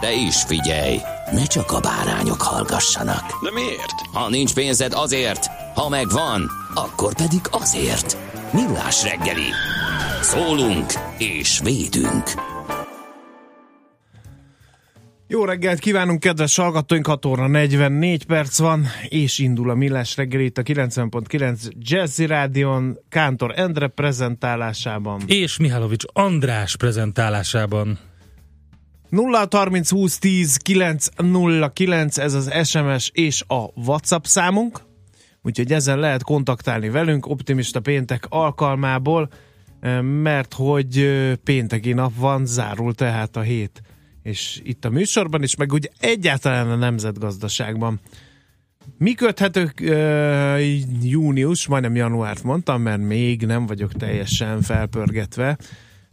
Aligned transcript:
De 0.00 0.12
is 0.12 0.42
figyelj, 0.42 0.96
ne 1.32 1.44
csak 1.44 1.72
a 1.72 1.80
bárányok 1.80 2.42
hallgassanak. 2.42 3.42
De 3.42 3.50
miért? 3.52 4.00
Ha 4.12 4.28
nincs 4.28 4.54
pénzed 4.54 4.92
azért, 4.92 5.46
ha 5.74 5.88
megvan, 5.88 6.50
akkor 6.74 7.14
pedig 7.14 7.40
azért. 7.50 8.16
Millás 8.52 9.02
reggeli. 9.02 9.50
Szólunk 10.22 10.92
és 11.18 11.60
védünk. 11.64 12.24
Jó 15.30 15.44
reggelt 15.44 15.78
kívánunk, 15.78 16.20
kedves 16.20 16.56
hallgatóink, 16.56 17.06
6 17.06 17.24
óra 17.26 17.46
44 17.46 18.24
perc 18.24 18.58
van, 18.58 18.86
és 19.08 19.38
indul 19.38 19.70
a 19.70 19.74
Millás 19.74 20.16
reggel 20.16 20.40
itt 20.40 20.58
a 20.58 20.62
90.9 20.62 21.70
Jazzy 21.78 22.26
Rádion, 22.26 22.98
Kántor 23.08 23.52
Endre 23.56 23.88
prezentálásában. 23.88 25.22
És 25.26 25.58
Mihálovics 25.58 26.04
András 26.12 26.76
prezentálásában. 26.76 27.98
0 29.08 29.46
30 29.50 29.90
20 29.90 30.18
10 30.18 30.56
909, 30.56 32.18
ez 32.18 32.34
az 32.34 32.68
SMS 32.68 33.10
és 33.14 33.44
a 33.46 33.64
WhatsApp 33.74 34.24
számunk, 34.24 34.80
úgyhogy 35.42 35.72
ezen 35.72 35.98
lehet 35.98 36.22
kontaktálni 36.22 36.88
velünk 36.88 37.26
optimista 37.26 37.80
péntek 37.80 38.26
alkalmából, 38.28 39.28
eh, 39.80 40.02
mert 40.02 40.54
hogy 40.54 40.98
eh, 40.98 41.34
pénteki 41.34 41.92
nap 41.92 42.12
van, 42.16 42.46
zárul 42.46 42.94
tehát 42.94 43.36
a 43.36 43.40
hét 43.40 43.82
és 44.28 44.60
itt 44.64 44.84
a 44.84 44.90
műsorban 44.90 45.42
is, 45.42 45.56
meg 45.56 45.72
ugye 45.72 45.88
egyáltalán 45.98 46.70
a 46.70 46.76
nemzetgazdaságban. 46.76 48.00
Mi 48.98 49.14
köthetők 49.14 49.80
uh, 49.82 50.60
június, 51.02 51.66
majdnem 51.66 51.94
januárt 51.94 52.42
mondtam, 52.42 52.82
mert 52.82 53.00
még 53.00 53.46
nem 53.46 53.66
vagyok 53.66 53.92
teljesen 53.92 54.62
felpörgetve. 54.62 55.58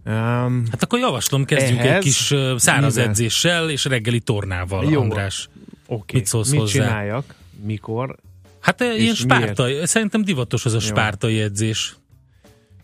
Um, 0.05 0.63
Hát 0.71 0.83
akkor 0.83 0.99
javaslom, 0.99 1.45
kezdjünk 1.45 1.79
Ehhez 1.79 1.95
egy 1.95 2.01
kis 2.03 2.33
száraz 2.55 2.95
mivel? 2.95 3.09
edzéssel 3.09 3.69
és 3.69 3.85
reggeli 3.85 4.19
tornával, 4.19 4.85
Jó. 4.91 5.01
András. 5.01 5.49
Oké, 5.87 6.17
Mit 6.17 6.25
szólsz 6.25 6.49
mit 6.51 6.59
hozzá? 6.59 6.71
csináljak, 6.87 7.35
mikor? 7.63 8.15
Hát 8.59 8.81
ö, 8.81 8.93
ilyen 8.93 9.13
És 9.13 9.17
spártai, 9.17 9.85
szerintem 9.85 10.23
divatos 10.23 10.65
az 10.65 10.73
a 10.73 10.79
spártai 10.79 11.39
edzés. 11.41 11.95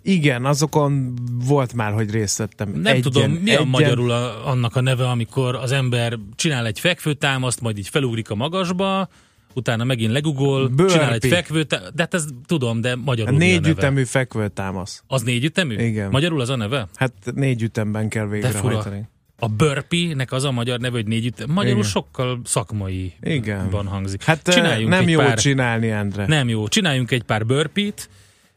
Igen, 0.04 0.46
azokon 0.46 1.14
volt 1.46 1.74
már, 1.74 1.94
hogy 1.94 2.12
részt 2.12 2.38
vettem. 2.38 2.70
Nem 2.70 2.86
egyen, 2.86 3.02
tudom, 3.02 3.32
mi 3.32 3.50
a 3.50 3.54
egyen, 3.54 3.68
magyarul 3.68 4.12
a, 4.12 4.48
annak 4.48 4.76
a 4.76 4.82
neve, 4.82 5.10
amikor 5.10 5.56
az 5.56 5.72
ember 5.72 6.18
csinál 6.36 6.66
egy 6.66 6.80
fekvőtámaszt, 6.80 7.62
majd 7.62 7.78
így 7.78 7.88
felugrik 7.90 8.30
a 8.30 8.36
magasba, 8.36 9.10
utána 9.54 9.84
megint 9.84 10.12
legugol, 10.12 10.68
Burpee. 10.68 10.88
csinál 10.98 11.14
egy 11.14 11.28
fekvőtámaszt, 11.28 11.94
de 11.96 12.02
hát 12.02 12.14
ez 12.14 12.26
tudom, 12.46 12.82
de 12.82 12.96
magyarul 12.96 13.38
négy 13.38 13.62
neve? 13.62 13.70
ütemű 13.70 14.04
fekvőtámasz. 14.04 15.04
Az 15.08 15.22
négy 15.22 15.44
ütemű? 15.44 15.76
Igen. 15.76 16.10
Magyarul 16.10 16.42
az 16.42 16.50
a 16.50 16.56
neve? 16.56 16.88
Hát 16.96 17.14
négy 17.36 17.62
ütemben 17.62 18.10
kell 18.10 18.28
végrehajtani. 18.28 19.10
A 19.40 19.48
burpee-nek 19.48 20.32
az 20.32 20.44
a 20.44 20.52
magyar 20.52 20.80
neve, 20.80 20.96
hogy 20.96 21.08
négy 21.08 21.26
ütem. 21.26 21.50
Magyarul 21.52 21.78
Igen. 21.80 21.90
sokkal 21.90 22.40
szakmai 22.44 23.14
Igen. 23.22 23.70
van 23.70 23.88
hangzik. 23.88 24.24
Hát 24.24 24.48
Csináljunk 24.54 24.90
nem 24.90 25.08
jó 25.10 25.20
pár, 25.20 25.40
csinálni, 25.40 25.90
Endre. 25.90 26.26
Nem 26.28 26.50
jó. 26.50 26.68
Csináljunk 26.68 27.12
egy 27.12 27.24
pár 27.24 27.46
burpee-t, 27.46 28.10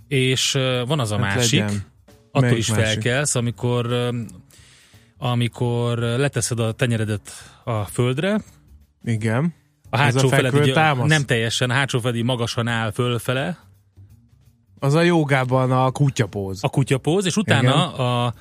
és 0.08 0.52
van 0.86 1.00
az 1.00 1.10
a 1.10 1.18
Hát 1.18 1.34
másik, 1.36 1.60
legyen. 1.60 1.82
attól 2.30 2.40
Melyik 2.48 2.58
is 2.58 2.68
másik? 2.70 2.84
felkelsz, 2.84 3.34
amikor 3.34 4.10
amikor 5.18 5.98
leteszed 5.98 6.58
a 6.60 6.72
tenyeredet 6.72 7.30
a 7.64 7.84
földre, 7.84 8.40
Igen. 9.04 9.54
A 9.94 9.96
hátsó 9.96 10.28
feled 10.28 10.66
így, 10.66 10.74
nem 11.04 11.24
teljesen, 11.24 11.70
a 11.70 11.72
hátsó 11.72 11.98
feled 11.98 12.22
magasan 12.22 12.68
áll 12.68 12.90
fölfele, 12.92 13.58
Az 14.78 14.94
a 14.94 15.02
jogában 15.02 15.72
a 15.72 15.90
kutyapóz. 15.90 16.58
a 16.62 16.68
kutyapóz, 16.68 17.26
és 17.26 17.36
utána 17.36 17.92
a 17.92 18.34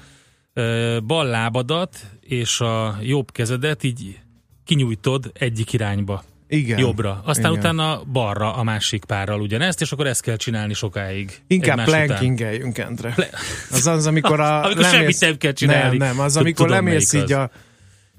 ö, 0.53 0.97
bal 1.05 1.25
lábadat 1.25 1.97
és 2.19 2.59
a 2.59 2.97
jobb 3.01 3.31
kezedet 3.31 3.83
így 3.83 4.19
kinyújtod 4.65 5.31
egyik 5.33 5.73
irányba. 5.73 6.23
Igen. 6.47 6.79
jobbra, 6.79 7.21
aztán 7.25 7.51
Igen. 7.51 7.63
utána 7.63 8.01
balra 8.11 8.55
a 8.55 8.63
másik 8.63 9.05
párral 9.05 9.41
ugyanezt, 9.41 9.81
és 9.81 9.91
akkor 9.91 10.07
ezt 10.07 10.21
kell 10.21 10.35
csinálni 10.35 10.73
sokáig. 10.73 11.41
Inkább 11.47 11.83
plankingeljünk, 11.83 12.77
Endre. 12.77 13.15
Az 13.71 13.87
az, 13.87 14.07
amikor 14.07 14.39
a... 14.39 14.63
Amikor 14.65 14.85
semmit 14.85 15.19
nem 15.19 15.37
kell 15.37 15.51
csinálni. 15.51 15.97
Nem, 15.97 16.07
nem, 16.07 16.19
az, 16.25 16.37
amikor 16.37 16.67
tudom, 16.67 16.85
lemész 16.85 17.13
így 17.13 17.31
az. 17.31 17.31
a 17.31 17.49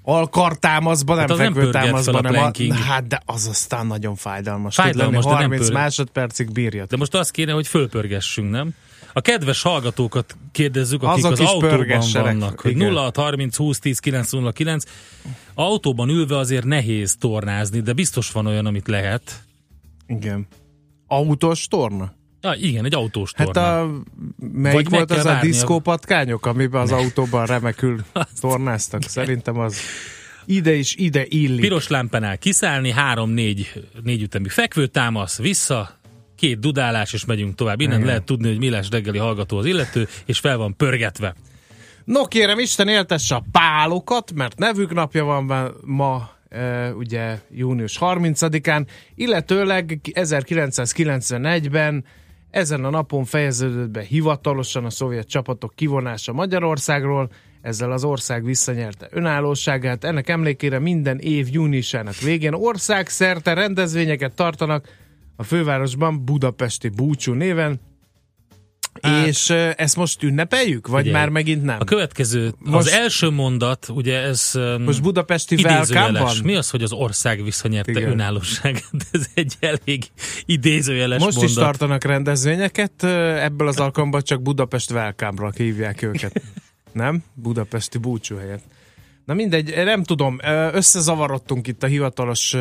alkartámaszba, 0.04 1.14
nem 1.14 1.28
Hát 1.28 1.36
nem 1.36 1.52
pörget 1.52 1.72
fekvőtámaszba, 1.72 2.12
fel 2.12 2.20
a 2.20 2.30
nem 2.30 2.42
a. 2.42 2.74
Hát 2.74 3.06
de 3.06 3.22
az 3.26 3.46
aztán 3.46 3.86
nagyon 3.86 4.14
fájdalmas. 4.14 4.74
Fájdalmas, 4.74 5.24
lenni, 5.24 5.26
nem 5.26 5.34
30 5.34 5.60
pörget. 5.60 5.78
másodpercig 5.78 6.52
bírja. 6.52 6.86
De 6.86 6.96
most 6.96 7.14
az 7.14 7.30
kéne, 7.30 7.52
hogy 7.52 7.66
fölpörgessünk, 7.66 8.50
nem? 8.50 8.74
A 9.12 9.20
kedves 9.20 9.62
hallgatókat 9.62 10.36
kérdezzük, 10.52 11.02
akik 11.02 11.24
Azok 11.24 11.32
az 11.32 11.40
autóban 11.40 12.10
vannak, 12.12 12.60
hogy 12.60 12.70
Igen. 12.70 12.88
0 12.88 13.10
30 13.14 13.56
20 13.56 13.78
10 13.78 13.98
909. 13.98 14.84
Autóban 15.54 16.08
ülve 16.08 16.38
azért 16.38 16.64
nehéz 16.64 17.16
tornázni, 17.16 17.80
de 17.80 17.92
biztos 17.92 18.30
van 18.30 18.46
olyan, 18.46 18.66
amit 18.66 18.88
lehet. 18.88 19.42
Igen. 20.06 20.46
Autós 21.06 21.66
torna? 21.66 22.12
Ja, 22.44 22.54
igen, 22.60 22.84
egy 22.84 22.94
autós 22.94 23.32
Hát 23.36 23.46
torna. 23.46 23.80
a, 23.80 23.90
melyik 24.52 24.74
Vagy 24.88 24.88
volt 24.88 25.10
az 25.10 25.24
a 25.26 25.38
diszkópatkányok, 25.40 26.46
amiben 26.46 26.80
az 26.80 26.92
autóban 26.92 27.46
remekül 27.46 28.04
tornáztak? 28.40 29.02
Szerintem 29.02 29.58
az 29.58 29.76
ide 30.46 30.74
is 30.74 30.94
ide 30.94 31.24
illik. 31.28 31.60
Piros 31.60 31.88
lámpánál 31.88 32.38
kiszállni, 32.38 32.90
három-négy 32.90 33.84
négyütemű 34.02 34.48
fekvőtámasz, 34.48 35.38
vissza, 35.38 35.98
két 36.36 36.58
dudálás, 36.58 37.12
és 37.12 37.24
megyünk 37.24 37.54
tovább. 37.54 37.80
Innen 37.80 37.94
Igen. 37.96 38.06
lehet 38.06 38.24
tudni, 38.24 38.48
hogy 38.48 38.58
Millás 38.58 38.88
reggeli 38.90 39.18
hallgató 39.18 39.58
az 39.58 39.64
illető, 39.66 40.08
és 40.24 40.38
fel 40.38 40.56
van 40.56 40.76
pörgetve. 40.76 41.34
No 42.04 42.24
kérem, 42.24 42.58
Isten 42.58 42.88
éltesse 42.88 43.34
a 43.34 43.44
pálokat, 43.52 44.32
mert 44.34 44.58
nevük 44.58 44.94
napja 44.94 45.24
van 45.24 45.44
ma- 45.44 45.70
ma, 45.84 46.30
e, 46.48 46.90
ugye 46.92 47.38
június 47.50 47.96
30-án, 48.00 48.86
illetőleg 49.14 50.00
1991-ben 50.12 52.04
ezen 52.54 52.84
a 52.84 52.90
napon 52.90 53.24
fejeződött 53.24 53.90
be 53.90 54.02
hivatalosan 54.02 54.84
a 54.84 54.90
szovjet 54.90 55.28
csapatok 55.28 55.72
kivonása 55.74 56.32
Magyarországról, 56.32 57.30
ezzel 57.60 57.92
az 57.92 58.04
ország 58.04 58.44
visszanyerte 58.44 59.08
önállóságát. 59.10 60.04
Ennek 60.04 60.28
emlékére 60.28 60.78
minden 60.78 61.18
év 61.18 61.48
júniusának 61.50 62.18
végén 62.18 62.52
országszerte 62.52 63.54
rendezvényeket 63.54 64.34
tartanak 64.34 64.88
a 65.36 65.42
fővárosban 65.42 66.24
Budapesti 66.24 66.88
Búcsú 66.88 67.32
néven, 67.32 67.80
Hát- 69.02 69.26
és 69.26 69.50
ezt 69.76 69.96
most 69.96 70.22
ünnepeljük? 70.22 70.86
Vagy 70.88 71.02
Figyelj, 71.04 71.20
már 71.22 71.32
megint 71.32 71.62
nem? 71.62 71.76
A 71.80 71.84
következő, 71.84 72.52
Most- 72.58 72.86
az 72.86 72.92
első 72.92 73.30
mondat, 73.30 73.88
ugye 73.88 74.18
ez 74.18 74.50
Most 74.84 75.02
budapesti 75.02 75.54
welcome 75.54 75.78
idézőjeles. 76.08 76.42
Mi 76.42 76.54
az, 76.54 76.70
hogy 76.70 76.82
az 76.82 76.92
ország 76.92 77.44
visszanyerte 77.44 77.90
Igen. 77.90 78.10
önállóságát? 78.10 78.84
Ez 79.12 79.26
egy 79.34 79.54
elég 79.60 80.04
idézőjeles 80.44 81.22
Most 81.22 81.36
mondat. 81.36 81.50
is 81.56 81.62
tartanak 81.62 82.04
rendezvényeket, 82.04 83.04
ebből 83.42 83.68
az 83.68 83.78
alkalomból 83.78 84.22
csak 84.22 84.42
Budapest 84.42 84.90
welcome-ra 84.90 85.50
hívják 85.56 86.02
őket. 86.02 86.42
Nem? 86.92 87.22
Budapesti 87.34 87.98
búcsú 87.98 88.36
helyett. 88.36 88.64
Na 89.24 89.34
mindegy, 89.34 89.74
nem 89.84 90.02
tudom, 90.02 90.38
összezavarodtunk 90.72 91.66
itt 91.66 91.82
a 91.82 91.86
hivatalos 91.86 92.56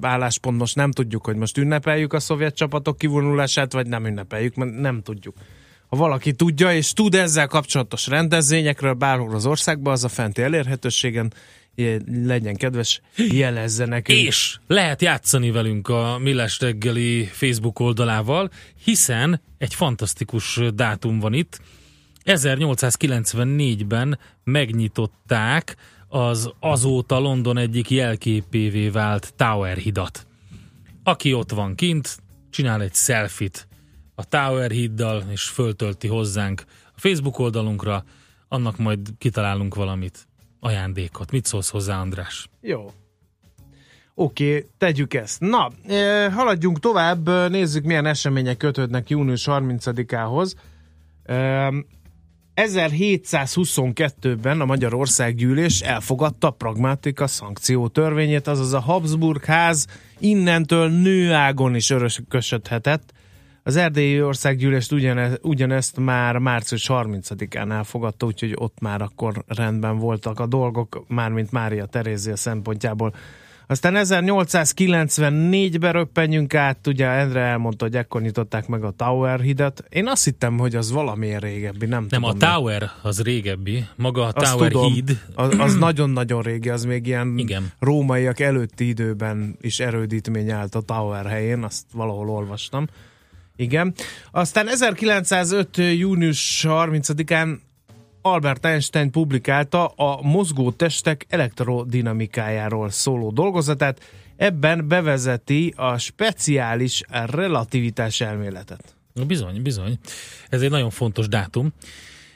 álláspont, 0.00 0.58
most 0.58 0.76
nem 0.76 0.90
tudjuk, 0.92 1.24
hogy 1.24 1.36
most 1.36 1.58
ünnepeljük 1.58 2.12
a 2.12 2.20
szovjet 2.20 2.56
csapatok 2.56 2.98
kivonulását, 2.98 3.72
vagy 3.72 3.86
nem 3.86 4.06
ünnepeljük, 4.06 4.54
mert 4.54 4.74
nem 4.74 5.02
tudjuk. 5.02 5.36
ha 5.88 5.96
valaki 5.96 6.32
tudja, 6.32 6.74
és 6.74 6.92
tud 6.92 7.14
ezzel 7.14 7.46
kapcsolatos 7.46 8.06
rendezvényekről 8.06 8.92
bárhol 8.92 9.34
az 9.34 9.46
országban, 9.46 9.92
az 9.92 10.04
a 10.04 10.08
fenti 10.08 10.42
elérhetőségen 10.42 11.32
legyen 12.24 12.56
kedves, 12.56 13.00
jelezze 13.16 13.84
nekünk. 13.84 14.18
És 14.18 14.58
lehet 14.66 15.02
játszani 15.02 15.50
velünk 15.50 15.88
a 15.88 16.18
Millás 16.18 16.60
reggeli 16.60 17.24
Facebook 17.24 17.80
oldalával, 17.80 18.50
hiszen 18.84 19.40
egy 19.58 19.74
fantasztikus 19.74 20.60
dátum 20.74 21.18
van 21.18 21.32
itt. 21.32 21.60
1894-ben 22.28 24.18
megnyitották 24.44 25.76
az 26.08 26.52
azóta 26.60 27.18
London 27.18 27.58
egyik 27.58 27.90
jelképévé 27.90 28.88
vált 28.88 29.34
Tower 29.36 29.76
hidat. 29.76 30.26
Aki 31.02 31.34
ott 31.34 31.50
van 31.50 31.74
kint, 31.74 32.18
csinál 32.50 32.82
egy 32.82 32.94
selfit 32.94 33.68
a 34.14 34.24
Tower 34.24 34.70
hiddal, 34.70 35.24
és 35.30 35.42
föltölti 35.42 36.08
hozzánk 36.08 36.64
a 36.84 37.00
Facebook 37.00 37.38
oldalunkra, 37.38 38.04
annak 38.48 38.78
majd 38.78 38.98
kitalálunk 39.18 39.74
valamit 39.74 40.28
ajándékot. 40.60 41.30
Mit 41.30 41.44
szólsz 41.44 41.70
hozzá, 41.70 42.00
András? 42.00 42.48
Jó. 42.60 42.90
Oké, 44.14 44.56
okay, 44.56 44.68
tegyük 44.78 45.14
ezt. 45.14 45.40
Na, 45.40 45.70
haladjunk 46.30 46.78
tovább, 46.78 47.50
nézzük 47.50 47.84
milyen 47.84 48.06
események 48.06 48.56
kötődnek 48.56 49.10
június 49.10 49.44
30-ához. 49.46 50.54
Eh, 51.22 51.68
1722-ben 52.58 54.60
a 54.60 54.64
Magyarország 54.64 55.34
gyűlés 55.34 55.80
elfogadta 55.80 56.46
a 56.46 56.50
pragmatika 56.50 57.26
szankció 57.26 57.88
törvényét, 57.88 58.46
azaz 58.46 58.72
a 58.72 58.80
Habsburg 58.80 59.44
ház 59.44 59.86
innentől 60.18 60.88
nőágon 60.88 61.74
is 61.74 61.90
örökösödhetett, 61.90 63.12
az 63.62 63.76
Erdélyi 63.76 64.22
Országgyűlést 64.22 64.92
ugyane, 64.92 65.30
ugyanezt 65.42 65.96
már 65.96 66.38
március 66.38 66.86
30-án 66.88 67.72
elfogadta, 67.72 68.26
úgyhogy 68.26 68.52
ott 68.54 68.80
már 68.80 69.02
akkor 69.02 69.44
rendben 69.46 69.98
voltak 69.98 70.40
a 70.40 70.46
dolgok, 70.46 71.04
mármint 71.08 71.52
Mária 71.52 71.86
Terézia 71.86 72.36
szempontjából. 72.36 73.14
Aztán 73.70 73.94
1894-ben 73.96 75.92
röppenjünk 75.92 76.54
át, 76.54 76.86
ugye 76.86 77.06
Endre 77.06 77.40
elmondta, 77.40 77.84
hogy 77.84 77.96
ekkor 77.96 78.20
nyitották 78.20 78.66
meg 78.66 78.84
a 78.84 78.90
Tower 78.90 79.40
hidet. 79.40 79.84
Én 79.88 80.08
azt 80.08 80.24
hittem, 80.24 80.58
hogy 80.58 80.76
az 80.76 80.90
valamilyen 80.90 81.40
régebbi, 81.40 81.86
nem, 81.86 82.06
nem 82.10 82.22
tudom. 82.22 82.36
Nem, 82.38 82.50
a 82.50 82.54
Tower 82.54 82.80
meg. 82.80 82.90
az 83.02 83.22
régebbi, 83.22 83.84
maga 83.96 84.22
a 84.22 84.30
azt 84.34 84.52
Tower 84.52 84.72
tudom, 84.72 84.92
híd. 84.92 85.20
Az, 85.34 85.54
az 85.58 85.76
nagyon-nagyon 85.86 86.42
régi, 86.42 86.68
az 86.68 86.84
még 86.84 87.06
ilyen 87.06 87.38
Igen. 87.38 87.72
rómaiak 87.78 88.40
előtti 88.40 88.88
időben 88.88 89.56
is 89.60 89.80
erődítmény 89.80 90.50
állt 90.50 90.74
a 90.74 90.80
Tower 90.80 91.26
helyén, 91.26 91.62
azt 91.62 91.84
valahol 91.92 92.30
olvastam. 92.30 92.86
Igen. 93.56 93.94
Aztán 94.30 94.68
1905. 94.68 95.76
június 95.76 96.64
30-án 96.68 97.58
Albert 98.22 98.64
Einstein 98.64 99.10
publikálta 99.10 99.86
a 99.86 100.22
mozgó 100.22 100.70
testek 100.70 101.26
elektrodinamikájáról 101.28 102.90
szóló 102.90 103.30
dolgozatát. 103.30 104.00
Ebben 104.36 104.88
bevezeti 104.88 105.74
a 105.76 105.98
speciális 105.98 107.02
relativitás 107.08 108.20
elméletet. 108.20 108.96
Bizony, 109.26 109.62
bizony. 109.62 109.98
Ez 110.48 110.62
egy 110.62 110.70
nagyon 110.70 110.90
fontos 110.90 111.28
dátum. 111.28 111.72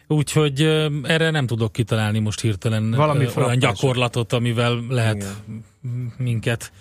Úgyhogy 0.07 0.63
erre 1.03 1.31
nem 1.31 1.47
tudok 1.47 1.73
kitalálni 1.73 2.19
most 2.19 2.41
hirtelen 2.41 2.91
Valami 2.91 3.27
olyan 3.37 3.59
gyakorlatot, 3.59 4.33
amivel 4.33 4.85
lehet 4.89 5.17
Igen. 5.83 6.15
minket 6.17 6.73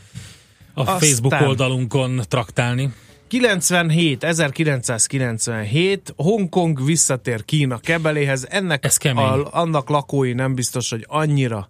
a 0.73 0.79
Aztán... 0.79 0.99
Facebook 0.99 1.41
oldalunkon 1.41 2.21
traktálni. 2.27 2.93
97, 3.31 4.23
1997, 4.23 6.13
Hongkong 6.17 6.85
visszatér 6.85 7.45
Kína 7.45 7.77
kebeléhez. 7.77 8.47
Ennek 8.49 8.85
Ez 8.85 8.97
a, 9.03 9.47
annak 9.51 9.89
lakói 9.89 10.33
nem 10.33 10.55
biztos, 10.55 10.89
hogy 10.89 11.05
annyira 11.07 11.69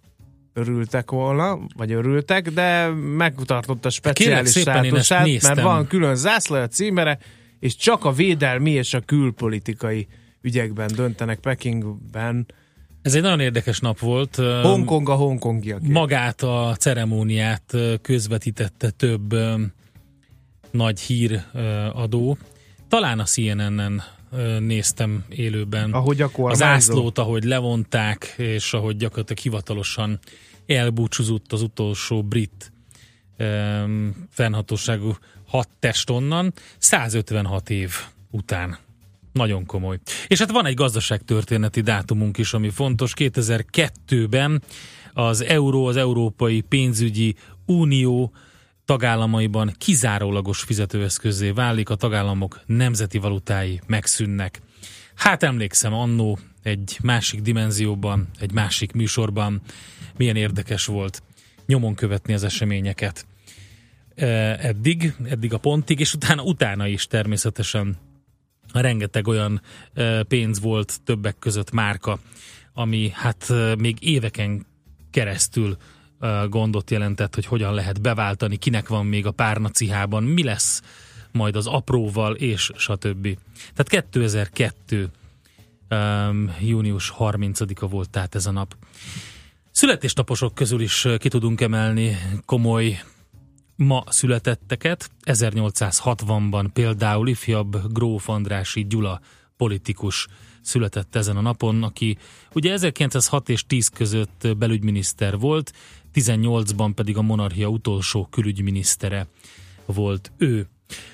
örültek 0.54 1.12
volna, 1.12 1.60
vagy 1.78 1.92
örültek, 1.92 2.50
de 2.50 2.88
megtartotta 3.18 3.88
a 3.88 3.92
speciális 3.92 4.52
státusát, 4.52 5.42
mert 5.42 5.62
van 5.62 5.88
külön 5.88 6.16
zászlaja 6.16 6.68
címere, 6.68 7.18
és 7.60 7.76
csak 7.76 8.06
a 8.06 8.12
védelmi 8.12 8.72
és 8.72 8.94
a 8.94 9.00
külpolitikai 9.00 10.08
ügyekben 10.42 10.90
döntenek 10.96 11.40
Pekingben. 11.40 12.46
Ez 13.02 13.16
egy 13.16 13.22
nagyon 13.22 13.40
érdekes 13.40 13.80
nap 13.80 14.00
volt. 14.00 14.36
Hongkong 14.62 15.10
a 15.10 15.16
hongkongiak. 15.16 15.82
Magát 15.82 16.42
a 16.42 16.76
ceremóniát 16.80 17.74
közvetítette 18.02 18.90
több 18.90 19.36
nagy 20.72 21.00
híradó. 21.00 22.38
Talán 22.88 23.20
a 23.20 23.24
CNN-en 23.24 24.04
néztem 24.60 25.26
élőben 25.30 25.92
ahogy 25.92 26.22
a 26.22 26.30
az 26.34 26.62
ászlót, 26.62 27.18
ahogy 27.18 27.44
levonták, 27.44 28.34
és 28.38 28.74
ahogy 28.74 28.98
gyakorlatilag 28.98 29.42
hivatalosan 29.42 30.20
elbúcsúzott 30.66 31.54
az 31.54 31.62
utolsó 31.62 32.24
brit 32.24 32.72
um, 33.40 34.28
fennhatóságú 34.30 35.16
hat 35.48 35.70
test 35.80 36.10
onnan, 36.10 36.54
156 36.78 37.70
év 37.70 37.92
után. 38.30 38.78
Nagyon 39.32 39.66
komoly. 39.66 40.00
És 40.28 40.40
hát 40.40 40.52
van 40.52 40.66
egy 40.66 40.74
gazdaságtörténeti 40.74 41.82
dátumunk 41.82 42.38
is, 42.38 42.54
ami 42.54 42.70
fontos. 42.70 43.14
2002-ben 43.16 44.62
az 45.14 45.42
euró, 45.44 45.86
az 45.86 45.96
Európai 45.96 46.62
Pénzügyi 46.62 47.36
Unió 47.66 48.32
tagállamaiban 48.86 49.74
kizárólagos 49.78 50.62
fizetőeszközé 50.62 51.50
válik, 51.50 51.90
a 51.90 51.96
tagállamok 51.96 52.62
nemzeti 52.66 53.18
valutái 53.18 53.82
megszűnnek. 53.88 54.62
Hát 55.16 55.44
emlékszem 55.44 55.94
annó 55.94 56.40
egy 56.64 56.98
másik 57.02 57.42
dimenzióban, 57.42 58.28
egy 58.40 58.52
másik 58.52 58.92
műsorban, 58.92 59.62
milyen 60.18 60.36
érdekes 60.36 60.86
volt 60.86 61.24
nyomon 61.66 61.96
követni 61.96 62.34
az 62.34 62.44
eseményeket. 62.44 63.26
Eddig, 64.16 65.16
eddig 65.24 65.54
a 65.54 65.58
pontig, 65.58 66.00
és 66.00 66.14
utána, 66.14 66.44
utána 66.44 66.88
is 66.88 67.08
természetesen 67.08 67.98
rengeteg 68.74 69.28
olyan 69.28 69.62
pénz 70.28 70.60
volt 70.60 71.02
többek 71.04 71.40
között 71.40 71.72
márka, 71.72 72.20
ami 72.74 73.12
hát 73.14 73.54
még 73.78 73.98
éveken 74.00 74.66
keresztül 75.12 75.78
gondot 76.50 76.92
jelentett, 76.92 77.36
hogy 77.36 77.46
hogyan 77.46 77.74
lehet 77.74 78.02
beváltani, 78.02 78.58
kinek 78.58 78.88
van 78.88 79.06
még 79.06 79.26
a 79.26 79.32
párnacihában, 79.32 80.24
mi 80.24 80.44
lesz 80.44 80.82
majd 81.32 81.56
az 81.56 81.68
apróval, 81.68 82.36
és 82.36 82.72
stb. 82.76 83.38
Tehát 83.74 84.08
2002. 84.10 85.10
Um, 85.90 86.56
június 86.62 87.14
30-a 87.18 87.88
volt 87.88 88.10
tehát 88.10 88.36
ez 88.36 88.46
a 88.46 88.52
nap. 88.52 88.76
Születésnaposok 89.72 90.56
közül 90.56 90.82
is 90.82 91.08
ki 91.18 91.30
tudunk 91.30 91.62
emelni 91.62 92.18
komoly 92.46 93.04
ma 93.76 94.04
születetteket. 94.08 95.10
1860-ban 95.26 96.66
például 96.74 97.28
ifjabb 97.28 97.94
Gróf 97.94 98.30
Andrási 98.30 98.86
Gyula 98.86 99.22
politikus 99.58 100.28
született 100.62 101.16
ezen 101.16 101.38
a 101.38 101.42
napon, 101.42 101.84
aki 101.84 102.18
ugye 102.54 102.72
1906 102.72 103.50
és 103.50 103.66
10 103.66 103.88
között 103.88 104.48
belügyminiszter 104.58 105.38
volt, 105.38 105.74
18-ban 106.14 106.92
pedig 106.96 107.18
a 107.18 107.22
monarchia 107.22 107.68
utolsó 107.68 108.28
külügyminisztere 108.32 109.28
volt 109.86 110.32
ő. 110.38 110.68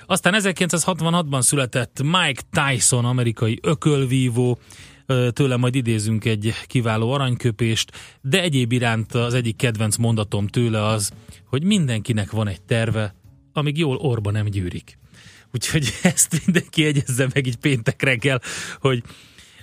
Aztán 0.05 0.33
1966-ban 0.37 1.41
született 1.41 2.01
Mike 2.03 2.41
Tyson, 2.51 3.05
amerikai 3.05 3.59
ökölvívó, 3.61 4.59
tőle 5.33 5.57
majd 5.57 5.75
idézünk 5.75 6.25
egy 6.25 6.53
kiváló 6.67 7.11
aranyköpést, 7.11 7.91
de 8.21 8.41
egyéb 8.41 8.71
iránt 8.71 9.13
az 9.13 9.33
egyik 9.33 9.55
kedvenc 9.55 9.95
mondatom 9.95 10.47
tőle 10.47 10.85
az, 10.85 11.11
hogy 11.45 11.63
mindenkinek 11.63 12.31
van 12.31 12.47
egy 12.47 12.61
terve, 12.61 13.15
amíg 13.53 13.77
jól 13.77 13.95
orba 13.95 14.31
nem 14.31 14.45
gyűrik. 14.45 14.97
Úgyhogy 15.53 15.93
ezt 16.03 16.41
mindenki 16.45 16.85
egyezze 16.85 17.27
meg 17.33 17.47
így 17.47 17.57
péntek 17.57 18.01
reggel, 18.01 18.41
hogy 18.79 19.03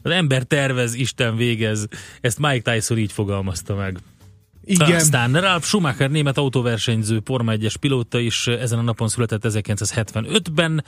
az 0.05 0.11
ember 0.11 0.43
tervez, 0.43 0.95
Isten 0.95 1.37
végez. 1.37 1.87
Ezt 2.21 2.39
Mike 2.39 2.73
Tyson 2.73 2.99
így 2.99 3.13
fogalmazta 3.13 3.75
meg. 3.75 3.99
Igen. 4.65 4.95
Aztán 4.95 5.41
Ralf 5.41 5.67
Schumacher, 5.67 6.11
német 6.11 6.39
autóversenyző, 6.39 7.21
Forma 7.25 7.53
1-es 7.57 7.75
pilóta 7.81 8.19
is 8.19 8.47
ezen 8.47 8.79
a 8.79 8.83
napon 8.83 9.09
született 9.09 9.43
1975-ben, 9.45 10.85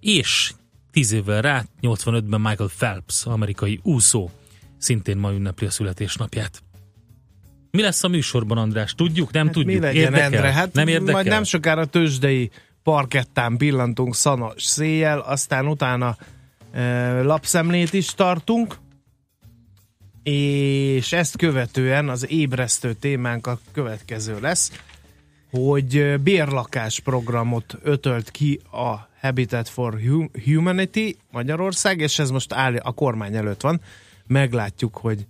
és 0.00 0.52
10 0.90 1.12
évvel 1.12 1.42
rá, 1.42 1.64
85-ben 1.82 2.40
Michael 2.40 2.70
Phelps, 2.78 3.26
amerikai 3.26 3.80
úszó, 3.82 4.30
szintén 4.78 5.16
ma 5.16 5.32
ünnepli 5.32 5.66
a 5.66 5.70
születésnapját. 5.70 6.62
Mi 7.70 7.82
lesz 7.82 8.04
a 8.04 8.08
műsorban, 8.08 8.58
András? 8.58 8.94
Tudjuk? 8.94 9.32
Nem 9.32 9.44
hát 9.44 9.54
tudjuk? 9.54 9.80
Mi 9.80 9.86
legyen, 9.86 10.02
érdekel? 10.02 10.24
Endre? 10.24 10.52
Hát 10.52 10.72
nem 10.72 10.88
érdekel? 10.88 11.14
Majd 11.14 11.26
nem 11.26 11.44
sokára 11.44 11.84
tőzsdei 11.84 12.50
parkettán 12.82 13.56
pillantunk 13.56 14.14
szanos 14.14 14.62
széjjel, 14.62 15.18
aztán 15.18 15.66
utána 15.66 16.16
lapszemlét 17.22 17.92
is 17.92 18.14
tartunk, 18.14 18.76
és 20.22 21.12
ezt 21.12 21.36
követően 21.36 22.08
az 22.08 22.30
ébresztő 22.30 22.92
témánk 22.92 23.46
a 23.46 23.58
következő 23.72 24.40
lesz, 24.40 24.72
hogy 25.50 26.20
bérlakás 26.20 27.00
programot 27.00 27.78
ötölt 27.82 28.30
ki 28.30 28.60
a 28.72 28.94
Habitat 29.20 29.68
for 29.68 30.00
Humanity 30.44 31.16
Magyarország, 31.30 32.00
és 32.00 32.18
ez 32.18 32.30
most 32.30 32.52
áll, 32.52 32.76
a 32.76 32.92
kormány 32.92 33.36
előtt 33.36 33.60
van. 33.60 33.80
Meglátjuk, 34.26 34.96
hogy 34.96 35.26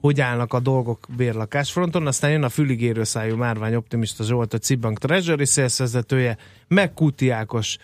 hogy 0.00 0.20
állnak 0.20 0.52
a 0.52 0.60
dolgok 0.60 1.06
bérlakásfronton, 1.16 2.06
aztán 2.06 2.30
jön 2.30 2.42
a 2.42 2.48
füligérő 2.48 3.04
szájú 3.04 3.36
Márvány 3.36 3.74
Optimista 3.74 4.24
Zsolt, 4.24 4.54
a 4.54 4.58
Cibank 4.58 4.98
Treasury 4.98 5.44
szélszezetője, 5.44 6.36
meg 6.68 6.92
Kuti 6.92 7.30
Ákos 7.30 7.76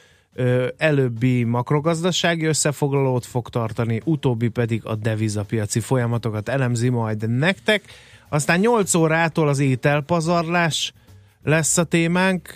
előbbi 0.76 1.44
makrogazdasági 1.44 2.44
összefoglalót 2.44 3.26
fog 3.26 3.48
tartani, 3.48 4.00
utóbbi 4.04 4.48
pedig 4.48 4.84
a 4.84 4.94
devizapiaci 4.94 5.80
folyamatokat 5.80 6.48
elemzi 6.48 6.88
majd 6.88 7.28
nektek. 7.28 7.82
Aztán 8.28 8.60
8 8.60 8.94
órától 8.94 9.48
az 9.48 9.58
ételpazarlás 9.58 10.92
lesz 11.42 11.78
a 11.78 11.84
témánk. 11.84 12.48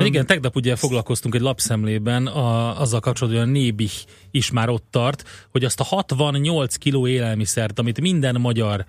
Igen, 0.00 0.26
tegnap 0.26 0.56
ugye 0.56 0.76
foglalkoztunk 0.76 1.34
egy 1.34 1.40
lapszemlében 1.40 2.26
a, 2.26 2.80
azzal 2.80 3.00
kapcsolatban, 3.00 3.42
hogy 3.42 3.50
a 3.50 3.52
Nébih 3.52 3.92
is 4.30 4.50
már 4.50 4.68
ott 4.68 4.86
tart, 4.90 5.24
hogy 5.50 5.64
azt 5.64 5.80
a 5.80 5.84
68 5.84 6.76
kiló 6.76 7.06
élelmiszert, 7.06 7.78
amit 7.78 8.00
minden 8.00 8.40
magyar 8.40 8.84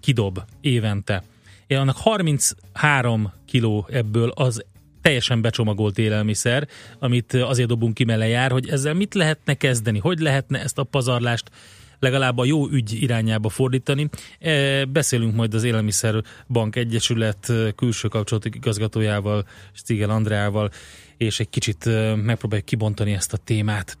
kidob 0.00 0.38
évente, 0.60 1.22
annak 1.68 1.96
33 1.96 3.32
kiló 3.46 3.86
ebből 3.90 4.28
az 4.28 4.64
teljesen 5.06 5.40
becsomagolt 5.40 5.98
élelmiszer, 5.98 6.68
amit 6.98 7.34
azért 7.34 7.68
dobunk 7.68 7.94
ki, 7.94 8.04
mert 8.04 8.28
jár, 8.28 8.50
hogy 8.50 8.68
ezzel 8.68 8.94
mit 8.94 9.14
lehetne 9.14 9.54
kezdeni, 9.54 9.98
hogy 9.98 10.18
lehetne 10.18 10.62
ezt 10.62 10.78
a 10.78 10.82
pazarlást 10.82 11.50
legalább 11.98 12.38
a 12.38 12.44
jó 12.44 12.68
ügy 12.68 13.02
irányába 13.02 13.48
fordítani. 13.48 14.08
E, 14.38 14.84
beszélünk 14.84 15.34
majd 15.34 15.54
az 15.54 15.64
Élelmiszerbank 15.64 16.76
Egyesület 16.76 17.52
külső 17.76 18.08
kapcsolatok 18.08 18.54
igazgatójával, 18.54 19.46
Stigel 19.72 20.10
Andreával, 20.10 20.70
és 21.16 21.40
egy 21.40 21.50
kicsit 21.50 21.84
megpróbáljuk 22.24 22.66
kibontani 22.66 23.12
ezt 23.12 23.32
a 23.32 23.36
témát. 23.36 23.96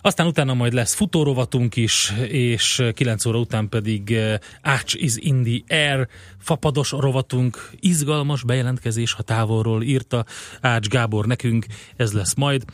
Aztán 0.00 0.26
utána 0.26 0.54
majd 0.54 0.72
lesz 0.72 0.94
futórovatunk 0.94 1.76
is, 1.76 2.12
és 2.28 2.82
9 2.94 3.24
óra 3.24 3.38
után 3.38 3.68
pedig 3.68 4.18
Ács 4.62 4.94
is 4.94 5.16
in 5.16 5.42
the 5.42 5.76
air, 5.76 6.08
fapados 6.38 6.90
rovatunk, 6.90 7.70
izgalmas 7.80 8.44
bejelentkezés, 8.44 9.12
ha 9.12 9.22
távolról 9.22 9.82
írta 9.82 10.24
Ács 10.60 10.88
Gábor 10.88 11.26
nekünk, 11.26 11.66
ez 11.96 12.12
lesz 12.12 12.34
majd. 12.34 12.64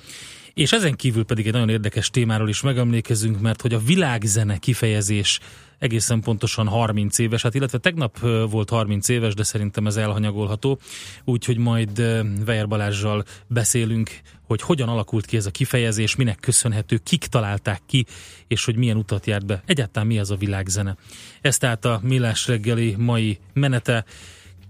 És 0.55 0.73
ezen 0.73 0.95
kívül 0.95 1.25
pedig 1.25 1.47
egy 1.47 1.53
nagyon 1.53 1.69
érdekes 1.69 2.11
témáról 2.11 2.49
is 2.49 2.61
megemlékezünk, 2.61 3.41
mert 3.41 3.61
hogy 3.61 3.75
a 3.75 3.79
világzene 3.79 4.57
kifejezés 4.57 5.41
egészen 5.79 6.21
pontosan 6.21 6.69
30 6.69 7.19
éves, 7.19 7.43
hát 7.43 7.55
illetve 7.55 7.79
tegnap 7.79 8.19
volt 8.51 8.71
30 8.71 9.09
éves, 9.09 9.35
de 9.35 9.43
szerintem 9.43 9.87
ez 9.87 9.97
elhanyagolható, 9.97 10.79
úgyhogy 11.25 11.59
majd 11.59 11.97
Vejer 12.45 12.69
Balázsjal 12.69 13.25
beszélünk, 13.47 14.11
hogy 14.47 14.63
hogyan 14.63 14.89
alakult 14.89 15.27
ki 15.27 15.37
ez 15.37 15.47
a 15.47 15.51
kifejezés, 15.51 16.17
minek 16.17 16.41
köszönhető, 16.41 17.01
kik 17.03 17.27
találták 17.27 17.81
ki, 17.87 18.07
és 18.47 18.65
hogy 18.65 18.77
milyen 18.77 18.97
utat 18.97 19.27
járt 19.27 19.47
be. 19.47 19.63
Egyáltalán 19.67 20.09
mi 20.09 20.19
az 20.19 20.31
a 20.31 20.37
világzene. 20.37 20.97
Ez 21.41 21.57
tehát 21.59 21.85
a 21.85 22.01
Millás 22.03 22.47
reggeli 22.47 22.95
mai 22.99 23.39
menete. 23.53 24.05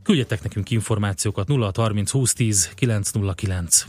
Küldjetek 0.02 0.42
nekünk 0.42 0.70
információkat 0.70 1.48
0630 1.48 2.10
2010 2.10 2.70
909. 2.74 3.86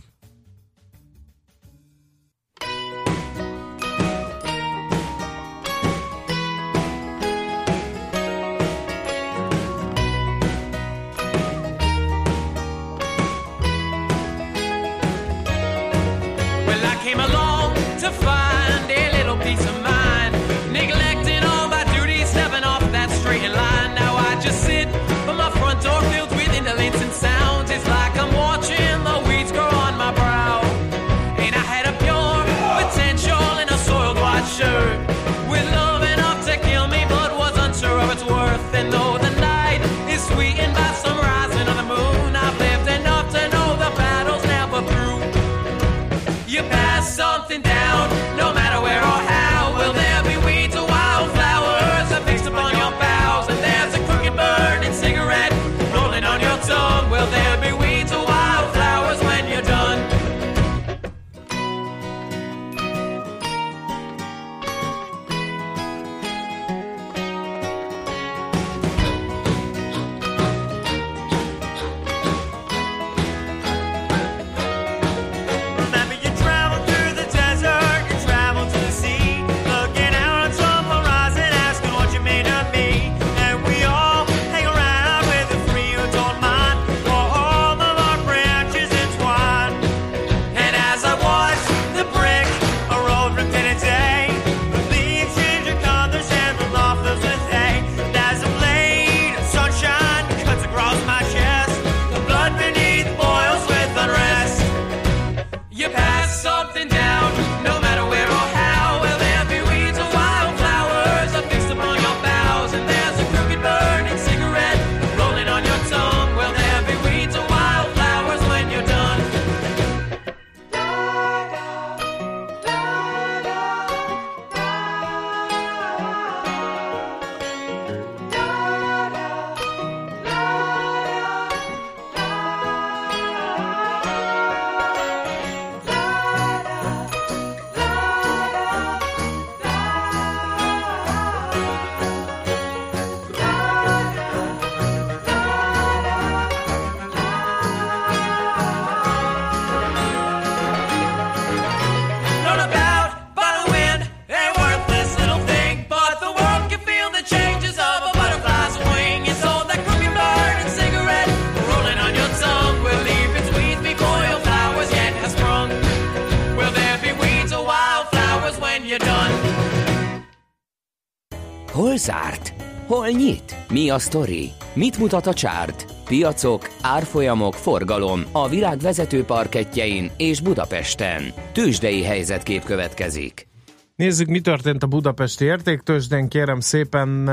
Mi 173.86 173.92
a 173.92 174.00
sztori? 174.00 174.52
Mit 174.74 174.98
mutat 174.98 175.28
a 175.28 175.34
csárt? 175.34 175.86
Piacok, 176.06 176.70
árfolyamok, 176.82 177.54
forgalom 177.54 178.22
a 178.32 178.50
világ 178.50 178.80
vezető 178.80 179.24
parketjein 179.24 180.12
és 180.18 180.42
Budapesten. 180.42 181.24
Tősdei 181.52 182.04
helyzetkép 182.04 182.64
következik. 182.64 183.48
Nézzük, 183.96 184.28
mi 184.28 184.42
történt 184.42 184.84
a 184.84 184.88
budapesti 184.88 185.46
értéktősden. 185.46 186.28
Kérem 186.28 186.60
szépen 186.60 187.30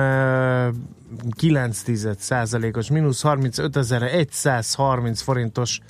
9 1.36 1.82
os 2.72 2.90
mínusz 2.90 3.22
35.130 3.24 5.20
forintos 5.22 5.80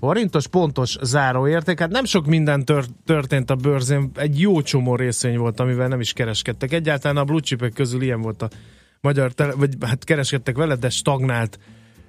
forintos 0.00 0.46
pontos 0.46 0.96
záróérték. 1.02 1.78
Hát 1.78 1.90
nem 1.90 2.04
sok 2.04 2.26
minden 2.26 2.64
tör- 2.64 2.90
történt 3.04 3.50
a 3.50 3.54
bőrzén, 3.54 4.10
egy 4.16 4.40
jó 4.40 4.62
csomó 4.62 4.96
részvény 4.96 5.38
volt, 5.38 5.60
amivel 5.60 5.88
nem 5.88 6.00
is 6.00 6.12
kereskedtek. 6.12 6.72
Egyáltalán 6.72 7.16
a 7.16 7.24
blue 7.24 7.70
közül 7.74 8.02
ilyen 8.02 8.20
volt 8.20 8.42
a 8.42 8.48
magyar, 9.06 9.32
tele- 9.32 9.54
vagy 9.54 9.76
hát 9.80 10.04
kereskedtek 10.04 10.56
vele, 10.56 10.76
de 10.76 10.90
stagnált 10.90 11.58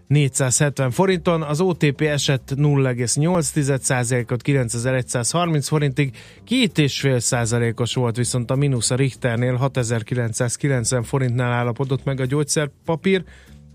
470 0.08 0.92
forinton, 0.92 1.42
az 1.42 1.62
OTP 1.62 2.02
esett 2.02 2.54
0,8%-ot 2.56 4.42
9130 4.42 5.68
forintig, 5.68 6.18
2,5%-os 6.50 7.94
volt 7.94 8.16
viszont 8.16 8.52
a 8.52 8.56
mínusz 8.56 8.92
a 8.92 8.96
Richternél 8.96 9.56
6990 9.56 11.04
forintnál 11.04 11.52
állapodott 11.52 12.04
meg 12.04 12.20
a 12.20 12.26
gyógyszerpapír, 12.26 13.24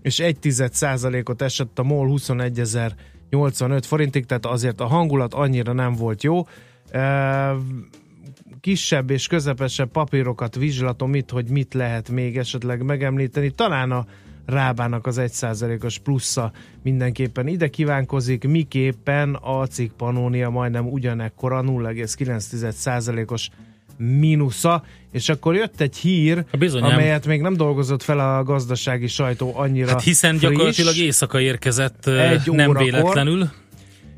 és 0.01 0.19
1,1%-ot 0.23 1.41
esett 1.41 1.79
a 1.79 1.83
MOL 1.83 2.07
21085 2.07 3.85
forintig, 3.85 4.25
tehát 4.25 4.45
azért 4.45 4.79
a 4.79 4.87
hangulat 4.87 5.33
annyira 5.33 5.73
nem 5.73 5.93
volt 5.93 6.23
jó. 6.23 6.47
Kisebb 8.63 9.09
és 9.09 9.27
közepesebb 9.27 9.91
papírokat 9.91 10.55
vizslatom 10.55 11.15
itt, 11.15 11.29
hogy 11.29 11.49
mit 11.49 11.73
lehet 11.73 12.09
még 12.09 12.37
esetleg 12.37 12.83
megemlíteni. 12.83 13.49
Talán 13.51 13.91
a 13.91 14.05
Rábának 14.45 15.05
az 15.07 15.17
1%-os 15.21 15.97
plusza 15.99 16.51
mindenképpen 16.83 17.47
ide 17.47 17.67
kívánkozik, 17.67 18.43
miképpen 18.47 19.33
a 19.41 19.67
cikk 19.67 19.91
Panónia 19.97 20.49
majdnem 20.49 20.87
ugyanekkora 20.87 21.61
0,9%-os 21.65 23.49
mínusza, 23.97 24.83
és 25.11 25.29
akkor 25.29 25.55
jött 25.55 25.81
egy 25.81 25.95
hír, 25.95 26.45
Bizonyám. 26.59 26.91
amelyet 26.91 27.25
még 27.25 27.41
nem 27.41 27.53
dolgozott 27.55 28.03
fel 28.03 28.19
a 28.19 28.43
gazdasági 28.43 29.07
sajtó 29.07 29.51
annyira 29.55 29.89
Hát 29.89 30.03
hiszen 30.03 30.37
friss. 30.37 30.49
gyakorlatilag 30.49 30.95
éjszaka 30.97 31.39
érkezett, 31.39 32.07
Egy 32.07 32.51
nem 32.51 32.69
órakor. 32.69 32.83
véletlenül. 32.85 33.49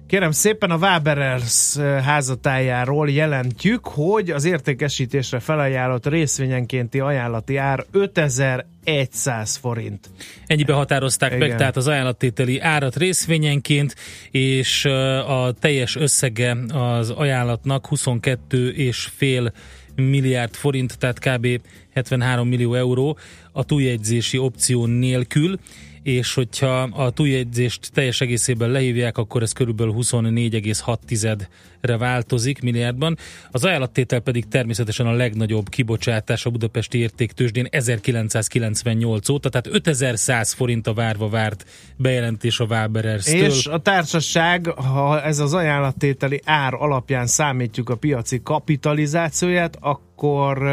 Kérem 0.08 0.32
szépen 0.32 0.72
a 0.72 0.78
Waberers 0.78 1.78
házatájáról 1.78 3.10
jelentjük, 3.10 3.88
hogy 3.88 4.30
az 4.30 4.46
értékesítésre 4.46 5.40
felajánlott 5.40 6.06
részvényenkénti 6.06 7.00
ajánlati 7.00 7.58
ár 7.58 7.86
5100 7.92 9.56
forint. 9.56 10.10
Ennyibe 10.48 10.74
határozták 10.74 11.34
Igen. 11.34 11.48
meg 11.48 11.58
tehát 11.58 11.76
az 11.76 11.88
ajánlattételi 11.88 12.60
árat 12.60 12.96
részvényenként, 12.96 13.96
és 14.32 14.86
a 15.28 15.54
teljes 15.60 15.96
összege 15.96 16.58
az 16.74 17.10
ajánlatnak 17.10 17.88
22,5 17.90 19.52
milliárd 19.96 20.54
forint, 20.54 20.98
tehát 20.98 21.20
kb. 21.20 21.48
73 21.94 22.48
millió 22.48 22.74
euró 22.74 23.18
a 23.52 23.64
túljegyzési 23.64 24.38
opció 24.38 24.86
nélkül, 24.86 25.60
és 26.06 26.34
hogyha 26.34 26.82
a 26.82 27.10
túljegyzést 27.10 27.92
teljes 27.94 28.22
egészében 28.22 28.70
lehívják, 28.70 29.18
akkor 29.18 29.42
ez 29.42 29.52
körülbelül 29.52 29.94
24,6-re 29.98 31.98
változik 31.98 32.62
milliárdban. 32.62 33.18
Az 33.52 33.66
ajánlattétel 33.66 34.20
pedig 34.20 34.48
természetesen 34.48 35.06
a 35.06 35.12
legnagyobb 35.12 35.70
kibocsátás 35.70 36.46
a 36.46 36.50
budapesti 36.50 36.98
értéktősdén 36.98 37.68
1998 37.70 39.30
óta, 39.30 39.50
tehát 39.50 39.68
5100 39.68 40.54
forint 40.54 40.88
a 40.88 40.94
várva 40.94 41.30
várt 41.30 41.66
bejelentés 41.96 42.60
a 42.60 42.66
Waberers-től. 42.66 43.46
És 43.46 43.66
a 43.66 43.78
társaság, 43.78 44.68
ha 44.68 45.22
ez 45.22 45.40
az 45.40 45.54
ajánlattételi 45.54 46.42
ár 46.44 46.74
alapján 46.74 47.28
számítjuk 47.28 47.90
a 47.90 47.96
piaci 47.96 48.42
kapitalizációját, 48.44 49.78
akkor 49.80 50.70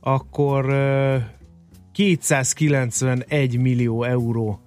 akkor 0.00 0.64
291 1.96 3.58
millió 3.58 4.04
euró 4.04 4.60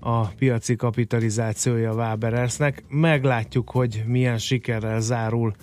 a 0.00 0.26
piaci 0.26 0.76
kapitalizációja 0.76 1.92
Waberersnek. 1.92 2.84
Meglátjuk, 2.88 3.70
hogy 3.70 4.02
milyen 4.06 4.38
sikerrel 4.38 5.00
zárul 5.00 5.54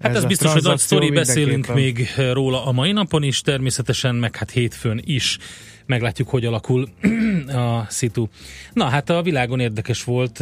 Hát 0.00 0.16
ez 0.16 0.24
a 0.24 0.26
biztos, 0.26 0.52
hogy 0.52 0.62
nagy 0.62 0.78
sztori, 0.78 1.10
beszélünk 1.10 1.74
még 1.74 2.08
róla 2.32 2.66
a 2.66 2.72
mai 2.72 2.92
napon 2.92 3.22
is, 3.22 3.40
természetesen, 3.40 4.14
meg 4.14 4.36
hát 4.36 4.50
hétfőn 4.50 5.00
is. 5.04 5.38
Meglátjuk, 5.92 6.28
hogy 6.28 6.44
alakul 6.44 6.88
a 7.46 7.86
szitu. 7.88 8.28
Na, 8.72 8.84
hát 8.84 9.10
a 9.10 9.22
világon 9.22 9.60
érdekes 9.60 10.04
volt, 10.04 10.40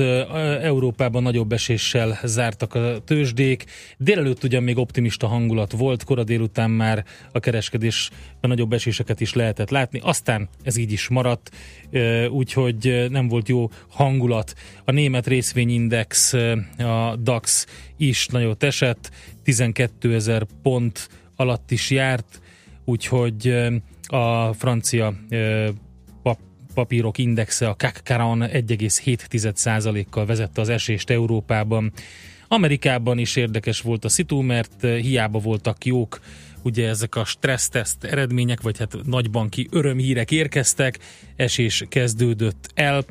Európában 0.63 1.23
nagyobb 1.23 1.53
eséssel 1.53 2.19
zártak 2.25 2.75
a 2.75 2.99
tőzsdék, 3.05 3.65
délelőtt 3.99 4.45
ugyan 4.45 4.63
még 4.63 4.79
optimista 4.79 5.27
hangulat 5.27 5.73
volt, 5.73 6.05
kora 6.05 6.25
délután 6.25 6.71
már 6.71 7.05
a 7.33 7.41
kereskedésben 7.41 8.21
nagyobb 8.41 8.73
eséseket 8.73 9.21
is 9.21 9.35
lehetett 9.35 9.71
látni, 9.71 10.01
aztán 10.03 10.49
ez 10.63 10.77
így 10.77 10.93
is 10.93 11.09
maradt, 11.09 11.51
úgyhogy 12.29 13.07
nem 13.09 13.29
volt 13.29 13.49
jó 13.49 13.71
hangulat. 13.89 14.55
A 14.85 14.91
német 14.91 15.27
részvényindex, 15.27 16.33
a 16.79 17.17
DAX 17.23 17.67
is 17.97 18.27
nagyot 18.27 18.63
esett, 18.63 19.11
12 19.43 20.15
ezer 20.15 20.47
pont 20.63 21.09
alatt 21.37 21.71
is 21.71 21.91
járt, 21.91 22.41
úgyhogy 22.85 23.71
a 24.13 24.53
francia 24.53 25.15
pap, 26.23 26.39
papírok 26.75 27.19
indexe, 27.19 27.69
a 27.69 27.75
CAC 27.75 28.01
1,7%-kal 28.05 30.27
vezette 30.27 30.61
az 30.61 30.69
esést 30.69 31.11
Európában. 31.11 31.93
Amerikában 32.49 33.19
is 33.19 33.37
érdekes 33.37 33.81
volt 33.81 34.05
a 34.05 34.09
szitu, 34.09 34.41
mert 34.41 34.83
hiába 34.83 35.39
voltak 35.39 35.85
jók 35.85 36.21
ugye 36.63 36.89
ezek 36.89 37.15
a 37.15 37.25
stresszteszt 37.25 38.05
eredmények, 38.05 38.61
vagy 38.61 38.79
hát 38.79 38.97
nagybanki 39.05 39.69
örömhírek 39.71 40.31
érkeztek, 40.31 40.99
esés 41.37 41.85
kezdődött 41.89 42.71
el, 42.75 43.05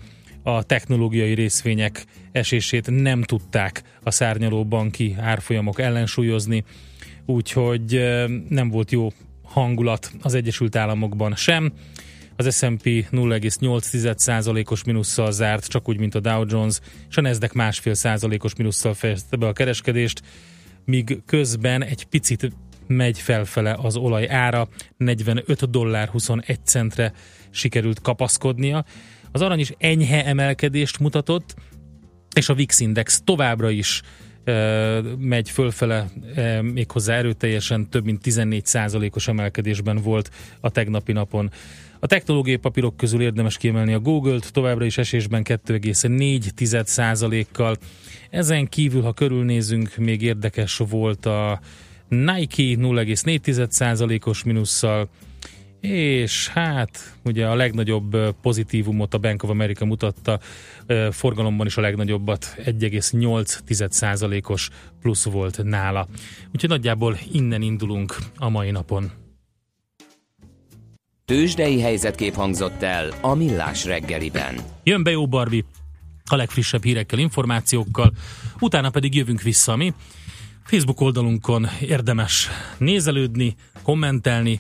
a 0.44 0.64
technológiai 0.64 1.34
részvények 1.34 2.06
esését 2.32 3.02
nem 3.02 3.24
tudták 3.24 3.84
a 4.04 4.12
szárnyaló 4.12 4.66
banki 4.66 5.16
árfolyamok 5.20 5.80
ellensúlyozni, 5.80 6.64
úgyhogy 7.26 8.00
nem 8.50 8.70
volt 8.70 8.92
jó 8.92 9.12
hangulat 9.50 10.12
az 10.22 10.34
Egyesült 10.34 10.76
Államokban 10.76 11.36
sem. 11.36 11.74
Az 12.36 12.58
S&P 12.58 12.84
0,8%-os 12.84 14.84
minusszal 14.84 15.32
zárt, 15.32 15.68
csak 15.68 15.90
úgy, 15.90 16.00
mint 16.00 16.16
a 16.16 16.20
Dow 16.20 16.44
Jones, 16.48 16.80
és 17.10 17.18
a 17.18 17.22
Nasdaq 17.22 17.54
másfél 17.56 17.94
százalékos 17.94 18.56
minusszal 18.56 18.94
fejezte 18.94 19.36
be 19.36 19.48
a 19.48 19.54
kereskedést, 19.54 20.22
míg 20.86 21.22
közben 21.26 21.84
egy 21.84 22.04
picit 22.04 22.52
megy 22.88 23.20
felfele 23.20 23.78
az 23.82 23.96
olaj 23.96 24.30
ára, 24.30 24.68
45 24.98 25.70
dollár 25.70 26.08
21 26.08 26.60
centre 26.66 27.14
sikerült 27.50 28.02
kapaszkodnia. 28.02 28.86
Az 29.32 29.42
arany 29.42 29.60
is 29.60 29.74
enyhe 29.78 30.26
emelkedést 30.26 31.00
mutatott, 31.00 31.56
és 32.36 32.50
a 32.50 32.54
VIX 32.54 32.80
Index 32.80 33.22
továbbra 33.24 33.70
is 33.70 34.02
megy 35.18 35.50
fölfele, 35.50 36.10
méghozzá 36.62 37.16
erőteljesen 37.16 37.90
több 37.90 38.06
mint 38.06 38.22
14%-os 38.24 39.28
emelkedésben 39.28 40.02
volt 40.02 40.32
a 40.60 40.70
tegnapi 40.70 41.12
napon. 41.12 41.52
A 42.00 42.08
technológiai 42.08 42.58
papírok 42.58 42.98
közül 42.98 43.22
érdemes 43.22 43.58
kiemelni 43.58 43.94
a 43.94 44.00
Google-t, 44.00 44.54
továbbra 44.54 44.86
is 44.86 44.98
esésben 44.98 45.44
2,4%-kal. 45.44 47.78
Ezen 48.30 48.68
kívül, 48.68 49.02
ha 49.02 49.14
körülnézünk, 49.14 49.98
még 49.98 50.22
érdekes 50.22 50.78
volt 50.78 51.26
a 51.26 51.60
Nike 52.08 52.64
0,4%-os 52.64 54.44
minusszal, 54.44 55.10
és 55.82 56.48
hát 56.48 57.18
ugye 57.24 57.48
a 57.48 57.56
legnagyobb 57.56 58.18
pozitívumot 58.42 59.14
a 59.14 59.18
Bank 59.18 59.44
of 59.44 59.50
America 59.50 59.86
mutatta, 59.86 60.40
forgalomban 61.12 61.66
is 61.66 61.78
a 61.78 61.82
legnagyobbat 61.82 62.56
1,8%-os 62.58 64.70
plusz 65.02 65.24
volt 65.24 65.64
nála. 65.64 66.08
Úgyhogy 66.54 66.70
nagyjából 66.70 67.18
innen 67.32 67.62
indulunk 67.62 68.16
a 68.38 68.50
mai 68.50 68.72
napon. 68.72 69.12
Tőzsdei 71.26 71.82
helyzetkép 71.82 72.34
hangzott 72.34 72.82
el 72.82 73.14
a 73.22 73.34
Millás 73.34 73.86
reggeliben. 73.86 74.56
Jön 74.84 75.04
be 75.04 75.12
jó 75.12 75.28
Barbi 75.28 75.66
a 76.26 76.36
legfrissebb 76.36 76.84
hírekkel, 76.84 77.20
információkkal, 77.20 78.12
utána 78.60 78.90
pedig 78.90 79.16
jövünk 79.16 79.42
vissza 79.42 79.76
mi. 79.76 79.94
Facebook 80.64 81.02
oldalunkon 81.02 81.68
érdemes 81.82 82.50
nézelődni, 82.78 83.56
kommentelni, 83.84 84.60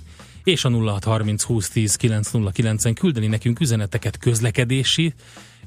és 0.49 0.65
a 0.65 0.69
0630 0.69 1.43
2010 1.45 1.97
909-en 2.01 2.95
küldeni 2.99 3.27
nekünk 3.27 3.59
üzeneteket, 3.59 4.17
közlekedési 4.17 5.13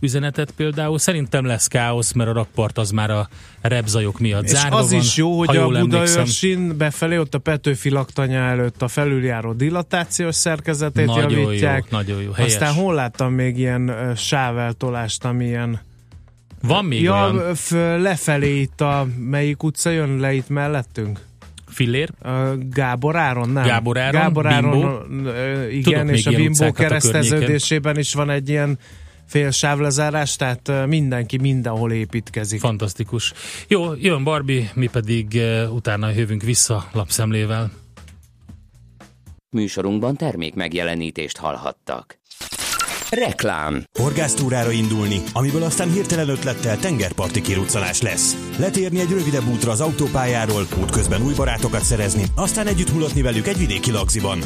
üzenetet 0.00 0.50
például. 0.50 0.98
Szerintem 0.98 1.44
lesz 1.44 1.66
káosz, 1.66 2.12
mert 2.12 2.30
a 2.30 2.32
rakpart 2.32 2.78
az 2.78 2.90
már 2.90 3.10
a 3.10 3.28
repzajok 3.60 4.18
miatt 4.18 4.44
És 4.44 4.50
zárva 4.50 4.76
az 4.76 4.90
van, 4.90 5.00
is 5.00 5.16
jó, 5.16 5.38
hogy 5.38 5.56
a. 5.56 5.68
Budaörsin 5.68 6.76
befelé, 6.76 7.18
ott 7.18 7.34
a 7.34 7.38
Petőfi 7.38 7.90
laktanya 7.90 8.38
előtt 8.38 8.82
a 8.82 8.88
felüljáró 8.88 9.52
dilatációs 9.52 10.34
szerkezetét 10.34 11.06
Nagyon 11.06 11.30
javítják. 11.30 11.86
jó, 11.90 11.98
nagyon 11.98 12.22
jó, 12.22 12.32
helyes. 12.32 12.52
Aztán 12.52 12.74
hol 12.74 12.94
láttam 12.94 13.32
még 13.32 13.58
ilyen 13.58 14.12
sáveltolást, 14.16 15.24
ami 15.24 15.44
ilyen 15.44 15.80
Van 16.62 16.84
még 16.84 17.02
ja, 17.02 17.12
olyan 17.12 17.54
lefelé 18.02 18.60
itt 18.60 18.80
a 18.80 19.06
melyik 19.18 19.62
utca 19.62 19.90
jön 19.90 20.16
le 20.16 20.32
itt 20.32 20.48
mellettünk? 20.48 21.20
Fillér? 21.72 22.10
Gábor 22.70 23.16
Áron, 23.16 23.48
nem? 23.48 23.64
Gábor 23.64 23.98
Áron, 23.98 24.20
Gábor 24.20 24.46
Áron, 24.46 24.70
Bimbo. 24.70 25.30
igen, 25.70 26.00
Tudok 26.00 26.16
és 26.16 26.26
a 26.26 26.30
Bimbó 26.30 26.50
utcákat 26.50 26.78
a 26.78 26.82
kereszteződésében 26.82 27.98
is 27.98 28.14
van 28.14 28.30
egy 28.30 28.48
ilyen 28.48 28.78
fél 29.26 29.50
sávlezárás, 29.50 30.36
tehát 30.36 30.86
mindenki 30.86 31.38
mindenhol 31.38 31.92
építkezik. 31.92 32.60
Fantasztikus. 32.60 33.32
Jó, 33.68 33.94
jön 33.94 34.24
Barbie, 34.24 34.70
mi 34.74 34.86
pedig 34.86 35.40
utána 35.70 36.10
jövünk 36.10 36.42
vissza 36.42 36.88
lapszemlével. 36.92 37.70
Műsorunkban 39.50 40.16
termék 40.16 40.54
megjelenítést 40.54 41.36
hallhattak. 41.36 42.18
Reklám. 43.12 43.84
Horgásztúrára 43.98 44.70
indulni, 44.70 45.22
amiből 45.32 45.62
aztán 45.62 45.90
hirtelen 45.90 46.28
ötlettel 46.28 46.78
tengerparti 46.78 47.40
kiruccanás 47.40 48.00
lesz. 48.00 48.36
Letérni 48.58 49.00
egy 49.00 49.10
rövidebb 49.10 49.48
útra 49.48 49.70
az 49.70 49.80
autópályáról, 49.80 50.66
útközben 50.80 51.22
új 51.22 51.34
barátokat 51.34 51.82
szerezni, 51.82 52.24
aztán 52.36 52.66
együtt 52.66 52.92
mulatni 52.92 53.22
velük 53.22 53.46
egy 53.46 53.58
vidéki 53.58 53.90
lagziban. 53.90 54.38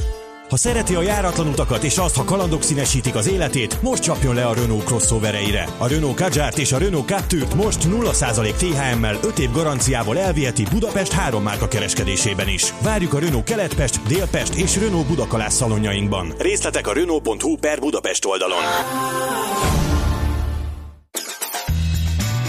Ha 0.49 0.57
szereti 0.57 0.95
a 0.95 1.03
járatlan 1.03 1.47
utakat 1.47 1.85
és 1.85 1.99
azt, 1.99 2.17
ha 2.17 2.25
kalandok 2.25 2.63
színesítik 2.63 3.15
az 3.15 3.29
életét, 3.29 3.83
most 3.83 4.03
csapjon 4.03 4.35
le 4.35 4.45
a 4.47 4.55
Renault 4.55 4.85
crossovereire. 4.85 5.69
A 5.79 5.89
Renault 5.89 6.17
Kadjárt 6.17 6.59
és 6.59 6.73
a 6.73 6.79
Renault 6.79 7.07
Captur-t 7.07 7.55
most 7.55 7.79
0% 7.89 8.55
THM-mel 8.55 9.19
5 9.23 9.39
év 9.39 9.51
garanciával 9.51 10.19
elviheti 10.19 10.65
Budapest 10.71 11.13
három 11.13 11.43
márka 11.43 11.69
kereskedésében 11.69 12.49
is. 12.49 12.73
Várjuk 12.83 13.15
a 13.15 13.19
Renault 13.19 13.45
Keletpest, 13.45 14.07
Délpest 14.07 14.55
és 14.55 14.77
Renault 14.77 15.07
Budakalász 15.07 15.55
szalonjainkban. 15.55 16.35
Részletek 16.39 16.87
a 16.87 16.93
Renault.hu 16.93 17.57
per 17.57 17.79
Budapest 17.79 18.25
oldalon. 18.25 18.63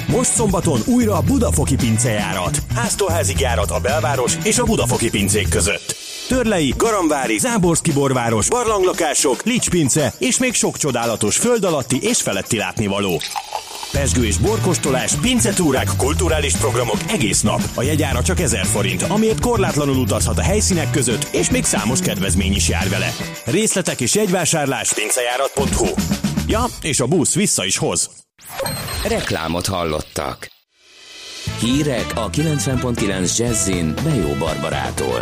Most 0.07 0.33
szombaton 0.33 0.79
újra 0.85 1.15
a 1.15 1.21
Budafoki 1.21 1.75
pincejárat. 1.75 2.57
Háztóházig 2.75 3.39
járat 3.39 3.71
a 3.71 3.79
belváros 3.79 4.37
és 4.43 4.57
a 4.57 4.63
Budafoki 4.63 5.09
pincék 5.09 5.49
között. 5.49 6.06
Törlei, 6.27 6.73
Garamvári, 6.77 7.37
Záborszki 7.37 7.91
borváros, 7.91 8.47
barlanglakások, 8.47 9.43
Licspince 9.43 10.13
és 10.17 10.37
még 10.37 10.53
sok 10.53 10.77
csodálatos 10.77 11.37
föld 11.37 11.63
alatti 11.63 11.97
és 12.01 12.21
feletti 12.21 12.57
látnivaló. 12.57 13.21
Pesgő 13.91 14.25
és 14.25 14.37
borkostolás, 14.37 15.13
pincetúrák, 15.21 15.89
kulturális 15.97 16.55
programok 16.55 16.97
egész 17.07 17.41
nap. 17.41 17.61
A 17.75 17.81
jegyára 17.81 18.23
csak 18.23 18.39
1000 18.39 18.65
forint, 18.65 19.01
amiért 19.01 19.39
korlátlanul 19.39 19.95
utazhat 19.95 20.37
a 20.37 20.41
helyszínek 20.41 20.91
között, 20.91 21.27
és 21.31 21.49
még 21.49 21.63
számos 21.63 21.99
kedvezmény 21.99 22.53
is 22.53 22.69
jár 22.69 22.89
vele. 22.89 23.13
Részletek 23.45 24.01
és 24.01 24.15
jegyvásárlás 24.15 24.93
pincejárat.hu 24.93 25.87
Ja, 26.47 26.65
és 26.81 26.99
a 26.99 27.07
busz 27.07 27.35
vissza 27.35 27.65
is 27.65 27.77
hoz. 27.77 28.09
Reklámot 29.07 29.65
hallottak. 29.65 30.47
Hírek 31.59 32.11
a 32.15 32.29
90.9 32.29 33.37
Jazzin 33.37 33.93
Bejó 34.03 34.33
Barbarától. 34.39 35.21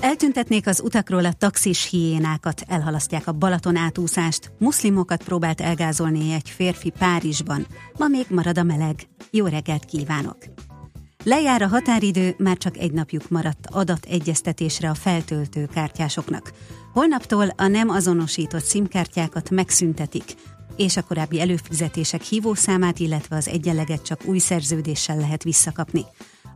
Eltüntetnék 0.00 0.66
az 0.66 0.80
utakról 0.84 1.24
a 1.24 1.32
taxis 1.32 1.88
hiénákat, 1.88 2.62
elhalasztják 2.66 3.26
a 3.26 3.32
Balaton 3.32 3.76
átúszást, 3.76 4.52
muszlimokat 4.58 5.24
próbált 5.24 5.60
elgázolni 5.60 6.32
egy 6.32 6.50
férfi 6.50 6.92
Párizsban, 6.98 7.66
ma 7.98 8.08
még 8.08 8.26
marad 8.28 8.58
a 8.58 8.62
meleg. 8.62 9.08
Jó 9.30 9.46
reggelt 9.46 9.84
kívánok! 9.84 10.36
Lejár 11.24 11.62
a 11.62 11.66
határidő, 11.66 12.34
már 12.38 12.56
csak 12.56 12.76
egy 12.76 12.92
napjuk 12.92 13.28
maradt 13.28 13.66
adategyeztetésre 13.70 14.90
a 14.90 14.94
feltöltő 14.94 15.66
kártyásoknak. 15.66 16.52
Holnaptól 16.92 17.48
a 17.56 17.66
nem 17.66 17.88
azonosított 17.88 18.64
szimkártyákat 18.64 19.50
megszüntetik, 19.50 20.34
és 20.76 20.96
a 20.96 21.02
korábbi 21.02 21.40
előfizetések 21.40 22.22
hívószámát, 22.22 22.98
illetve 22.98 23.36
az 23.36 23.48
egyenleget 23.48 24.02
csak 24.02 24.24
új 24.24 24.38
szerződéssel 24.38 25.16
lehet 25.16 25.42
visszakapni. 25.42 26.04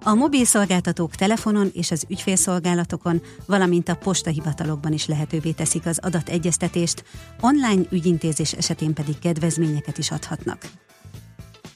A 0.07 0.15
mobil 0.15 0.45
szolgáltatók 0.45 1.15
telefonon 1.15 1.71
és 1.73 1.91
az 1.91 2.05
ügyfélszolgálatokon, 2.09 3.23
valamint 3.47 3.89
a 3.89 3.97
postahivatalokban 3.97 4.93
is 4.93 5.07
lehetővé 5.07 5.51
teszik 5.51 5.87
az 5.87 5.99
adategyeztetést, 6.03 7.05
online 7.41 7.83
ügyintézés 7.91 8.53
esetén 8.53 8.95
pedig 8.95 9.19
kedvezményeket 9.19 9.99
is 9.99 10.11
adhatnak. 10.11 10.71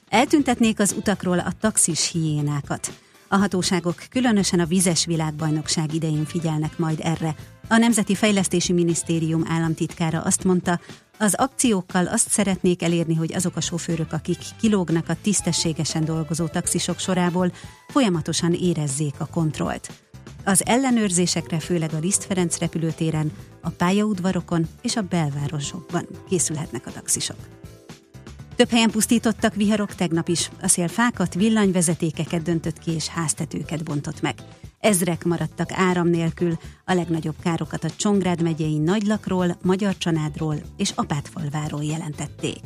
Eltüntetnék 0.09 0.79
az 0.79 0.95
utakról 0.97 1.39
a 1.39 1.51
taxis 1.59 2.11
hiénákat. 2.11 2.91
A 3.27 3.35
hatóságok 3.35 4.03
különösen 4.09 4.59
a 4.59 4.65
vizes 4.65 5.05
világbajnokság 5.05 5.93
idején 5.93 6.25
figyelnek 6.25 6.77
majd 6.77 6.99
erre. 7.03 7.35
A 7.67 7.77
Nemzeti 7.77 8.15
Fejlesztési 8.15 8.73
Minisztérium 8.73 9.43
államtitkára 9.47 10.21
azt 10.21 10.43
mondta, 10.43 10.79
az 11.21 11.33
akciókkal 11.33 12.07
azt 12.07 12.29
szeretnék 12.29 12.83
elérni, 12.83 13.15
hogy 13.15 13.33
azok 13.33 13.55
a 13.55 13.61
sofőrök, 13.61 14.13
akik 14.13 14.37
kilógnak 14.59 15.09
a 15.09 15.17
tisztességesen 15.21 16.05
dolgozó 16.05 16.47
taxisok 16.47 16.99
sorából, 16.99 17.51
folyamatosan 17.87 18.53
érezzék 18.53 19.13
a 19.17 19.25
kontrollt. 19.25 19.91
Az 20.43 20.65
ellenőrzésekre 20.65 21.59
főleg 21.59 21.93
a 21.93 21.99
Liszt 21.99 22.23
Ferenc 22.23 22.57
repülőtéren, 22.57 23.31
a 23.61 23.69
pályaudvarokon 23.69 24.67
és 24.81 24.95
a 24.95 25.01
belvárosokban 25.01 26.07
készülhetnek 26.29 26.87
a 26.87 26.91
taxisok. 26.91 27.37
Több 28.59 28.69
helyen 28.69 28.91
pusztítottak 28.91 29.55
viharok 29.55 29.95
tegnap 29.95 30.27
is. 30.27 30.49
A 30.61 30.67
szél 30.67 30.87
fákat, 30.87 31.33
villanyvezetékeket 31.33 32.41
döntött 32.41 32.79
ki 32.79 32.91
és 32.91 33.07
háztetőket 33.07 33.83
bontott 33.83 34.21
meg. 34.21 34.35
Ezrek 34.79 35.23
maradtak 35.23 35.69
áram 35.71 36.07
nélkül, 36.07 36.57
a 36.85 36.93
legnagyobb 36.93 37.35
károkat 37.43 37.83
a 37.83 37.89
Csongrád 37.89 38.41
megyei 38.41 38.77
Nagylakról, 38.77 39.57
Magyar 39.61 39.97
Csanádról 39.97 40.55
és 40.77 40.91
Apátfalváról 40.95 41.83
jelentették. 41.83 42.59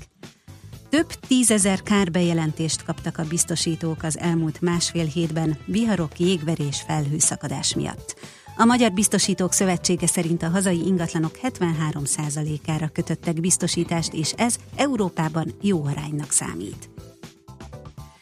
Több 0.89 1.07
tízezer 1.27 1.81
kárbejelentést 1.81 2.83
kaptak 2.83 3.17
a 3.17 3.27
biztosítók 3.27 4.03
az 4.03 4.17
elmúlt 4.17 4.61
másfél 4.61 5.05
hétben 5.05 5.57
viharok, 5.65 6.19
jégverés, 6.19 6.83
felhőszakadás 6.87 7.75
miatt. 7.75 8.15
A 8.57 8.65
Magyar 8.65 8.91
Biztosítók 8.91 9.53
Szövetsége 9.53 10.07
szerint 10.07 10.43
a 10.43 10.49
hazai 10.49 10.85
ingatlanok 10.85 11.39
73%-ára 11.41 12.87
kötöttek 12.87 13.39
biztosítást, 13.39 14.13
és 14.13 14.31
ez 14.31 14.55
Európában 14.75 15.53
jó 15.61 15.85
aránynak 15.85 16.31
számít. 16.31 16.89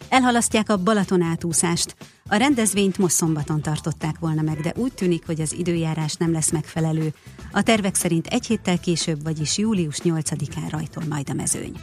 Elhalasztják 0.10 0.70
a 0.70 0.78
Balaton 0.78 1.22
átúszást. 1.22 1.96
A 2.30 2.36
rendezvényt 2.36 2.98
most 2.98 3.16
szombaton 3.16 3.62
tartották 3.62 4.16
volna 4.20 4.42
meg, 4.42 4.60
de 4.60 4.74
úgy 4.76 4.94
tűnik, 4.94 5.26
hogy 5.26 5.42
az 5.42 5.54
időjárás 5.54 6.16
nem 6.16 6.32
lesz 6.32 6.52
megfelelő. 6.52 7.14
A 7.52 7.64
tervek 7.64 7.96
szerint 7.96 8.28
egy 8.28 8.46
héttel 8.46 8.80
később, 8.80 9.24
vagyis 9.24 9.58
július 9.58 9.98
8-án 10.04 10.68
rajtol 10.70 11.04
majd 11.10 11.30
a 11.30 11.34
mezőny. 11.34 11.74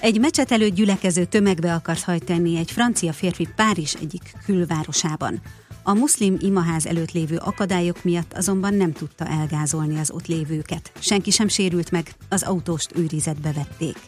Egy 0.00 0.20
mecset 0.20 0.52
előtt 0.52 0.74
gyülekező 0.74 1.24
tömegbe 1.24 1.74
akart 1.74 2.02
hajtani 2.02 2.56
egy 2.56 2.70
francia 2.70 3.12
férfi 3.12 3.48
Párizs 3.56 3.94
egyik 3.94 4.32
külvárosában. 4.44 5.40
A 5.88 5.94
muszlim 5.94 6.36
imaház 6.40 6.86
előtt 6.86 7.12
lévő 7.12 7.36
akadályok 7.36 8.04
miatt 8.04 8.32
azonban 8.32 8.74
nem 8.74 8.92
tudta 8.92 9.26
elgázolni 9.26 9.98
az 9.98 10.10
ott 10.10 10.26
lévőket. 10.26 10.92
Senki 10.98 11.30
sem 11.30 11.48
sérült 11.48 11.90
meg, 11.90 12.14
az 12.28 12.42
autóst 12.42 12.96
őrizetbe 12.96 13.52
vették. 13.52 13.98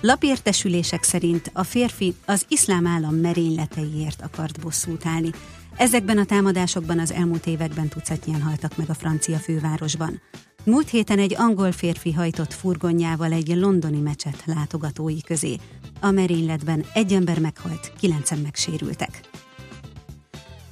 Lapértesülések 0.00 1.02
szerint 1.02 1.50
a 1.54 1.62
férfi 1.62 2.14
az 2.26 2.44
iszlám 2.48 2.86
állam 2.86 3.14
merényleteiért 3.14 4.22
akart 4.22 4.60
bosszút 4.60 5.06
állni. 5.06 5.30
Ezekben 5.76 6.18
a 6.18 6.24
támadásokban 6.24 6.98
az 6.98 7.12
elmúlt 7.12 7.46
években 7.46 7.88
tucatnyian 7.88 8.42
haltak 8.42 8.76
meg 8.76 8.90
a 8.90 8.94
francia 8.94 9.38
fővárosban. 9.38 10.20
Múlt 10.64 10.88
héten 10.88 11.18
egy 11.18 11.34
angol 11.38 11.72
férfi 11.72 12.12
hajtott 12.12 12.52
furgonjával 12.52 13.32
egy 13.32 13.56
londoni 13.56 14.00
mecset 14.00 14.42
látogatói 14.46 15.20
közé. 15.20 15.56
A 16.00 16.10
merényletben 16.10 16.84
egy 16.94 17.12
ember 17.12 17.38
meghalt, 17.38 17.92
kilencen 18.00 18.38
megsérültek. 18.38 19.20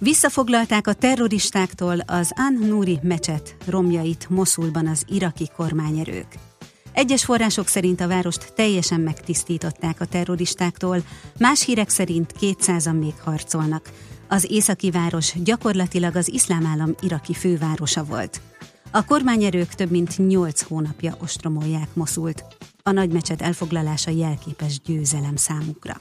Visszafoglalták 0.02 0.86
a 0.86 0.92
terroristáktól 0.92 1.98
az 2.06 2.32
An-Nuri 2.36 2.98
mecset 3.02 3.56
romjait 3.66 4.26
Moszulban 4.28 4.86
az 4.86 5.04
iraki 5.08 5.48
kormányerők. 5.56 6.26
Egyes 6.92 7.24
források 7.24 7.66
szerint 7.66 8.00
a 8.00 8.08
várost 8.08 8.52
teljesen 8.54 9.00
megtisztították 9.00 10.00
a 10.00 10.04
terroristáktól, 10.04 11.02
más 11.38 11.64
hírek 11.64 11.88
szerint 11.88 12.32
200-an 12.40 12.98
még 12.98 13.14
harcolnak. 13.24 13.90
Az 14.28 14.46
északi 14.50 14.90
város 14.90 15.42
gyakorlatilag 15.42 16.16
az 16.16 16.32
iszlám 16.32 16.66
állam 16.66 16.94
iraki 17.00 17.34
fővárosa 17.34 18.04
volt. 18.04 18.40
A 18.90 19.04
kormányerők 19.04 19.74
több 19.74 19.90
mint 19.90 20.18
8 20.18 20.62
hónapja 20.62 21.16
ostromolják 21.22 21.88
Moszult. 21.94 22.44
A 22.82 22.90
nagy 22.90 23.12
mecset 23.12 23.42
elfoglalása 23.42 24.10
jelképes 24.10 24.80
győzelem 24.80 25.36
számukra. 25.36 26.00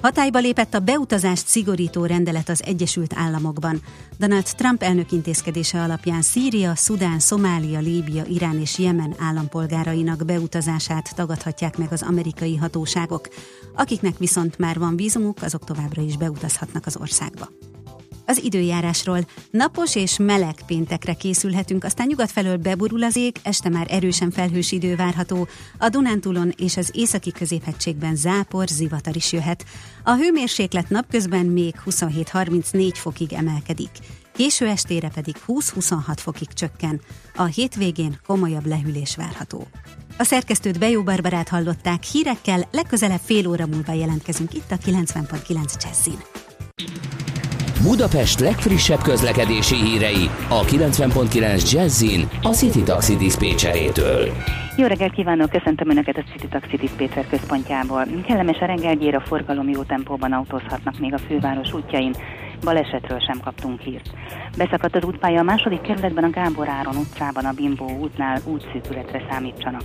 Hatályba 0.00 0.38
lépett 0.38 0.74
a 0.74 0.78
beutazást 0.78 1.46
szigorító 1.46 2.04
rendelet 2.04 2.48
az 2.48 2.62
Egyesült 2.64 3.14
Államokban. 3.16 3.82
Donald 4.18 4.44
Trump 4.56 4.82
elnök 4.82 5.12
intézkedése 5.12 5.82
alapján 5.82 6.22
Szíria, 6.22 6.74
Szudán, 6.74 7.18
Szomália, 7.18 7.78
Líbia, 7.78 8.24
Irán 8.24 8.60
és 8.60 8.78
Jemen 8.78 9.14
állampolgárainak 9.18 10.24
beutazását 10.24 11.14
tagadhatják 11.14 11.78
meg 11.78 11.92
az 11.92 12.02
amerikai 12.02 12.56
hatóságok. 12.56 13.28
Akiknek 13.74 14.18
viszont 14.18 14.58
már 14.58 14.78
van 14.78 14.96
vízumuk, 14.96 15.42
azok 15.42 15.64
továbbra 15.64 16.02
is 16.02 16.16
beutazhatnak 16.16 16.86
az 16.86 16.96
országba. 17.00 17.48
Az 18.28 18.44
időjárásról. 18.44 19.26
Napos 19.50 19.96
és 19.96 20.16
meleg 20.18 20.54
péntekre 20.66 21.14
készülhetünk, 21.14 21.84
aztán 21.84 22.06
nyugat 22.06 22.30
felől 22.30 22.56
beborul 22.56 23.02
az 23.02 23.16
ég, 23.16 23.36
este 23.42 23.68
már 23.68 23.86
erősen 23.90 24.30
felhős 24.30 24.72
idő 24.72 24.96
várható. 24.96 25.48
A 25.78 25.88
Dunántúlon 25.88 26.52
és 26.56 26.76
az 26.76 26.90
északi 26.92 27.32
középhegységben 27.32 28.16
zápor, 28.16 28.66
zivatar 28.66 29.16
is 29.16 29.32
jöhet. 29.32 29.64
A 30.04 30.14
hőmérséklet 30.14 30.88
napközben 30.88 31.46
még 31.46 31.74
27-34 31.86 32.90
fokig 32.94 33.32
emelkedik. 33.32 33.90
Késő 34.32 34.66
estére 34.66 35.08
pedig 35.08 35.36
20-26 35.46 36.16
fokig 36.16 36.52
csökken. 36.52 37.00
A 37.34 37.44
hétvégén 37.44 38.20
komolyabb 38.26 38.66
lehűlés 38.66 39.16
várható. 39.16 39.66
A 40.18 40.24
szerkesztőt 40.24 40.78
Bejó 40.78 41.02
Barbarát 41.02 41.48
hallották 41.48 42.02
hírekkel, 42.02 42.68
legközelebb 42.72 43.20
fél 43.24 43.48
óra 43.48 43.66
múlva 43.66 43.92
jelentkezünk 43.92 44.54
itt 44.54 44.70
a 44.70 44.76
90.9 44.76 45.84
Jazzin. 45.84 46.18
Budapest 47.82 48.40
legfrissebb 48.40 49.02
közlekedési 49.02 49.74
hírei 49.74 50.30
a 50.48 50.60
90.9 50.60 51.72
Jazzin 51.72 52.28
a 52.42 52.48
City 52.48 52.82
Taxi 52.82 53.16
Dispécsejétől. 53.16 54.28
Jó 54.76 54.86
reggelt 54.86 55.12
kívánok, 55.12 55.50
köszöntöm 55.50 55.90
Önöket 55.90 56.16
a 56.16 56.24
City 56.32 56.48
Taxi 56.48 56.76
Dispatcher 56.76 57.26
központjából. 57.28 58.06
Kellemes 58.26 58.58
a 58.58 58.64
reggelgyér, 58.64 59.14
a 59.14 59.20
forgalom 59.20 59.68
jó 59.68 59.82
tempóban 59.82 60.32
autózhatnak 60.32 60.98
még 60.98 61.14
a 61.14 61.18
főváros 61.18 61.72
útjain. 61.72 62.14
Balesetről 62.64 63.20
sem 63.20 63.40
kaptunk 63.40 63.80
hírt. 63.80 64.10
Beszakadt 64.56 64.96
az 64.96 65.04
útpálya 65.04 65.40
a 65.40 65.42
második 65.42 65.80
kerületben 65.80 66.24
a 66.24 66.30
Gábor 66.30 66.68
Áron 66.68 66.96
utcában 66.96 67.44
a 67.44 67.52
Bimbó 67.52 67.98
útnál 68.00 68.40
útszűkületre 68.44 69.22
számítsanak. 69.30 69.82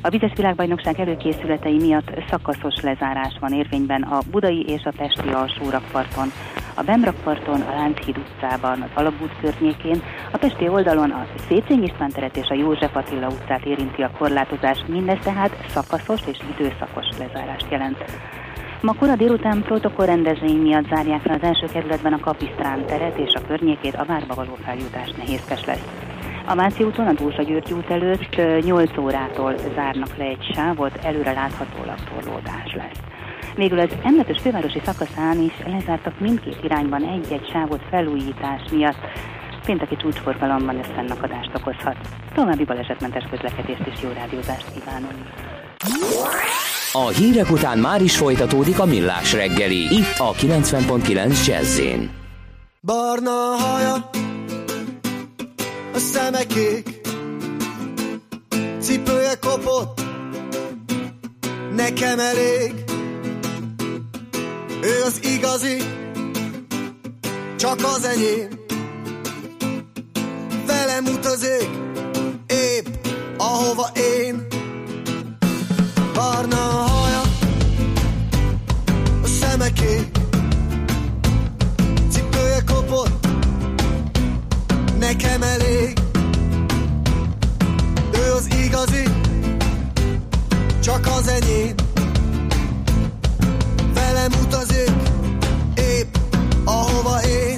A 0.00 0.08
vizes 0.08 0.32
világbajnokság 0.36 1.00
előkészületei 1.00 1.76
miatt 1.76 2.10
szakaszos 2.30 2.80
lezárás 2.80 3.36
van 3.40 3.52
érvényben 3.52 4.02
a 4.02 4.18
budai 4.30 4.64
és 4.66 4.82
a 4.84 4.92
pesti 4.96 5.28
alsórakparton, 5.28 6.32
a 6.78 6.82
Bemrakparton, 6.82 7.60
a 7.60 7.74
Lánchíd 7.74 8.18
utcában, 8.18 8.80
az 8.82 8.90
Alagút 8.94 9.32
környékén, 9.40 10.02
a 10.32 10.36
pesti 10.36 10.68
oldalon 10.68 11.10
a 11.10 11.26
Széchenyi 11.48 11.82
István 11.84 12.10
teret 12.10 12.36
és 12.36 12.48
a 12.48 12.54
József 12.54 12.96
Attila 12.96 13.26
utcát 13.26 13.64
érinti 13.64 14.02
a 14.02 14.10
korlátozás, 14.18 14.84
mindez 14.86 15.18
tehát 15.22 15.56
szakaszos 15.68 16.20
és 16.26 16.38
időszakos 16.56 17.06
lezárást 17.18 17.66
jelent. 17.70 18.04
Ma 18.80 18.92
kora 18.92 19.16
délután 19.16 19.62
protokollrendezvény 19.62 20.56
miatt 20.56 20.88
zárják 20.88 21.24
le 21.24 21.34
az 21.34 21.42
első 21.42 21.66
kerületben 21.66 22.12
a 22.12 22.20
Kapisztrán 22.20 22.86
teret 22.86 23.18
és 23.18 23.34
a 23.34 23.46
környékét, 23.46 23.94
a 23.94 24.04
várba 24.04 24.34
való 24.34 24.56
feljutás 24.64 25.10
nehézkes 25.10 25.64
lesz. 25.64 25.86
A 26.46 26.54
Máci 26.54 26.82
úton 26.82 27.06
a 27.06 27.12
Dózsa 27.12 27.42
György 27.42 27.72
út 27.72 27.90
előtt 27.90 28.62
8 28.64 28.98
órától 28.98 29.54
zárnak 29.74 30.16
le 30.16 30.24
egy 30.24 30.50
sávot, 30.54 30.98
előre 31.02 31.32
láthatólag 31.32 31.98
torlódás 32.14 32.74
lesz. 32.74 33.07
Végül 33.58 33.78
az 33.78 33.90
emletes 34.04 34.40
fővárosi 34.40 34.80
szakaszán 34.84 35.42
is 35.42 35.52
lezártak 35.66 36.20
mindkét 36.20 36.58
irányban 36.62 37.02
egy-egy 37.02 37.48
sávot 37.52 37.80
felújítás 37.90 38.62
miatt. 38.70 38.98
Pénteki 39.64 39.96
csúcsforgalomban 39.96 40.78
ez 40.78 40.86
fennakadást 40.94 41.50
okozhat. 41.54 41.96
További 42.34 42.64
balesetmentes 42.64 43.24
közlekedést 43.30 43.86
és 43.94 44.02
jó 44.02 44.08
rádiózást 44.14 44.66
kívánunk. 44.74 45.12
A 46.92 47.08
hírek 47.08 47.50
után 47.50 47.78
már 47.78 48.02
is 48.02 48.16
folytatódik 48.16 48.78
a 48.78 48.84
millás 48.84 49.32
reggeli, 49.32 49.94
itt 49.94 50.18
a 50.18 50.32
90.9 50.32 51.46
Jazzin. 51.46 52.10
Barna 52.80 53.30
haja, 53.58 53.94
a 55.94 55.98
szeme 55.98 56.46
kék, 56.46 57.00
cipője 58.78 59.34
kopott, 59.40 60.00
nekem 61.76 62.18
elég. 62.18 62.87
Ő 64.82 65.02
az 65.04 65.20
igazi, 65.22 65.76
csak 67.56 67.78
az 67.84 68.04
enyém. 68.04 68.48
Velem 70.66 71.04
utazik, 71.04 71.68
épp 72.46 72.86
ahova 73.36 73.90
én. 73.94 74.46
Barna 76.14 76.56
haja, 76.56 77.22
a 79.22 79.26
szeme 79.40 79.72
kék, 79.72 80.16
cipője 82.10 82.62
kopott, 82.66 83.26
nekem 84.98 85.42
elég. 85.42 85.98
Ő 88.12 88.32
az 88.32 88.48
igazi, 88.64 89.02
csak 90.80 91.06
az 91.06 91.28
enyém. 91.28 91.87
Velem 94.18 94.32
utazik, 94.42 94.90
épp 95.74 96.16
ahova 96.64 97.22
én. 97.22 97.57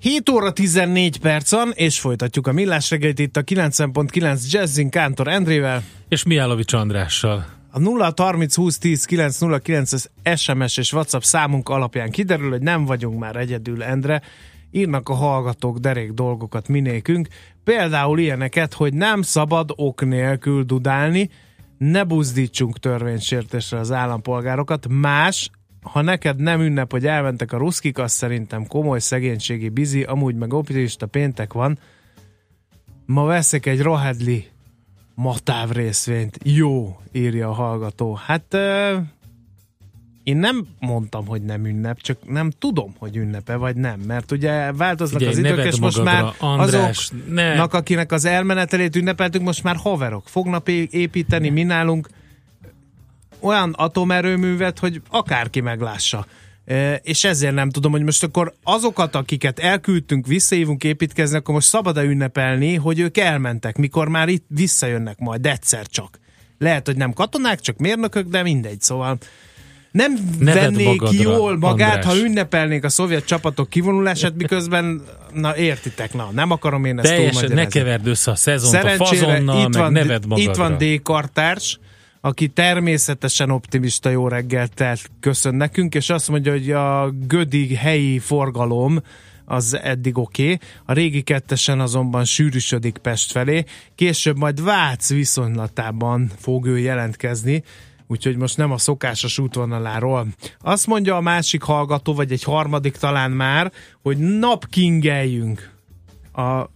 7 0.00 0.28
óra 0.28 0.52
14 0.52 1.18
perc 1.18 1.50
van, 1.50 1.72
és 1.74 2.00
folytatjuk 2.00 2.46
a 2.46 2.52
millás 2.52 2.90
reggelit 2.90 3.18
itt 3.18 3.36
a 3.36 3.42
90.9 3.42 4.50
Jazzin 4.50 4.90
Kántor 4.90 5.28
Endrével. 5.28 5.82
És 6.08 6.22
Miálovics 6.22 6.72
Andrással. 6.72 7.46
A 7.70 7.78
0 7.78 8.12
30 8.16 8.54
20 8.54 8.78
10 8.78 9.04
909 9.04 9.92
az 9.92 10.10
SMS 10.36 10.76
és 10.76 10.92
WhatsApp 10.92 11.22
számunk 11.22 11.68
alapján 11.68 12.10
kiderül, 12.10 12.50
hogy 12.50 12.62
nem 12.62 12.84
vagyunk 12.84 13.18
már 13.18 13.36
egyedül, 13.36 13.82
Endre. 13.82 14.22
Írnak 14.70 15.08
a 15.08 15.14
hallgatók 15.14 15.78
derék 15.78 16.12
dolgokat 16.12 16.68
minékünk. 16.68 17.28
Például 17.64 18.18
ilyeneket, 18.18 18.74
hogy 18.74 18.94
nem 18.94 19.22
szabad 19.22 19.72
ok 19.76 20.04
nélkül 20.04 20.62
dudálni, 20.62 21.30
ne 21.78 22.04
buzdítsunk 22.04 22.78
törvénysértésre 22.78 23.78
az 23.78 23.92
állampolgárokat. 23.92 24.86
Más, 24.88 25.50
ha 25.92 26.02
neked 26.02 26.38
nem 26.38 26.60
ünnep, 26.60 26.90
hogy 26.90 27.06
elmentek 27.06 27.52
a 27.52 27.56
ruszkik, 27.56 27.98
az 27.98 28.12
szerintem 28.12 28.66
komoly 28.66 28.98
szegénységi 28.98 29.68
bizi, 29.68 30.02
amúgy 30.02 30.34
meg 30.34 30.52
optimista 30.52 31.06
péntek 31.06 31.52
van. 31.52 31.78
Ma 33.06 33.24
veszek 33.24 33.66
egy 33.66 33.82
rohadli 33.82 34.48
matáv 35.14 35.70
részvényt. 35.70 36.38
Jó, 36.42 37.00
írja 37.12 37.48
a 37.48 37.52
hallgató. 37.52 38.18
Hát 38.26 38.54
euh, 38.54 38.98
én 40.22 40.36
nem 40.36 40.66
mondtam, 40.78 41.26
hogy 41.26 41.42
nem 41.42 41.66
ünnep, 41.66 42.00
csak 42.00 42.18
nem 42.28 42.50
tudom, 42.50 42.94
hogy 42.98 43.16
ünnepe 43.16 43.56
vagy 43.56 43.76
nem, 43.76 44.00
mert 44.00 44.32
ugye 44.32 44.72
változnak 44.72 45.20
Figyelj, 45.20 45.40
az 45.40 45.52
idők, 45.52 45.64
és 45.64 45.78
most 45.78 46.02
már 46.02 46.24
András, 46.38 47.10
azoknak, 47.10 47.34
ne. 47.34 47.62
akinek 47.62 48.12
az 48.12 48.24
elmenetelét 48.24 48.96
ünnepeltünk, 48.96 49.44
most 49.44 49.62
már 49.62 49.76
haverok 49.76 50.28
fognak 50.28 50.68
építeni, 50.90 51.48
mi 51.48 51.62
nálunk 51.62 52.08
olyan 53.40 53.72
atomerőművet, 53.76 54.78
hogy 54.78 55.00
akárki 55.10 55.60
meglássa. 55.60 56.26
És 57.02 57.24
ezért 57.24 57.54
nem 57.54 57.70
tudom, 57.70 57.92
hogy 57.92 58.02
most 58.02 58.22
akkor 58.22 58.54
azokat, 58.62 59.14
akiket 59.14 59.58
elküldtünk, 59.58 60.26
visszaívunk 60.26 60.84
építkezni, 60.84 61.36
akkor 61.36 61.54
most 61.54 61.68
szabad-e 61.68 62.02
ünnepelni, 62.02 62.74
hogy 62.74 62.98
ők 62.98 63.18
elmentek, 63.18 63.76
mikor 63.76 64.08
már 64.08 64.28
itt 64.28 64.44
visszajönnek 64.48 65.18
majd 65.18 65.46
egyszer 65.46 65.86
csak. 65.86 66.18
Lehet, 66.58 66.86
hogy 66.86 66.96
nem 66.96 67.12
katonák, 67.12 67.60
csak 67.60 67.76
mérnökök, 67.76 68.28
de 68.28 68.42
mindegy, 68.42 68.80
szóval 68.80 69.18
nem 69.90 70.12
Neved 70.38 70.62
vennék 70.62 70.86
magadra, 70.86 71.22
jól 71.22 71.58
magát, 71.58 71.94
András. 71.94 72.12
ha 72.12 72.18
ünnepelnék 72.18 72.84
a 72.84 72.88
szovjet 72.88 73.24
csapatok 73.24 73.68
kivonulását, 73.68 74.34
miközben, 74.34 75.02
na 75.32 75.56
értitek, 75.56 76.14
na, 76.14 76.30
nem 76.32 76.50
akarom 76.50 76.84
én 76.84 76.98
ezt 76.98 77.08
Teljesen 77.08 77.52
ne 77.52 77.66
keverd 77.66 78.06
össze 78.06 78.30
a 78.30 78.34
szezont 78.34 78.74
a 78.74 78.76
Szerencsére 78.76 79.26
fazonnal, 79.26 79.58
itt 79.58 79.68
meg 79.68 79.82
van, 79.82 79.92
neved 79.92 80.26
magadra. 80.26 80.50
itt 80.50 80.56
van 80.56 80.76
D. 80.78 81.02
Aki 82.20 82.48
természetesen 82.48 83.50
optimista 83.50 84.10
jó 84.10 84.28
reggelt 84.28 84.82
köszön 85.20 85.54
nekünk, 85.54 85.94
és 85.94 86.10
azt 86.10 86.28
mondja, 86.28 86.52
hogy 86.52 86.70
a 86.70 87.10
Gödi 87.10 87.74
helyi 87.74 88.18
forgalom 88.18 89.00
az 89.44 89.74
eddig 89.82 90.18
oké, 90.18 90.42
okay. 90.42 90.58
a 90.84 90.92
régi 90.92 91.22
kettesen 91.22 91.80
azonban 91.80 92.24
sűrűsödik 92.24 92.98
Pest 92.98 93.30
felé, 93.30 93.64
később 93.94 94.38
majd 94.38 94.62
Vác 94.62 95.08
viszonylatában 95.08 96.30
fog 96.36 96.66
ő 96.66 96.78
jelentkezni, 96.78 97.62
úgyhogy 98.06 98.36
most 98.36 98.56
nem 98.56 98.70
a 98.70 98.78
szokásos 98.78 99.38
útvonaláról. 99.38 100.26
Azt 100.60 100.86
mondja 100.86 101.16
a 101.16 101.20
másik 101.20 101.62
hallgató, 101.62 102.14
vagy 102.14 102.32
egy 102.32 102.42
harmadik 102.42 102.96
talán 102.96 103.30
már, 103.30 103.72
hogy 104.02 104.18
napkingeljünk. 104.18 105.70
A, 106.32 106.70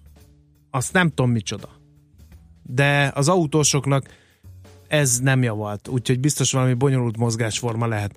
azt 0.71 0.93
nem 0.93 1.09
tudom 1.09 1.31
micsoda. 1.31 1.69
De 2.63 3.11
az 3.15 3.29
autósoknak 3.29 4.05
ez 4.93 5.19
nem 5.19 5.43
javalt, 5.43 5.89
úgyhogy 5.89 6.21
biztos 6.21 6.53
valami 6.53 6.75
bonyolult 6.75 7.17
mozgásforma 7.17 7.87
lehet. 7.87 8.15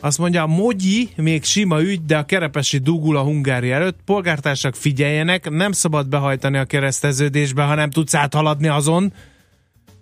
Azt 0.00 0.18
mondja, 0.18 0.42
a 0.42 0.46
mogyi 0.46 1.08
még 1.16 1.44
sima 1.44 1.82
ügy, 1.82 2.04
de 2.04 2.18
a 2.18 2.24
kerepesi 2.24 2.78
dugul 2.78 3.16
a 3.16 3.22
Hungária 3.22 3.74
előtt. 3.74 3.98
Polgártársak 4.04 4.74
figyeljenek, 4.74 5.50
nem 5.50 5.72
szabad 5.72 6.08
behajtani 6.08 6.58
a 6.58 6.64
kereszteződésbe, 6.64 7.62
ha 7.62 7.74
nem 7.74 7.90
tudsz 7.90 8.14
áthaladni 8.14 8.68
azon. 8.68 9.12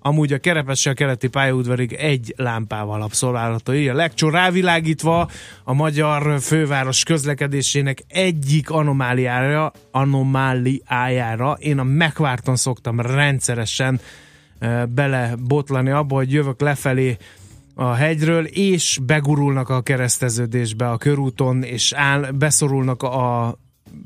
Amúgy 0.00 0.32
a 0.32 0.38
kerepesi 0.38 0.88
a 0.88 0.94
keleti 0.94 1.28
pályaudvarig 1.28 1.92
egy 1.92 2.34
lámpával 2.36 3.02
abszolválható. 3.02 3.72
Így 3.72 3.88
a 3.88 3.94
legcsó 3.94 4.28
rávilágítva 4.28 5.28
a 5.64 5.72
magyar 5.72 6.40
főváros 6.40 7.02
közlekedésének 7.02 8.02
egyik 8.08 8.70
anomáliára, 8.70 9.72
anomáliájára. 9.90 11.56
Én 11.58 11.78
a 11.78 11.82
megvárton 11.84 12.56
szoktam 12.56 13.00
rendszeresen 13.00 14.00
belebotlani 14.88 15.90
abba, 15.90 16.14
hogy 16.14 16.32
jövök 16.32 16.60
lefelé 16.60 17.16
a 17.74 17.92
hegyről, 17.92 18.44
és 18.44 18.98
begurulnak 19.02 19.68
a 19.68 19.82
kereszteződésbe 19.82 20.90
a 20.90 20.96
körúton, 20.96 21.62
és 21.62 21.92
áll, 21.92 22.30
beszorulnak 22.30 23.02
a 23.02 23.58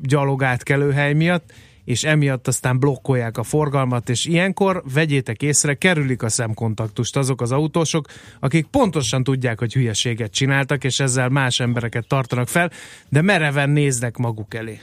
gyalogátkelőhely 0.02 1.12
miatt, 1.12 1.52
és 1.84 2.04
emiatt 2.04 2.48
aztán 2.48 2.78
blokkolják 2.78 3.38
a 3.38 3.42
forgalmat, 3.42 4.08
és 4.08 4.24
ilyenkor 4.24 4.82
vegyétek 4.92 5.42
észre, 5.42 5.74
kerülik 5.74 6.22
a 6.22 6.28
szemkontaktust 6.28 7.16
azok 7.16 7.40
az 7.40 7.52
autósok, 7.52 8.06
akik 8.40 8.66
pontosan 8.66 9.22
tudják, 9.22 9.58
hogy 9.58 9.72
hülyeséget 9.72 10.32
csináltak, 10.32 10.84
és 10.84 11.00
ezzel 11.00 11.28
más 11.28 11.60
embereket 11.60 12.06
tartanak 12.06 12.48
fel, 12.48 12.70
de 13.08 13.22
mereven 13.22 13.70
néznek 13.70 14.16
maguk 14.16 14.54
elé. 14.54 14.80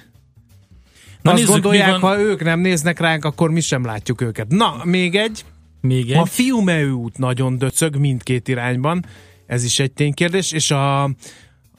Na 1.22 1.32
Azt 1.32 1.40
nézzük, 1.40 1.54
gondolják, 1.54 1.96
ha 1.96 2.20
ők 2.20 2.44
nem 2.44 2.60
néznek 2.60 3.00
ránk, 3.00 3.26
akkor 3.26 3.52
mi 3.52 3.62
sem 3.62 3.86
látjuk 3.86 4.22
őket. 4.22 4.48
Na, 4.48 4.82
még 4.84 5.16
egy, 5.16 5.46
Még 5.86 6.12
egy? 6.12 6.18
a 6.18 6.26
Fiume 6.26 6.86
út 6.86 7.18
nagyon 7.18 7.58
döcög 7.58 7.96
mindkét 7.96 8.48
irányban, 8.48 9.06
ez 9.46 9.64
is 9.64 9.80
egy 9.80 9.92
ténykérdés, 9.92 10.52
és 10.52 10.72
a, 10.72 11.04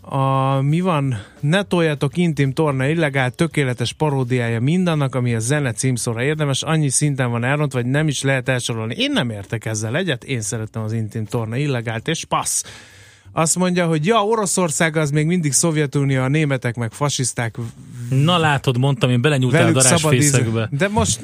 a 0.01 0.61
mi 0.61 0.81
van, 0.81 1.15
ne 1.41 1.63
toljatok 1.63 2.17
intim 2.17 2.53
torna 2.53 2.87
illegál, 2.87 3.31
tökéletes 3.31 3.93
paródiája 3.93 4.61
mindannak, 4.61 5.15
ami 5.15 5.35
a 5.35 5.39
zene 5.39 5.73
címszóra 5.73 6.23
érdemes, 6.23 6.63
annyi 6.63 6.89
szinten 6.89 7.31
van 7.31 7.45
elrontva, 7.45 7.81
vagy 7.83 7.91
nem 7.91 8.09
is 8.09 8.23
lehet 8.23 8.49
elsorolni. 8.49 8.95
Én 8.99 9.13
nem 9.13 9.31
értek 9.31 9.65
ezzel 9.65 9.97
egyet, 9.97 10.25
én 10.25 10.41
szeretem 10.41 10.83
az 10.83 10.93
intim 10.93 11.25
torna 11.25 11.57
illegált, 11.57 12.09
és 12.09 12.25
passz. 12.25 12.65
Azt 13.33 13.57
mondja, 13.57 13.87
hogy 13.87 14.07
ja, 14.07 14.25
Oroszország 14.25 14.97
az 14.97 15.11
még 15.11 15.27
mindig 15.27 15.53
Szovjetunió, 15.53 16.23
a 16.23 16.29
németek 16.29 16.77
meg 16.77 16.93
fasiszták, 16.93 17.57
Na 18.09 18.39
látod, 18.39 18.79
mondtam, 18.79 19.11
én 19.11 19.21
belenyúltál 19.21 19.67
a 19.67 19.73
darásfészekbe. 19.73 20.69
De 20.71 20.89
most, 20.89 21.21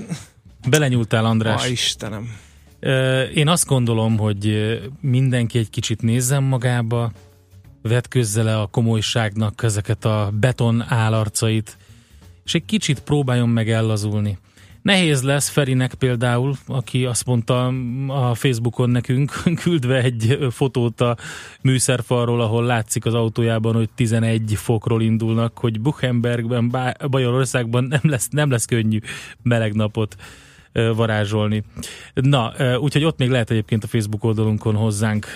Belenyúltál, 0.68 1.24
András. 1.24 1.64
a 1.64 1.68
Istenem. 1.68 2.37
Én 3.35 3.49
azt 3.49 3.66
gondolom, 3.66 4.18
hogy 4.18 4.78
mindenki 5.01 5.59
egy 5.59 5.70
kicsit 5.70 6.03
nézzen 6.03 6.43
magába, 6.43 7.12
vetközze 7.83 8.43
le 8.43 8.61
a 8.61 8.66
komolyságnak 8.66 9.62
ezeket 9.62 10.05
a 10.05 10.30
beton 10.41 10.85
állarcait, 10.89 11.76
és 12.45 12.55
egy 12.55 12.64
kicsit 12.64 13.01
próbáljon 13.01 13.49
meg 13.49 13.70
ellazulni. 13.70 14.39
Nehéz 14.83 15.22
lesz 15.22 15.49
Ferinek 15.49 15.95
például, 15.95 16.55
aki 16.66 17.05
azt 17.05 17.26
mondta 17.26 17.66
a 18.09 18.35
Facebookon 18.35 18.91
nekünk, 18.91 19.43
küldve 19.62 20.03
egy 20.03 20.39
fotót 20.51 21.01
a 21.01 21.16
műszerfalról, 21.61 22.41
ahol 22.41 22.64
látszik 22.64 23.07
az 23.07 23.14
autójában, 23.14 23.74
hogy 23.74 23.89
11 23.95 24.53
fokról 24.55 25.03
indulnak, 25.03 25.59
hogy 25.59 25.80
Buchenbergben, 25.80 26.68
Bajorországban 27.11 27.85
nem 27.85 28.01
lesz, 28.03 28.28
nem 28.30 28.51
lesz 28.51 28.64
könnyű 28.64 28.99
meleg 29.43 29.74
napot 29.74 30.16
varázsolni. 30.73 31.62
Na, 32.14 32.53
úgyhogy 32.79 33.05
ott 33.05 33.18
még 33.18 33.31
lehet 33.31 33.51
egyébként 33.51 33.85
a 33.85 33.87
Facebook 33.87 34.25
oldalunkon 34.25 34.75
hozzánk 34.75 35.27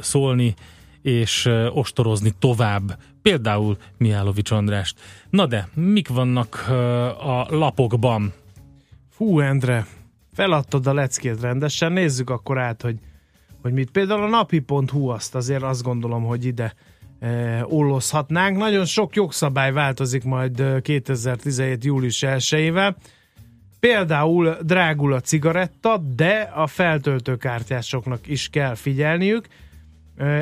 szólni, 0.00 0.54
és 1.02 1.50
ostorozni 1.72 2.32
tovább, 2.38 2.98
például 3.22 3.76
Mihálovics 3.98 4.50
Andrást. 4.50 5.00
Na 5.30 5.46
de, 5.46 5.68
mik 5.74 6.08
vannak 6.08 6.68
a 7.20 7.46
lapokban? 7.48 8.32
Fú, 9.10 9.40
Endre, 9.40 9.86
feladtad 10.32 10.86
a 10.86 10.94
leckét 10.94 11.40
rendesen, 11.40 11.92
nézzük 11.92 12.30
akkor 12.30 12.58
át, 12.58 12.82
hogy, 12.82 12.98
hogy 13.62 13.72
mit. 13.72 13.90
Például 13.90 14.22
a 14.22 14.28
napi.hu 14.28 15.08
azt 15.08 15.34
azért 15.34 15.62
azt 15.62 15.82
gondolom, 15.82 16.24
hogy 16.24 16.44
ide 16.44 16.74
e, 17.20 17.64
ollozhatnánk. 17.68 18.56
Nagyon 18.56 18.84
sok 18.84 19.14
jogszabály 19.14 19.72
változik 19.72 20.24
majd 20.24 20.60
e, 20.60 20.80
2017. 20.80 21.84
július 21.84 22.22
1-ével. 22.26 22.94
Például 23.84 24.56
drágul 24.62 25.12
a 25.12 25.20
cigaretta, 25.20 25.96
de 26.16 26.50
a 26.54 26.66
feltöltőkártyásoknak 26.66 28.26
is 28.26 28.48
kell 28.48 28.74
figyelniük. 28.74 29.46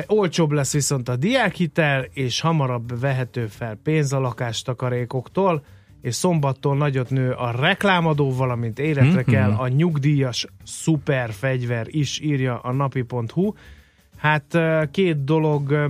Olcsóbb 0.07 0.51
lesz 0.51 0.73
viszont 0.73 1.09
a 1.09 1.15
diákhitel, 1.15 2.05
és 2.13 2.41
hamarabb 2.41 2.99
vehető 2.99 3.47
fel 3.47 3.79
pénz 3.83 4.13
a 4.13 4.19
lakástakarékoktól, 4.19 5.63
és 6.01 6.15
szombattól 6.15 6.77
nagyot 6.77 7.09
nő 7.09 7.31
a 7.31 7.51
reklámadó, 7.51 8.35
valamint 8.35 8.79
életre 8.79 9.21
Mhm. 9.21 9.29
kell 9.29 9.51
a 9.51 9.67
nyugdíjas 9.67 10.47
szuperfegyver 10.63 11.87
is, 11.89 12.19
írja 12.19 12.59
a 12.59 12.71
napi.hu. 12.71 13.53
Hát 14.17 14.57
két 14.91 15.23
dolog, 15.23 15.89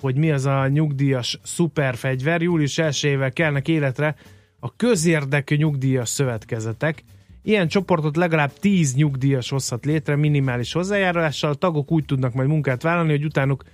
hogy 0.00 0.16
mi 0.16 0.30
az 0.30 0.46
a 0.46 0.68
nyugdíjas 0.68 1.38
szuperfegyver. 1.42 2.42
Július 2.42 2.78
1 2.78 3.32
kelnek 3.32 3.68
életre 3.68 4.14
a 4.60 4.76
közérdekű 4.76 5.56
nyugdíjas 5.56 6.08
szövetkezetek. 6.08 7.04
Ilyen 7.42 7.68
csoportot 7.68 8.16
legalább 8.16 8.52
10 8.52 8.94
nyugdíjas 8.94 9.50
hozhat 9.50 9.84
létre 9.84 10.16
minimális 10.16 10.72
hozzájárulással. 10.72 11.50
A 11.50 11.54
tagok 11.54 11.90
úgy 11.90 12.04
tudnak 12.04 12.34
majd 12.34 12.48
munkát 12.48 12.82
vállalni, 12.82 13.10
hogy 13.10 13.24
utánuk 13.24 13.64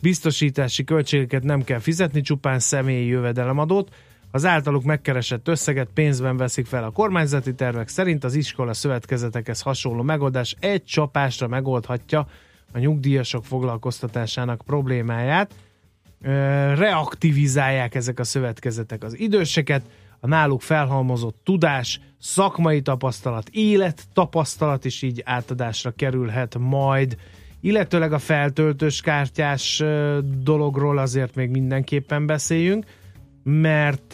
biztosítási 0.00 0.84
költségeket 0.84 1.42
nem 1.42 1.64
kell 1.64 1.78
fizetni, 1.78 2.20
csupán 2.20 2.58
személyi 2.58 3.06
jövedelemadót. 3.06 3.94
Az 4.30 4.44
általuk 4.44 4.84
megkeresett 4.84 5.48
összeget 5.48 5.88
pénzben 5.94 6.36
veszik 6.36 6.66
fel 6.66 6.84
a 6.84 6.90
kormányzati 6.90 7.54
tervek 7.54 7.88
szerint, 7.88 8.24
az 8.24 8.34
iskola 8.34 8.74
szövetkezetekhez 8.74 9.60
hasonló 9.60 10.02
megoldás 10.02 10.56
egy 10.60 10.84
csapásra 10.84 11.48
megoldhatja 11.48 12.26
a 12.72 12.78
nyugdíjasok 12.78 13.44
foglalkoztatásának 13.44 14.62
problémáját. 14.66 15.54
Reaktivizálják 16.74 17.94
ezek 17.94 18.18
a 18.18 18.24
szövetkezetek 18.24 19.04
az 19.04 19.18
időseket, 19.18 19.82
a 20.24 20.26
náluk 20.26 20.60
felhalmozott 20.60 21.40
tudás, 21.42 22.00
szakmai 22.18 22.82
tapasztalat, 22.82 23.48
élettapasztalat 23.48 24.84
is 24.84 25.02
így 25.02 25.22
átadásra 25.24 25.90
kerülhet 25.90 26.58
majd. 26.58 27.16
Illetőleg 27.60 28.12
a 28.12 28.18
feltöltős 28.18 29.00
kártyás 29.00 29.82
dologról 30.42 30.98
azért 30.98 31.34
még 31.34 31.50
mindenképpen 31.50 32.26
beszéljünk, 32.26 32.86
mert 33.42 34.12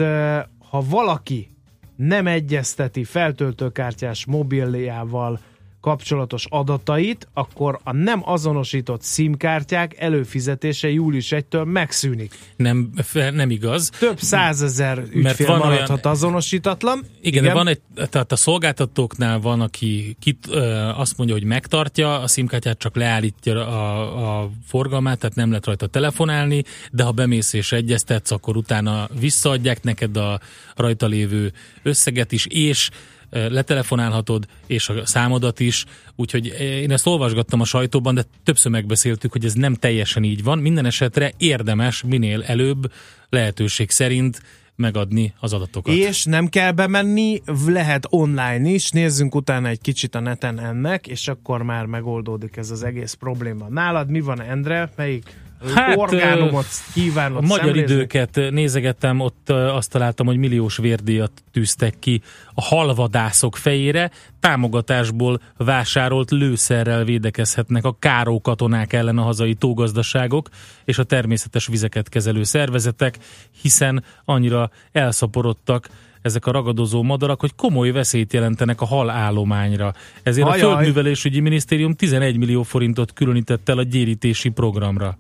ha 0.70 0.82
valaki 0.88 1.48
nem 1.96 2.26
egyezteti 2.26 3.04
feltöltőkártyás 3.04 4.26
mobiljával 4.26 5.40
kapcsolatos 5.81 6.47
adatait, 6.49 7.28
akkor 7.35 7.81
a 7.85 7.93
nem 7.93 8.22
azonosított 8.24 9.03
SIM-kártyák 9.03 9.95
előfizetése 9.99 10.91
július 10.91 11.28
1-től 11.31 11.64
megszűnik. 11.64 12.35
Nem, 12.57 12.91
nem 13.33 13.51
igaz. 13.51 13.91
Több 13.99 14.20
százezer 14.20 15.03
ügyfél 15.12 15.47
van 15.47 15.59
maradhat 15.59 15.89
olyan- 16.05 16.16
azonosítatlan. 16.16 16.99
Igen, 16.99 17.09
Igen, 17.20 17.43
de 17.45 17.53
van 17.53 17.68
egy, 17.68 17.81
tehát 17.95 18.33
a 18.33 18.37
szolgáltatóknál 18.37 19.39
van, 19.41 19.61
aki 19.61 20.16
kit, 20.20 20.47
ö, 20.51 20.61
azt 20.97 21.16
mondja, 21.16 21.37
hogy 21.37 21.45
megtartja, 21.45 22.20
a 22.20 22.26
szimkártyát 22.26 22.78
csak 22.78 22.97
leállítja 22.97 23.66
a, 23.68 24.43
a 24.43 24.51
forgalmát, 24.66 25.18
tehát 25.18 25.37
nem 25.37 25.49
lehet 25.49 25.66
rajta 25.66 25.87
telefonálni, 25.87 26.62
de 26.93 27.03
ha 27.03 27.11
bemész 27.11 27.53
és 27.53 27.72
egyeztetsz, 27.72 28.31
akkor 28.31 28.57
utána 28.57 29.09
visszaadják 29.20 29.83
neked 29.83 30.16
a 30.16 30.41
rajta 30.76 31.07
lévő 31.07 31.53
összeget 31.83 32.33
is, 32.33 32.47
és 32.47 32.91
letelefonálhatod, 33.31 34.47
és 34.66 34.89
a 34.89 35.07
számodat 35.07 35.61
is, 35.61 35.85
úgyhogy 36.16 36.47
én 36.61 36.91
ezt 36.91 37.07
olvasgattam 37.07 37.61
a 37.61 37.64
sajtóban, 37.64 38.14
de 38.14 38.24
többször 38.45 38.72
megbeszéltük, 38.72 39.33
hogy 39.33 39.45
ez 39.45 39.53
nem 39.53 39.74
teljesen 39.74 40.24
így 40.24 40.43
van. 40.43 40.59
Minden 40.59 40.87
esetre 40.87 41.33
érdemes 41.37 42.03
minél 42.03 42.43
előbb 42.43 42.93
lehetőség 43.28 43.91
szerint 43.91 44.43
megadni 44.76 45.35
az 45.41 45.53
adatokat. 45.53 45.95
És 45.95 46.24
nem 46.24 46.49
kell 46.49 46.72
bemenni, 46.72 47.43
lehet 47.66 48.07
online 48.11 48.68
is, 48.68 48.91
nézzünk 48.91 49.35
utána 49.35 49.68
egy 49.68 49.81
kicsit 49.81 50.14
a 50.14 50.20
neten 50.20 50.61
ennek, 50.61 51.07
és 51.07 51.28
akkor 51.28 51.62
már 51.62 51.87
megoldódik 51.87 52.57
ez 52.57 52.70
az 52.70 52.83
egész 52.83 53.12
probléma. 53.12 53.68
Nálad 53.68 54.11
mi 54.11 54.20
van, 54.20 54.43
Endre? 54.43 54.93
Melyik 54.97 55.35
Hát, 55.74 55.96
orgánumot 55.96 56.64
A 56.64 56.90
kívánod 56.92 57.42
magyar 57.42 57.64
szemlézni? 57.64 57.92
időket 57.92 58.40
nézegettem, 58.50 59.20
ott 59.20 59.50
azt 59.50 59.90
találtam, 59.90 60.26
hogy 60.26 60.36
milliós 60.36 60.76
vérdíjat 60.76 61.32
tűztek 61.52 61.98
ki 61.98 62.22
a 62.54 62.62
halvadászok 62.62 63.56
fejére, 63.56 64.11
támogatásból 64.40 65.40
vásárolt 65.56 66.30
lőszerrel 66.30 67.04
védekezhetnek 67.04 67.84
a 67.84 67.96
káró 67.98 68.40
katonák 68.40 68.92
ellen 68.92 69.18
a 69.18 69.22
hazai 69.22 69.54
tógazdaságok 69.54 70.48
és 70.84 70.98
a 70.98 71.04
természetes 71.04 71.66
vizeket 71.66 72.08
kezelő 72.08 72.42
szervezetek, 72.42 73.18
hiszen 73.62 74.04
annyira 74.24 74.70
elszaporodtak 74.92 75.88
ezek 76.22 76.46
a 76.46 76.50
ragadozó 76.50 77.02
madarak, 77.02 77.40
hogy 77.40 77.54
komoly 77.54 77.90
veszélyt 77.90 78.32
jelentenek 78.32 78.80
a 78.80 78.84
halállományra. 78.84 79.94
Ezért 80.22 80.46
a 80.46 80.50
Ajaj. 80.50 80.74
Földművelésügyi 80.74 81.40
Minisztérium 81.40 81.94
11 81.94 82.36
millió 82.36 82.62
forintot 82.62 83.12
különített 83.12 83.68
el 83.68 83.78
a 83.78 83.82
gyérítési 83.82 84.48
programra. 84.48 85.18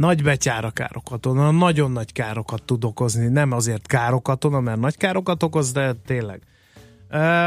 Nagy 0.00 0.22
betyára 0.22 0.70
károkatona, 0.70 1.50
nagyon 1.50 1.90
nagy 1.90 2.12
károkat 2.12 2.62
tud 2.62 2.84
okozni. 2.84 3.26
Nem 3.28 3.52
azért 3.52 3.86
károkatona, 3.86 4.60
mert 4.60 4.80
nagy 4.80 4.96
károkat 4.96 5.42
okoz, 5.42 5.72
de 5.72 5.92
tényleg. 6.06 6.42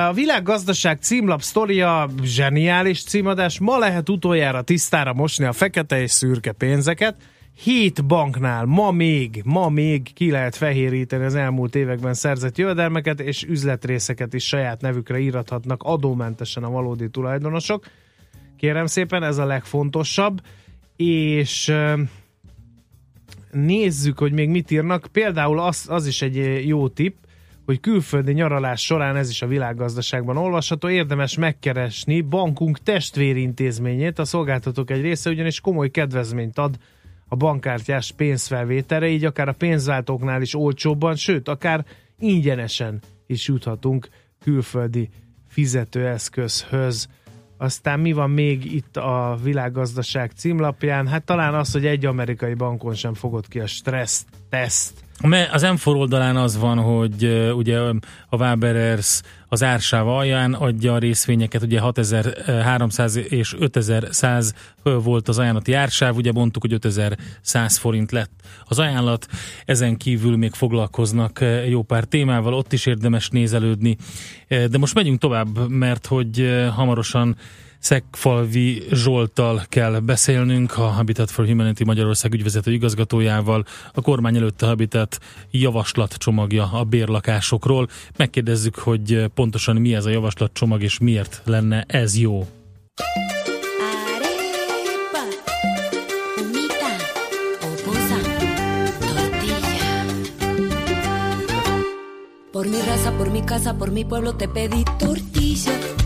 A 0.08 0.14
világgazdaság 0.14 1.02
címlap 1.02 1.42
sztoria 1.42 2.10
zseniális 2.24 3.04
címadás. 3.04 3.60
Ma 3.60 3.78
lehet 3.78 4.10
utoljára 4.10 4.62
tisztára 4.62 5.14
mosni 5.14 5.46
a 5.46 5.52
fekete 5.52 6.02
és 6.02 6.12
szürke 6.12 6.52
pénzeket. 6.52 7.16
Hét 7.56 8.06
banknál 8.06 8.66
ma 8.66 8.92
még, 8.92 9.42
ma 9.46 9.70
még 9.70 10.14
ki 10.14 10.32
lehet 10.32 10.56
fehéríteni 10.56 11.24
az 11.24 11.36
elmúlt 11.36 11.76
években 11.76 12.14
szerzett 12.14 12.58
jövedelmeket, 12.58 13.20
és 13.20 13.44
üzletrészeket 13.44 14.34
is 14.34 14.48
saját 14.48 14.82
nevükre 14.82 15.20
írathatnak 15.20 15.84
adómentesen 15.84 16.64
a 16.64 16.70
valódi 16.70 17.10
tulajdonosok. 17.10 17.86
Kérem 18.58 18.86
szépen, 18.86 19.24
ez 19.24 19.38
a 19.38 19.46
legfontosabb. 19.46 20.42
És 20.96 21.74
nézzük, 23.54 24.18
hogy 24.18 24.32
még 24.32 24.50
mit 24.50 24.72
írnak. 24.72 25.08
Például 25.12 25.60
az, 25.60 25.86
az 25.90 26.08
is 26.08 26.22
egy 26.22 26.38
eh, 26.38 26.66
jó 26.66 26.88
tipp, 26.88 27.16
hogy 27.66 27.80
külföldi 27.80 28.32
nyaralás 28.32 28.82
során, 28.82 29.16
ez 29.16 29.30
is 29.30 29.42
a 29.42 29.48
világgazdaságban 29.48 30.38
olvasható, 30.38 30.90
érdemes 30.90 31.38
megkeresni 31.38 32.22
bankunk 32.22 32.80
testvérintézményét. 32.80 34.20
A 34.20 34.26
szolgáltatók 34.26 34.92
egy 34.92 35.02
része 35.02 35.30
ugyanis 35.30 35.60
komoly 35.60 35.90
kedvezményt 35.90 36.58
ad 36.58 36.78
a 37.28 37.36
bankkártyás 37.36 38.12
pénzfelvételre, 38.12 39.08
így 39.08 39.26
akár 39.26 39.48
a 39.48 39.54
pénzváltóknál 39.54 40.42
is 40.42 40.56
olcsóbban, 40.56 41.16
sőt, 41.16 41.48
akár 41.48 41.86
ingyenesen 42.20 43.02
is 43.28 43.48
juthatunk 43.48 44.10
külföldi 44.40 45.10
fizetőeszközhöz. 45.48 47.08
Aztán 47.64 48.00
mi 48.00 48.12
van 48.12 48.30
még 48.30 48.74
itt 48.74 48.98
a 48.98 49.38
világgazdaság 49.44 50.32
címlapján? 50.36 51.08
Hát 51.08 51.24
talán 51.24 51.54
az, 51.54 51.72
hogy 51.72 51.86
egy 51.86 52.06
amerikai 52.06 52.54
bankon 52.54 52.94
sem 52.94 53.14
fogott 53.14 53.48
ki 53.48 53.60
a 53.60 53.68
stressz 53.68 54.26
teszt. 54.50 54.94
Me- 55.22 55.54
Az 55.54 55.62
m 55.62 55.90
oldalán 55.90 56.36
az 56.36 56.58
van, 56.58 56.78
hogy 56.78 57.52
ugye 57.56 57.80
a 58.30 58.38
Waberers 58.38 59.22
az 59.48 59.64
ársáv 59.64 60.08
alján 60.08 60.54
adja 60.54 60.94
a 60.94 60.98
részvényeket, 60.98 61.62
ugye 61.62 61.80
6300 61.80 63.16
és 63.16 63.56
5100 63.60 64.54
volt 64.84 65.28
az 65.28 65.40
ajánlati 65.40 65.74
ársáv, 65.74 66.16
ugye 66.16 66.32
mondtuk, 66.32 66.62
hogy 66.62 66.74
5100 66.74 67.78
forint 67.78 68.12
lett 68.12 68.32
az 68.66 68.80
ajánlat, 68.80 69.28
ezen 69.66 69.98
kívül 69.98 70.38
még 70.38 70.52
foglalkoznak 70.54 71.40
jó 71.70 71.82
pár 71.82 72.04
témával, 72.04 72.54
ott 72.54 72.74
is 72.74 72.86
érdemes 72.86 73.30
nézelődni, 73.30 73.98
de 74.48 74.78
most 74.78 74.94
megyünk 74.94 75.20
tovább, 75.20 75.70
mert 75.70 76.06
hogy 76.06 76.64
hamarosan 76.76 77.36
Szegfalvi 77.84 78.84
Zsolttal 78.92 79.64
kell 79.70 80.00
beszélnünk, 80.00 80.78
a 80.78 80.82
Habitat 80.82 81.32
for 81.32 81.46
Humanity 81.46 81.84
Magyarország 81.84 82.34
ügyvezető 82.34 82.72
igazgatójával. 82.72 83.66
A 83.94 84.02
kormány 84.02 84.36
előtt 84.36 84.62
a 84.62 84.66
Habitat 84.66 85.20
javaslatcsomagja 85.52 86.72
a 86.72 86.84
bérlakásokról. 86.84 87.88
Megkérdezzük, 88.18 88.76
hogy 88.76 89.26
pontosan 89.34 89.76
mi 89.76 89.96
ez 89.96 90.06
a 90.06 90.10
javaslatcsomag, 90.10 90.84
és 90.84 91.00
miért 91.00 91.42
lenne 91.46 91.84
ez 91.88 92.18
jó. 92.18 92.48
Por 102.52 102.66
mi 102.66 102.78
raza, 102.86 103.12
por 103.18 103.32
mi 103.32 103.42
casa, 103.46 103.74
por 103.74 103.90
mi 103.90 104.06
pueblo 104.06 104.36
te 104.36 104.48
pedí 104.48 104.84
tortilla 104.98 106.03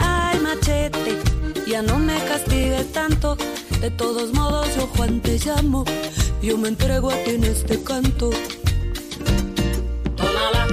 Ay, 0.00 0.38
machete, 0.40 1.18
ya 1.66 1.82
no 1.82 1.98
me 1.98 2.14
castigues 2.24 2.92
tanto. 2.92 3.36
De 3.80 3.90
todos 3.90 4.32
modos, 4.32 4.66
yo 4.74 4.86
Juan 4.96 5.20
te 5.20 5.38
llamo. 5.38 5.84
Yo 6.42 6.56
me 6.56 6.68
entrego 6.68 7.10
a 7.10 7.14
ti 7.24 7.30
en 7.32 7.44
este 7.44 7.82
canto. 7.82 8.30
Tómala, 10.16 10.66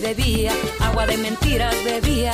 bebía, 0.00 0.52
agua 0.80 1.06
de 1.06 1.16
mentiras 1.16 1.74
bebía. 1.84 2.32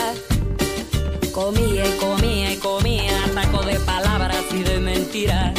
Comía 1.32 1.84
y 1.86 1.98
comía 1.98 2.52
y 2.52 2.56
comía, 2.56 3.20
taco 3.34 3.62
de 3.62 3.78
palabras 3.80 4.44
y 4.52 4.62
de 4.62 4.78
mentiras. 4.78 5.52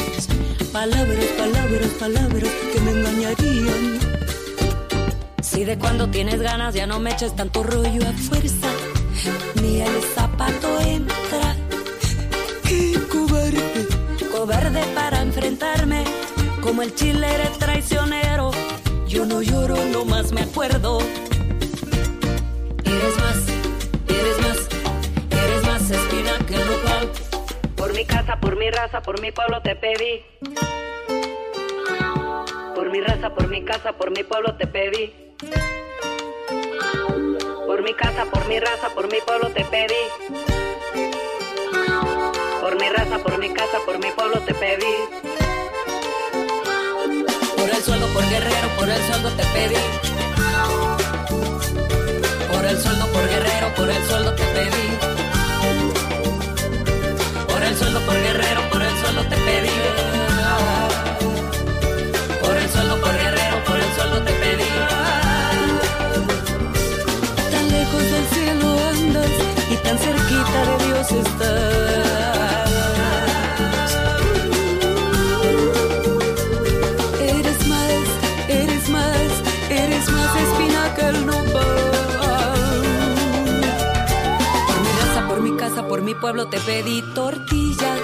Palabras, 0.71 1.25
palabras, 1.37 1.87
palabras 1.99 2.49
que 2.73 2.79
me 2.81 2.91
engañarían. 2.91 3.99
Si 5.41 5.63
de 5.63 5.77
cuando 5.77 6.09
tienes 6.09 6.41
ganas 6.41 6.73
ya 6.73 6.85
no 6.85 6.99
me 6.99 7.11
eches 7.11 7.35
tanto 7.35 7.63
rollo 7.63 8.07
a 8.07 8.13
fuerza, 8.13 8.67
ni 9.61 9.81
el 9.81 10.01
zapato 10.13 10.79
entra. 10.81 11.55
Qué 12.63 12.99
cobarde, 13.11 13.87
cobarde 14.31 14.81
para 14.93 15.21
enfrentarme, 15.21 16.03
como 16.61 16.81
el 16.81 16.93
chile 16.95 17.27
eres 17.33 17.57
traicionero. 17.57 18.51
Yo 19.07 19.25
no 19.25 19.41
lloro, 19.41 19.77
no 19.91 20.03
más 20.03 20.31
me 20.31 20.41
acuerdo. 20.41 20.99
Eres 23.05 23.17
más, 23.19 23.37
eres 24.07 24.41
más, 24.41 24.57
eres 25.29 25.63
más 25.67 25.91
espina 25.91 26.31
que 26.47 26.55
nopal. 26.55 27.11
Por 27.75 27.93
mi 27.93 28.03
casa, 28.03 28.39
por 28.39 28.57
mi 28.57 28.71
raza, 28.71 29.01
por 29.03 29.21
mi 29.21 29.31
pueblo 29.31 29.61
te 29.61 29.75
pedí. 29.75 30.25
Por 32.73 32.89
mi 32.89 33.01
raza, 33.01 33.29
por 33.29 33.47
mi 33.47 33.63
casa, 33.63 33.93
por 33.93 34.09
mi 34.09 34.23
pueblo 34.23 34.55
te 34.55 34.65
pedí. 34.65 35.13
Por 37.67 37.83
mi 37.83 37.93
casa, 37.93 38.25
por 38.25 38.47
mi 38.47 38.59
raza, 38.59 38.89
por 38.95 39.11
mi 39.11 39.21
pueblo 39.21 39.51
te 39.51 39.63
pedí. 39.65 40.03
Por 42.59 42.79
mi 42.79 42.89
raza, 42.89 43.19
por 43.19 43.37
mi 43.37 43.53
casa, 43.53 43.77
por 43.85 43.99
mi 43.99 44.11
pueblo 44.13 44.39
te 44.39 44.53
pedí. 44.55 44.95
Por 47.55 47.69
el 47.69 47.83
sueldo, 47.83 48.07
por 48.07 48.27
guerrero, 48.31 48.67
por 48.79 48.89
el 48.89 49.01
sueldo 49.03 49.29
te 49.29 49.43
pedí. 49.53 50.14
Por 52.65 52.73
el 52.73 52.81
sueldo, 52.81 53.05
por 53.09 53.29
guerrero, 53.29 53.75
por 53.75 53.89
el 53.91 54.03
sueldo 54.07 54.33
te 54.33 54.43
pedí. 54.43 54.87
Por 57.47 57.61
el 57.61 57.77
sueldo, 57.77 57.99
por 57.99 58.15
guerrero, 58.15 58.69
por 58.71 58.81
el 58.81 58.97
sueldo 58.97 59.21
te 59.21 59.35
pedí. 59.35 59.69
Por 62.41 62.57
el 62.57 62.69
sueldo, 62.71 63.01
por 63.01 63.13
guerrero, 63.13 63.63
por 63.65 63.77
el 63.77 63.93
sueldo 63.95 64.23
te 64.23 64.31
pedí. 64.31 64.71
Tan 67.51 67.71
lejos 67.71 68.01
del 68.01 68.25
cielo 68.33 68.79
andas 68.89 69.31
y 69.69 69.75
tan 69.75 69.97
cerquita 69.99 70.65
de 70.65 70.85
Dios 70.87 71.11
estás. 71.11 72.54
Pueblo 86.15 86.47
te 86.47 86.59
pedí 86.59 87.01
tortilla 87.13 87.97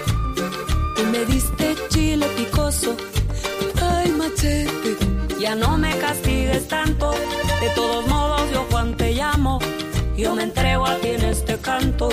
y 0.98 1.04
me 1.06 1.26
diste 1.26 1.76
chile 1.90 2.26
picoso. 2.38 2.96
Ay, 3.82 4.12
machete, 4.12 4.98
ya 5.40 5.56
no 5.56 5.78
me 5.78 5.98
castigues 5.98 6.68
tanto. 6.68 7.12
De 7.60 7.70
todos 7.76 8.08
modos, 8.08 8.42
yo 8.52 8.66
Juan 8.72 8.96
te 8.96 9.14
llamo. 9.14 9.60
Yo 10.18 10.36
me 10.36 10.44
entrego 10.44 10.86
a 10.86 10.96
ti 10.98 11.10
en 11.10 11.26
este 11.26 11.58
canto. 11.58 12.10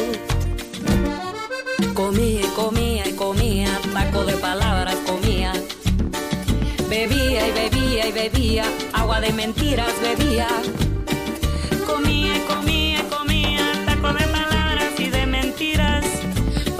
Comía 1.94 2.40
y 2.40 2.50
comía 2.54 3.08
y 3.08 3.12
comía, 3.12 3.80
taco 3.92 4.24
de 4.24 4.34
palabras 4.34 4.96
comía. 5.06 5.52
Bebía 6.88 7.48
y 7.48 7.52
bebía 7.52 8.06
y 8.08 8.12
bebía, 8.12 8.64
agua 8.92 9.20
de 9.20 9.32
mentiras 9.32 9.92
bebía. 10.00 10.48
Comía 11.86 12.36
y 12.36 12.40
comía, 12.40 12.57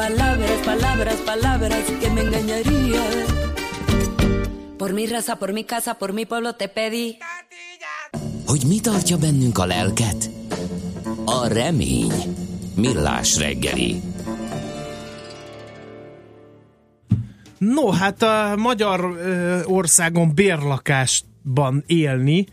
Palabras, 0.09 0.61
palabras, 0.65 1.17
palabras 1.17 1.85
que 2.01 2.09
me 2.11 2.23
engañarían. 2.23 3.27
Por 4.79 4.95
mi 4.95 5.07
raza, 5.07 5.37
por 5.37 5.53
mi 5.53 5.65
casa, 5.65 5.99
por 5.99 6.15
mi 6.15 6.25
pueblo 6.25 6.55
te 6.55 6.69
pedí. 6.69 7.19
Hogy 8.47 8.65
mi 8.67 8.81
tartja 8.81 9.17
bennünk 9.19 9.59
a 9.59 9.67
lelket? 9.67 10.31
A 11.25 11.47
remény. 11.47 12.13
Millás 12.75 13.39
reggeli. 13.39 14.01
No, 17.59 17.91
hát 17.91 18.23
a 18.23 18.57
magyar 18.57 19.01
ö, 19.01 19.63
országon 19.65 20.35
bérlakásban 20.35 21.85
élni, 21.87 22.47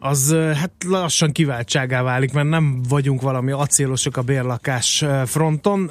az 0.00 0.36
hát 0.54 0.72
lassan 0.86 1.32
kiváltságá 1.32 2.02
válik, 2.02 2.32
mert 2.32 2.48
nem 2.48 2.82
vagyunk 2.88 3.20
valami 3.20 3.50
acélosok 3.50 4.16
a 4.16 4.22
bérlakás 4.22 5.04
fronton. 5.24 5.90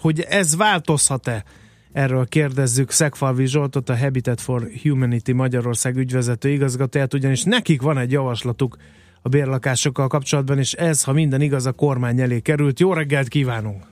Hogy 0.00 0.20
ez 0.20 0.56
változhat-e? 0.56 1.44
Erről 1.92 2.26
kérdezzük 2.26 2.90
Szegfalvi 2.90 3.46
Zsoltot, 3.46 3.88
a 3.88 3.96
Habitat 3.96 4.40
for 4.40 4.68
Humanity 4.82 5.32
Magyarország 5.32 5.96
ügyvezető 5.96 6.48
igazgatóját, 6.48 7.14
ugyanis 7.14 7.42
nekik 7.42 7.82
van 7.82 7.98
egy 7.98 8.12
javaslatuk 8.12 8.76
a 9.22 9.28
bérlakásokkal 9.28 10.08
kapcsolatban, 10.08 10.58
és 10.58 10.72
ez, 10.72 11.04
ha 11.04 11.12
minden 11.12 11.40
igaz, 11.40 11.66
a 11.66 11.72
kormány 11.72 12.20
elé 12.20 12.40
került. 12.40 12.80
Jó 12.80 12.92
reggelt 12.92 13.28
kívánunk! 13.28 13.82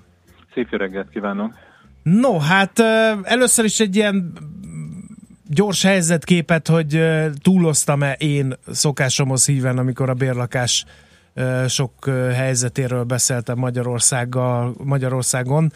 Szép 0.54 0.68
jó 0.70 0.78
reggelt 0.78 1.08
kívánok! 1.08 1.52
No, 2.02 2.38
hát 2.38 2.78
először 3.22 3.64
is 3.64 3.80
egy 3.80 3.96
ilyen 3.96 4.32
gyors 5.52 5.82
helyzetképet, 5.82 6.68
hogy 6.68 7.04
túloztam-e 7.42 8.12
én 8.12 8.54
szokásomhoz 8.70 9.46
híven, 9.46 9.78
amikor 9.78 10.10
a 10.10 10.14
bérlakás 10.14 10.84
sok 11.68 12.04
helyzetéről 12.34 13.04
beszéltem 13.04 13.58
Magyarországgal, 13.58 14.74
Magyarországon. 14.84 15.72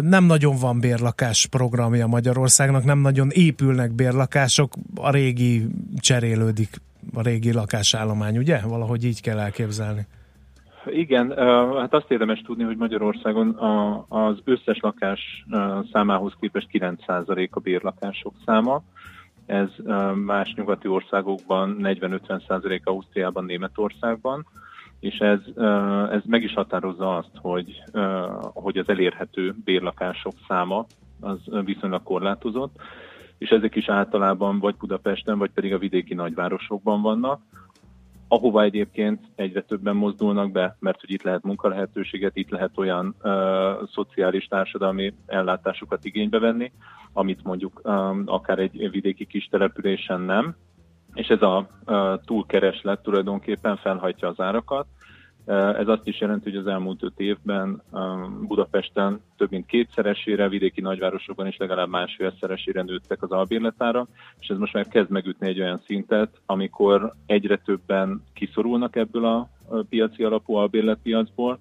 Nem 0.00 0.24
nagyon 0.24 0.56
van 0.56 0.80
bérlakás 0.80 1.46
programja 1.46 2.06
Magyarországnak, 2.06 2.84
nem 2.84 2.98
nagyon 2.98 3.30
épülnek 3.30 3.92
bérlakások, 3.92 4.74
a 4.94 5.10
régi 5.10 5.66
cserélődik, 5.98 6.80
a 7.14 7.22
régi 7.22 7.52
lakásállomány, 7.52 8.38
ugye? 8.38 8.58
Valahogy 8.58 9.04
így 9.04 9.20
kell 9.20 9.38
elképzelni. 9.38 10.06
Igen, 10.86 11.36
hát 11.76 11.94
azt 11.94 12.10
érdemes 12.10 12.40
tudni, 12.40 12.64
hogy 12.64 12.76
Magyarországon 12.76 13.48
a, 13.48 14.04
az 14.08 14.38
összes 14.44 14.78
lakás 14.80 15.46
számához 15.92 16.32
képest 16.40 16.68
9% 16.72 17.50
a 17.50 17.60
bérlakások 17.60 18.34
száma. 18.44 18.82
Ez 19.46 19.68
más 20.14 20.54
nyugati 20.54 20.88
országokban 20.88 21.76
40-50% 21.82 22.82
Ausztriában, 22.84 23.44
Németországban, 23.44 24.46
és 25.00 25.18
ez, 25.18 25.40
ez 26.10 26.22
meg 26.26 26.42
is 26.42 26.54
határozza 26.54 27.16
azt, 27.16 27.32
hogy, 27.34 27.82
hogy 28.40 28.78
az 28.78 28.88
elérhető 28.88 29.54
bérlakások 29.64 30.32
száma 30.48 30.86
az 31.20 31.38
viszonylag 31.64 32.02
korlátozott, 32.02 32.76
és 33.38 33.48
ezek 33.48 33.74
is 33.74 33.88
általában 33.88 34.58
vagy 34.58 34.74
Budapesten, 34.76 35.38
vagy 35.38 35.50
pedig 35.50 35.74
a 35.74 35.78
vidéki 35.78 36.14
nagyvárosokban 36.14 37.02
vannak 37.02 37.40
ahova 38.28 38.62
egyébként 38.62 39.20
egyre 39.34 39.62
többen 39.62 39.96
mozdulnak 39.96 40.52
be, 40.52 40.76
mert 40.80 41.00
hogy 41.00 41.10
itt 41.10 41.22
lehet 41.22 41.42
munkalehetőséget, 41.42 42.36
itt 42.36 42.50
lehet 42.50 42.78
olyan 42.78 43.14
ö, 43.22 43.72
szociális 43.92 44.46
társadalmi 44.46 45.14
ellátásokat 45.26 46.04
igénybe 46.04 46.38
venni, 46.38 46.72
amit 47.12 47.44
mondjuk 47.44 47.80
ö, 47.82 48.20
akár 48.24 48.58
egy 48.58 48.90
vidéki 48.90 49.26
kis 49.26 49.46
településen 49.46 50.20
nem, 50.20 50.56
és 51.14 51.28
ez 51.28 51.42
a 51.42 51.68
ö, 51.84 52.14
túlkereslet 52.24 53.02
tulajdonképpen 53.02 53.76
felhajtja 53.76 54.28
az 54.28 54.40
árakat. 54.40 54.86
Ö, 55.48 55.78
Ez 55.78 55.88
azt 55.88 56.06
is 56.06 56.20
jelenti, 56.20 56.50
hogy 56.50 56.58
az 56.58 56.66
elmúlt 56.66 57.02
öt 57.02 57.20
évben 57.20 57.82
ö, 57.92 57.98
Budapesten 58.46 59.20
több 59.36 59.50
mint 59.50 59.66
kétszeresére, 59.66 60.48
vidéki 60.48 60.80
nagyvárosokban 60.80 61.46
is 61.46 61.56
legalább 61.56 61.88
másfélszeresére 61.88 62.82
nőttek 62.82 63.22
az 63.22 63.30
albérletára, 63.30 64.06
és 64.38 64.48
ez 64.48 64.58
most 64.58 64.72
már 64.72 64.88
kezd 64.88 65.10
megütni 65.10 65.46
egy 65.46 65.60
olyan 65.60 65.80
szintet, 65.86 66.40
amikor 66.46 67.12
egyre 67.26 67.56
többen 67.56 68.22
kiszorulnak 68.34 68.96
ebből 68.96 69.24
a 69.24 69.48
ö, 69.70 69.80
piaci 69.88 70.22
alapú 70.22 70.54
albérletpiacból, 70.54 71.58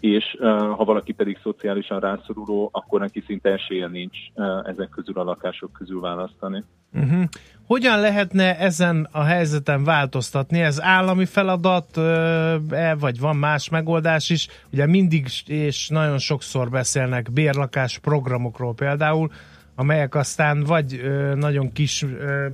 és 0.00 0.36
uh, 0.38 0.48
ha 0.58 0.84
valaki 0.84 1.12
pedig 1.12 1.38
szociálisan 1.42 2.00
rászoruló, 2.00 2.68
akkor 2.72 3.00
neki 3.00 3.22
szinte 3.26 3.50
esélye 3.50 3.86
nincs 3.86 4.16
uh, 4.34 4.46
ezek 4.64 4.88
közül 4.88 5.18
a 5.18 5.24
lakások 5.24 5.72
közül 5.72 6.00
választani. 6.00 6.64
Uh-huh. 6.92 7.24
Hogyan 7.66 8.00
lehetne 8.00 8.58
ezen 8.58 9.08
a 9.12 9.22
helyzeten 9.22 9.84
változtatni? 9.84 10.60
Ez 10.60 10.82
állami 10.82 11.24
feladat, 11.24 11.96
ö, 11.96 12.56
vagy 12.98 13.20
van 13.20 13.36
más 13.36 13.68
megoldás 13.68 14.30
is? 14.30 14.48
Ugye 14.72 14.86
mindig 14.86 15.26
és 15.46 15.88
nagyon 15.88 16.18
sokszor 16.18 16.70
beszélnek 16.70 17.32
bérlakás 17.32 17.98
programokról 17.98 18.74
például, 18.74 19.30
amelyek 19.74 20.14
aztán 20.14 20.62
vagy 20.62 21.00
nagyon 21.34 21.72
kis 21.72 22.06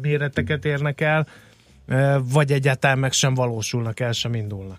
méreteket 0.03 0.65
érnek 0.65 1.01
el, 1.01 1.27
vagy 2.33 2.53
egyáltalán 2.53 2.99
meg 2.99 3.13
sem 3.13 3.35
valósulnak, 3.35 4.01
el 4.01 4.13
sem 4.13 4.35
indulnak. 4.35 4.79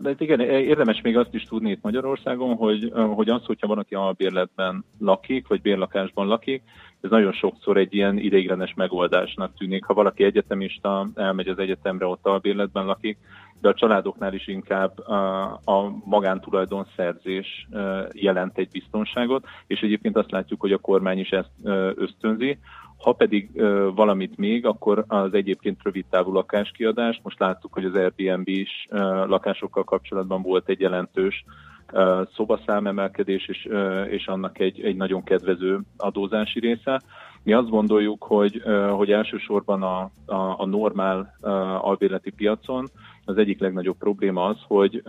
De 0.00 0.14
igen, 0.18 0.40
érdemes 0.40 1.00
még 1.00 1.16
azt 1.16 1.34
is 1.34 1.42
tudni 1.42 1.70
itt 1.70 1.82
Magyarországon, 1.82 2.56
hogy, 2.56 2.92
hogy 3.14 3.28
az, 3.28 3.44
hogyha 3.44 3.66
valaki 3.66 3.94
albérletben 3.94 4.84
lakik, 4.98 5.48
vagy 5.48 5.60
bérlakásban 5.60 6.26
lakik, 6.26 6.62
ez 7.00 7.10
nagyon 7.10 7.32
sokszor 7.32 7.76
egy 7.76 7.94
ilyen 7.94 8.18
ideiglenes 8.18 8.74
megoldásnak 8.74 9.54
tűnik. 9.56 9.84
Ha 9.84 9.94
valaki 9.94 10.24
egyetemista 10.24 11.08
elmegy 11.14 11.48
az 11.48 11.58
egyetemre, 11.58 12.06
ott 12.06 12.26
albérletben 12.26 12.86
lakik, 12.86 13.18
de 13.60 13.68
a 13.68 13.74
családoknál 13.74 14.34
is 14.34 14.48
inkább 14.48 14.98
a, 14.98 15.42
a 15.64 15.92
magántulajdonszerzés 16.04 17.68
jelent 18.12 18.58
egy 18.58 18.68
biztonságot, 18.70 19.44
és 19.66 19.80
egyébként 19.80 20.16
azt 20.16 20.30
látjuk, 20.30 20.60
hogy 20.60 20.72
a 20.72 20.78
kormány 20.78 21.18
is 21.18 21.30
ezt 21.30 21.50
ösztönzi. 21.94 22.58
Ha 23.02 23.12
pedig 23.12 23.50
uh, 23.54 23.94
valamit 23.94 24.36
még, 24.36 24.66
akkor 24.66 25.04
az 25.08 25.34
egyébként 25.34 25.82
rövid 25.82 26.04
távú 26.10 26.32
lakáskiadás. 26.32 27.20
Most 27.22 27.38
láttuk, 27.38 27.72
hogy 27.72 27.84
az 27.84 27.94
Airbnb 27.94 28.48
is 28.48 28.86
uh, 28.90 28.98
lakásokkal 29.26 29.84
kapcsolatban 29.84 30.42
volt 30.42 30.68
egy 30.68 30.80
jelentős 30.80 31.44
uh, 31.92 32.26
szobaszámemelkedés, 32.34 33.48
és, 33.48 33.66
uh, 33.70 34.06
és 34.10 34.26
annak 34.26 34.58
egy, 34.58 34.80
egy 34.80 34.96
nagyon 34.96 35.24
kedvező 35.24 35.80
adózási 35.96 36.60
része. 36.60 37.00
Mi 37.44 37.52
azt 37.52 37.70
gondoljuk, 37.70 38.24
hogy, 38.24 38.62
hogy 38.90 39.12
elsősorban 39.12 39.82
a, 39.82 40.10
a, 40.26 40.60
a 40.60 40.66
normál 40.66 41.34
albérleti 41.80 42.30
piacon 42.30 42.88
az 43.24 43.36
egyik 43.36 43.60
legnagyobb 43.60 43.96
probléma 43.98 44.44
az, 44.44 44.56
hogy, 44.66 45.02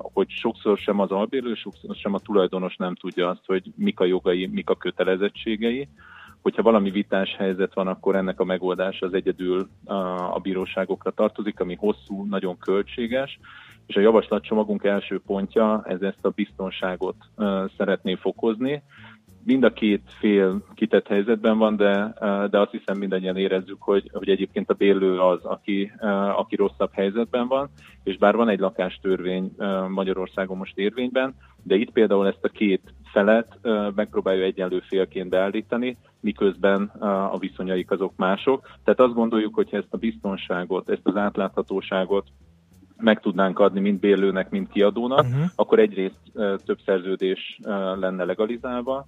hogy 0.00 0.28
sokszor 0.28 0.78
sem 0.78 1.00
az 1.00 1.10
albérlő, 1.10 1.54
sokszor 1.54 1.94
sem 1.94 2.14
a 2.14 2.18
tulajdonos 2.18 2.76
nem 2.76 2.94
tudja 2.94 3.28
azt, 3.28 3.42
hogy 3.46 3.72
mik 3.76 4.00
a 4.00 4.04
jogai, 4.04 4.46
mik 4.46 4.70
a 4.70 4.74
kötelezettségei, 4.74 5.88
hogyha 6.44 6.62
valami 6.62 6.90
vitás 6.90 7.36
helyzet 7.36 7.74
van, 7.74 7.86
akkor 7.86 8.16
ennek 8.16 8.40
a 8.40 8.44
megoldása 8.44 9.06
az 9.06 9.14
egyedül 9.14 9.68
a 10.32 10.38
bíróságokra 10.38 11.10
tartozik, 11.10 11.60
ami 11.60 11.74
hosszú, 11.74 12.24
nagyon 12.24 12.58
költséges, 12.58 13.38
és 13.86 13.96
a 13.96 14.00
javaslatcsomagunk 14.00 14.84
első 14.84 15.20
pontja 15.26 15.82
ez 15.86 16.00
ezt 16.00 16.24
a 16.24 16.30
biztonságot 16.30 17.16
szeretné 17.76 18.14
fokozni. 18.14 18.82
Mind 19.44 19.64
a 19.64 19.72
két 19.72 20.02
fél 20.18 20.62
kitett 20.74 21.06
helyzetben 21.06 21.58
van, 21.58 21.76
de, 21.76 22.14
de 22.50 22.58
azt 22.58 22.70
hiszem 22.70 22.98
mindannyian 22.98 23.36
érezzük, 23.36 23.82
hogy, 23.82 24.10
hogy 24.12 24.28
egyébként 24.28 24.70
a 24.70 24.74
bérlő 24.74 25.18
az, 25.18 25.44
aki, 25.44 25.92
aki 26.36 26.56
rosszabb 26.56 26.90
helyzetben 26.92 27.48
van, 27.48 27.70
és 28.02 28.18
bár 28.18 28.36
van 28.36 28.48
egy 28.48 28.58
lakástörvény 28.58 29.54
Magyarországon 29.88 30.56
most 30.56 30.78
érvényben, 30.78 31.34
de 31.62 31.74
itt 31.74 31.90
például 31.90 32.26
ezt 32.26 32.44
a 32.44 32.48
két 32.48 32.94
felet 33.12 33.58
megpróbálja 33.94 34.44
egyenlő 34.44 34.82
félként 34.88 35.28
beállítani, 35.28 35.96
miközben 36.20 36.82
a 37.32 37.38
viszonyaik 37.38 37.90
azok 37.90 38.12
mások. 38.16 38.70
Tehát 38.84 39.00
azt 39.00 39.14
gondoljuk, 39.14 39.54
hogy 39.54 39.68
ezt 39.70 39.86
a 39.90 39.96
biztonságot, 39.96 40.88
ezt 40.88 41.06
az 41.06 41.16
átláthatóságot 41.16 42.26
meg 42.96 43.20
tudnánk 43.20 43.58
adni 43.58 43.80
mind 43.80 44.00
bérlőnek, 44.00 44.50
mind 44.50 44.68
kiadónak, 44.68 45.24
uh-huh. 45.24 45.44
akkor 45.54 45.78
egyrészt 45.78 46.20
több 46.64 46.78
szerződés 46.84 47.58
lenne 48.00 48.24
legalizálva, 48.24 49.06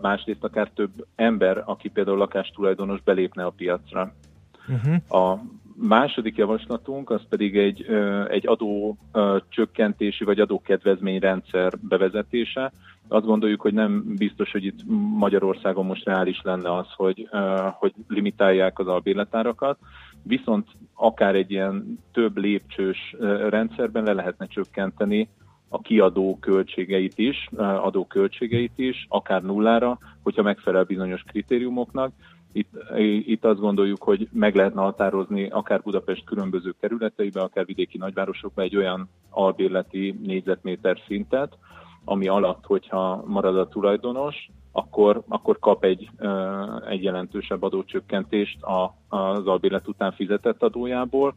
másrészt 0.00 0.44
akár 0.44 0.70
több 0.74 1.06
ember, 1.14 1.62
aki 1.66 1.88
például 1.88 2.16
lakástulajdonos 2.16 3.00
belépne 3.02 3.44
a 3.44 3.50
piacra. 3.56 4.12
Uh-huh. 4.68 5.22
A 5.22 5.40
második 5.76 6.36
javaslatunk 6.36 7.10
az 7.10 7.20
pedig 7.28 7.56
egy, 7.56 7.86
egy 8.28 8.46
adó 8.46 8.96
csökkentési 9.48 10.24
vagy 10.24 10.40
adókedvezményrendszer 10.40 11.72
bevezetése. 11.80 12.72
Azt 13.08 13.24
gondoljuk, 13.24 13.60
hogy 13.60 13.74
nem 13.74 14.04
biztos, 14.16 14.52
hogy 14.52 14.64
itt 14.64 14.80
Magyarországon 15.18 15.86
most 15.86 16.04
reális 16.04 16.40
lenne 16.42 16.74
az, 16.74 16.86
hogy, 16.96 17.28
hogy 17.78 17.92
limitálják 18.08 18.78
az 18.78 18.86
albérletárakat, 18.86 19.78
viszont 20.22 20.66
akár 20.94 21.34
egy 21.34 21.50
ilyen 21.50 21.98
több 22.12 22.36
lépcsős 22.36 23.16
rendszerben 23.48 24.04
le 24.04 24.12
lehetne 24.12 24.46
csökkenteni 24.46 25.28
a 25.74 25.78
kiadó 25.78 26.38
költségeit 26.40 27.18
is, 27.18 27.48
adó 27.56 28.06
költségeit 28.06 28.78
is, 28.78 29.06
akár 29.08 29.42
nullára, 29.42 29.98
hogyha 30.22 30.42
megfelel 30.42 30.84
bizonyos 30.84 31.22
kritériumoknak, 31.22 32.12
itt, 32.52 32.72
itt 33.26 33.44
azt 33.44 33.60
gondoljuk, 33.60 34.02
hogy 34.02 34.28
meg 34.32 34.54
lehetne 34.54 34.80
határozni 34.80 35.48
akár 35.48 35.82
Budapest 35.82 36.24
különböző 36.24 36.74
kerületeibe, 36.80 37.40
akár 37.40 37.64
vidéki 37.64 37.98
nagyvárosokba 37.98 38.62
egy 38.62 38.76
olyan 38.76 39.08
albérleti 39.30 40.18
négyzetméter 40.22 40.98
szintet, 41.06 41.58
ami 42.04 42.28
alatt, 42.28 42.64
hogyha 42.64 43.24
marad 43.26 43.56
a 43.56 43.68
tulajdonos, 43.68 44.48
akkor, 44.72 45.22
akkor 45.28 45.58
kap 45.58 45.84
egy, 45.84 46.10
egy 46.88 47.02
jelentősebb 47.02 47.62
adócsökkentést 47.62 48.58
az 49.08 49.46
albérlet 49.46 49.88
után 49.88 50.12
fizetett 50.12 50.62
adójából, 50.62 51.34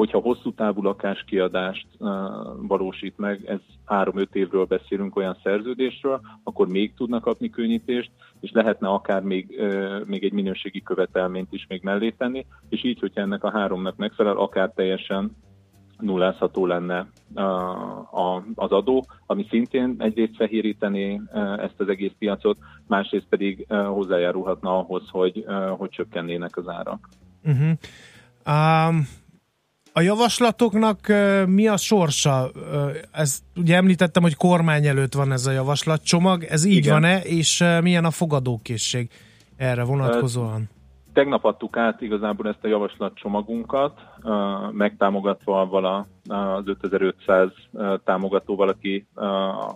hogyha 0.00 0.18
hosszú 0.18 0.52
távú 0.52 0.82
lakáskiadást 0.82 1.86
uh, 1.98 2.08
valósít 2.56 3.18
meg, 3.18 3.44
ez 3.46 3.58
3-5 3.86 4.26
évről 4.32 4.64
beszélünk 4.64 5.16
olyan 5.16 5.36
szerződésről, 5.42 6.20
akkor 6.42 6.68
még 6.68 6.94
tudnak 6.94 7.22
kapni 7.22 7.50
könnyítést, 7.50 8.10
és 8.40 8.50
lehetne 8.52 8.88
akár 8.88 9.22
még, 9.22 9.56
uh, 9.58 10.04
még 10.04 10.24
egy 10.24 10.32
minőségi 10.32 10.82
követelményt 10.82 11.52
is 11.52 11.66
még 11.68 11.82
mellé 11.82 12.10
tenni, 12.10 12.46
és 12.68 12.84
így, 12.84 13.00
hogyha 13.00 13.20
ennek 13.20 13.44
a 13.44 13.50
háromnak 13.50 13.96
megfelel, 13.96 14.36
akár 14.36 14.72
teljesen 14.74 15.36
nullázható 15.98 16.66
lenne 16.66 17.08
a, 18.10 18.42
az 18.54 18.70
adó, 18.70 19.04
ami 19.26 19.46
szintén 19.48 19.94
egyrészt 19.98 20.36
fehéríteni 20.36 21.20
ezt 21.56 21.80
az 21.80 21.88
egész 21.88 22.12
piacot, 22.18 22.58
másrészt 22.86 23.26
pedig 23.28 23.66
hozzájárulhatna 23.68 24.78
ahhoz, 24.78 25.02
hogy, 25.10 25.44
hogy 25.78 25.88
csökkennének 25.88 26.56
az 26.56 26.68
árak. 26.68 27.08
Uh-huh. 27.44 27.72
Um, 28.46 29.06
a 30.00 30.02
javaslatoknak 30.02 30.98
mi 31.46 31.68
a 31.68 31.76
sorsa? 31.76 32.50
Ez 33.12 33.42
ugye 33.56 33.76
említettem, 33.76 34.22
hogy 34.22 34.36
kormány 34.36 34.86
előtt 34.86 35.14
van 35.14 35.32
ez 35.32 35.46
a 35.46 35.50
javaslatcsomag. 35.50 36.42
Ez 36.42 36.64
így 36.64 36.76
Igen. 36.76 36.92
van-e, 36.92 37.18
és 37.18 37.64
milyen 37.82 38.04
a 38.04 38.10
fogadókészség 38.10 39.10
erre 39.56 39.84
vonatkozóan? 39.84 40.68
Tegnap 41.12 41.44
adtuk 41.44 41.76
át 41.76 42.00
igazából 42.00 42.48
ezt 42.48 42.64
a 42.64 42.68
javaslatcsomagunkat, 42.68 44.00
megtámogatva 44.72 45.66
vala 45.66 46.06
az 46.28 46.66
5500 46.66 47.50
támogatóval, 48.04 48.68
aki 48.68 49.06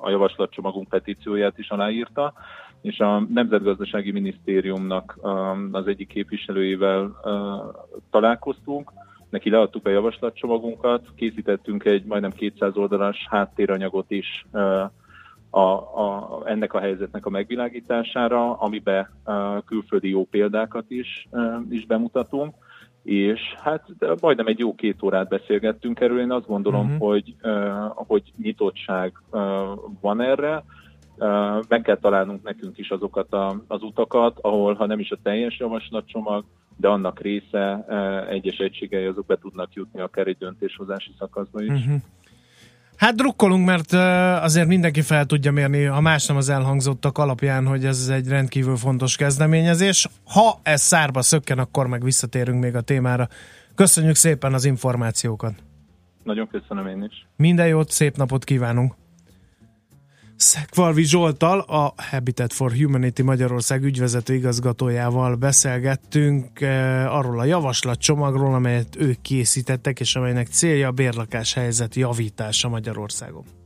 a 0.03 0.11
javaslatcsomagunk 0.11 0.89
petícióját 0.89 1.59
is 1.59 1.69
aláírta, 1.69 2.33
és 2.83 2.99
a 2.99 3.27
Nemzetgazdasági 3.35 4.11
Minisztériumnak 4.11 5.19
az 5.73 5.87
egyik 5.87 6.09
képviselőjével 6.09 7.21
találkoztunk, 8.11 8.93
neki 9.35 9.51
leadtuk 9.51 9.87
a 9.87 9.91
javaslatcsomagunkat, 9.91 11.09
készítettünk 11.15 11.85
egy 11.85 12.05
majdnem 12.05 12.31
200 12.31 12.77
oldalas 12.77 13.27
háttéranyagot 13.31 14.11
is 14.11 14.47
a, 15.51 15.61
a, 15.61 16.43
ennek 16.45 16.73
a 16.73 16.81
helyzetnek 16.81 17.27
a 17.27 17.31
megvilágítására, 17.31 18.53
amiben 18.53 19.11
külföldi 19.67 20.09
jó 20.09 20.25
példákat 20.25 20.85
is, 20.89 21.29
is 21.71 21.87
bemutatunk, 21.87 22.55
és 23.03 23.41
hát 23.63 23.87
majdnem 24.21 24.47
egy 24.47 24.59
jó 24.59 24.75
két 24.75 25.03
órát 25.03 25.29
beszélgettünk 25.29 26.01
erről. 26.01 26.21
Én 26.21 26.31
azt 26.31 26.47
gondolom, 26.47 26.87
uh-huh. 26.87 27.09
hogy, 27.09 27.35
hogy 27.95 28.33
nyitottság 28.37 29.13
van 30.01 30.21
erre, 30.21 30.65
meg 31.69 31.83
kell 31.83 31.99
találnunk 31.99 32.43
nekünk 32.43 32.79
is 32.79 32.91
azokat 32.91 33.33
a, 33.33 33.63
az 33.67 33.83
utakat, 33.83 34.39
ahol 34.41 34.75
ha 34.75 34.87
nem 34.87 34.99
is 34.99 35.11
a 35.11 35.19
teljes 35.23 35.59
javaslatcsomag, 35.59 36.45
de 36.77 36.89
annak 36.89 37.21
része 37.21 37.85
egyes 38.31 38.57
egységei 38.57 39.05
azok 39.05 39.27
be 39.27 39.37
tudnak 39.37 39.73
jutni 39.73 40.01
akár 40.01 40.27
egy 40.27 40.37
döntéshozási 40.39 41.15
szakaszba 41.19 41.63
is. 41.63 41.69
Uh-huh. 41.69 42.01
Hát 42.97 43.15
drukkolunk, 43.15 43.67
mert 43.67 43.93
azért 44.43 44.67
mindenki 44.67 45.01
fel 45.01 45.27
tudja 45.27 45.53
mérni, 45.53 45.85
ha 45.85 46.01
más 46.01 46.27
nem 46.27 46.37
az 46.37 46.49
elhangzottak 46.49 47.19
alapján, 47.19 47.67
hogy 47.67 47.85
ez 47.85 48.09
egy 48.09 48.29
rendkívül 48.29 48.77
fontos 48.77 49.17
kezdeményezés. 49.17 50.09
Ha 50.25 50.61
ez 50.63 50.81
szárba 50.81 51.23
szökken, 51.23 51.59
akkor 51.59 51.87
meg 51.87 52.03
visszatérünk 52.03 52.63
még 52.63 52.75
a 52.75 52.81
témára. 52.81 53.29
Köszönjük 53.75 54.15
szépen 54.15 54.55
az 54.55 54.65
információkat! 54.65 55.55
Nagyon 56.23 56.49
köszönöm 56.49 56.87
én 56.87 57.03
is. 57.03 57.27
Minden 57.37 57.67
jót, 57.67 57.91
szép 57.91 58.17
napot 58.17 58.45
kívánunk! 58.45 58.95
Szekvarvi 60.37 61.03
Zsoltal, 61.03 61.59
a 61.59 61.95
Habitat 61.97 62.53
for 62.53 62.73
Humanity 62.73 63.23
Magyarország 63.23 63.83
ügyvezető 63.83 64.35
igazgatójával 64.35 65.35
beszélgettünk 65.35 66.61
eh, 66.61 67.17
arról 67.17 67.41
a 67.41 67.45
javaslatcsomagról, 67.45 68.55
amelyet 68.55 68.97
ők 68.97 69.21
készítettek, 69.21 70.01
és 70.01 70.17
amelynek 70.17 70.47
célja 70.47 70.89
a 70.89 70.93
bérlakás 70.93 71.55
helyzet 71.55 71.95
javítása 71.95 72.69
Magyarországon. 72.69 73.64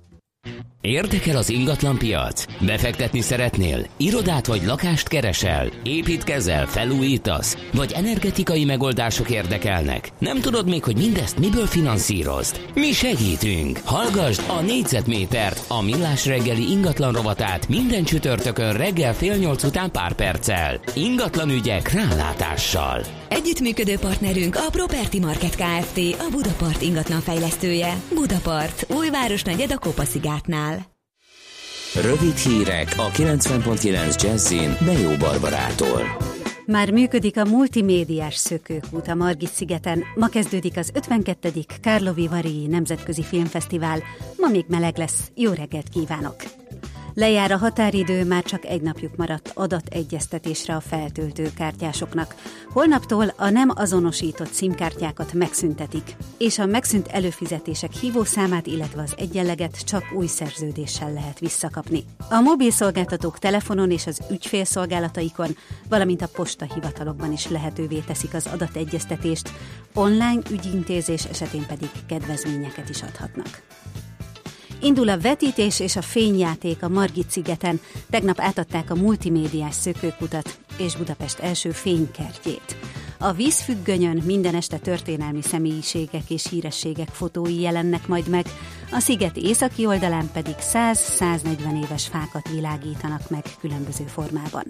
Érdekel 0.80 1.36
az 1.36 1.50
ingatlan 1.50 1.98
piac? 1.98 2.44
Befektetni 2.60 3.20
szeretnél? 3.20 3.86
Irodát 3.96 4.46
vagy 4.46 4.64
lakást 4.66 5.08
keresel? 5.08 5.68
Építkezel? 5.82 6.66
Felújítasz? 6.66 7.56
Vagy 7.72 7.92
energetikai 7.92 8.64
megoldások 8.64 9.30
érdekelnek? 9.30 10.08
Nem 10.18 10.40
tudod 10.40 10.68
még, 10.68 10.84
hogy 10.84 10.96
mindezt 10.96 11.38
miből 11.38 11.66
finanszírozd? 11.66 12.60
Mi 12.74 12.92
segítünk! 12.92 13.80
Hallgasd 13.84 14.42
a 14.48 14.60
négyzetmétert, 14.60 15.64
a 15.68 15.82
millás 15.82 16.26
reggeli 16.26 16.70
ingatlan 16.70 17.12
rovatát 17.12 17.68
minden 17.68 18.04
csütörtökön 18.04 18.72
reggel 18.72 19.14
fél 19.14 19.36
nyolc 19.36 19.62
után 19.62 19.90
pár 19.90 20.12
perccel. 20.12 20.80
Ingatlan 20.94 21.50
ügyek 21.50 21.92
rálátással. 21.92 23.17
Együttműködő 23.28 23.96
partnerünk 23.98 24.56
a 24.56 24.70
Property 24.70 25.18
Market 25.20 25.56
Kft. 25.56 25.98
A 26.18 26.28
Budapart 26.30 26.82
ingatlan 26.82 27.20
fejlesztője. 27.20 27.94
Budapart, 28.14 28.86
újváros 28.96 29.42
negyed 29.42 29.70
a 29.70 29.78
Kopaszigátnál. 29.78 30.86
Rövid 32.02 32.36
hírek 32.36 32.94
a 32.96 33.10
90.9 33.10 34.22
Jazzin 34.22 34.76
Bejó 34.84 35.16
Barbarától. 35.16 36.02
Már 36.66 36.90
működik 36.90 37.36
a 37.36 37.44
multimédiás 37.44 38.34
szökőkút 38.34 39.08
a 39.08 39.14
Margit 39.14 39.52
szigeten. 39.52 40.04
Ma 40.14 40.26
kezdődik 40.26 40.76
az 40.76 40.90
52. 40.94 41.50
Kárlovi 41.80 42.28
Varii 42.28 42.66
Nemzetközi 42.66 43.22
Filmfesztivál. 43.22 44.02
Ma 44.36 44.48
még 44.48 44.64
meleg 44.68 44.98
lesz. 44.98 45.30
Jó 45.34 45.52
reggelt 45.52 45.88
kívánok! 45.88 46.36
Lejár 47.18 47.52
a 47.52 47.56
határidő, 47.56 48.24
már 48.24 48.42
csak 48.42 48.64
egy 48.64 48.82
napjuk 48.82 49.16
maradt 49.16 49.50
adategyeztetésre 49.54 50.74
a 50.74 50.80
feltöltő 50.80 51.50
kártyásoknak. 51.56 52.34
Holnaptól 52.72 53.32
a 53.36 53.48
nem 53.48 53.70
azonosított 53.74 54.52
szimkártyákat 54.52 55.32
megszüntetik, 55.32 56.16
és 56.36 56.58
a 56.58 56.66
megszűnt 56.66 57.06
előfizetések 57.06 57.92
hívószámát, 57.92 58.66
illetve 58.66 59.02
az 59.02 59.14
egyenleget 59.16 59.84
csak 59.84 60.02
új 60.16 60.26
szerződéssel 60.26 61.12
lehet 61.12 61.38
visszakapni. 61.38 62.04
A 62.30 62.40
mobil 62.40 62.70
szolgáltatók 62.70 63.38
telefonon 63.38 63.90
és 63.90 64.06
az 64.06 64.20
ügyfélszolgálataikon, 64.30 65.56
valamint 65.88 66.22
a 66.22 66.28
postahivatalokban 66.28 67.32
is 67.32 67.48
lehetővé 67.48 67.98
teszik 67.98 68.34
az 68.34 68.46
adategyeztetést, 68.46 69.52
online 69.94 70.42
ügyintézés 70.50 71.24
esetén 71.24 71.66
pedig 71.66 71.90
kedvezményeket 72.06 72.88
is 72.88 73.02
adhatnak. 73.02 73.62
Indul 74.80 75.08
a 75.08 75.18
vetítés 75.18 75.80
és 75.80 75.96
a 75.96 76.02
fényjáték 76.02 76.82
a 76.82 76.88
Margit 76.88 77.30
szigeten. 77.30 77.80
Tegnap 78.10 78.40
átadták 78.40 78.90
a 78.90 78.94
multimédiás 78.94 79.74
szökőkutat 79.74 80.58
és 80.78 80.96
Budapest 80.96 81.38
első 81.38 81.70
fénykertjét. 81.70 82.76
A 83.18 83.32
vízfüggönyön 83.32 84.22
minden 84.24 84.54
este 84.54 84.78
történelmi 84.78 85.42
személyiségek 85.42 86.30
és 86.30 86.48
hírességek 86.48 87.08
fotói 87.08 87.60
jelennek 87.60 88.06
majd 88.06 88.28
meg, 88.28 88.46
a 88.92 89.00
sziget 89.00 89.36
északi 89.36 89.86
oldalán 89.86 90.30
pedig 90.32 90.54
100-140 90.58 91.84
éves 91.84 92.06
fákat 92.06 92.48
világítanak 92.48 93.30
meg 93.30 93.44
különböző 93.60 94.04
formában. 94.04 94.64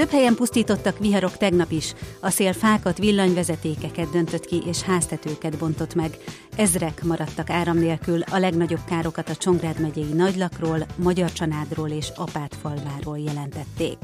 Több 0.00 0.10
helyen 0.10 0.34
pusztítottak 0.34 0.98
viharok 0.98 1.36
tegnap 1.36 1.70
is. 1.70 1.94
A 2.20 2.30
szél 2.30 2.52
fákat, 2.52 2.98
villanyvezetékeket 2.98 4.10
döntött 4.10 4.44
ki 4.44 4.62
és 4.66 4.82
háztetőket 4.82 5.58
bontott 5.58 5.94
meg. 5.94 6.16
Ezrek 6.56 7.04
maradtak 7.04 7.50
áram 7.50 7.78
nélkül, 7.78 8.20
a 8.30 8.38
legnagyobb 8.38 8.84
károkat 8.88 9.28
a 9.28 9.36
Csongrád 9.36 9.80
megyei 9.80 10.12
Nagylakról, 10.12 10.86
Magyar 10.96 11.32
Csanádról 11.32 11.88
és 11.88 12.08
Apátfalváról 12.16 13.18
jelentették. 13.18 13.96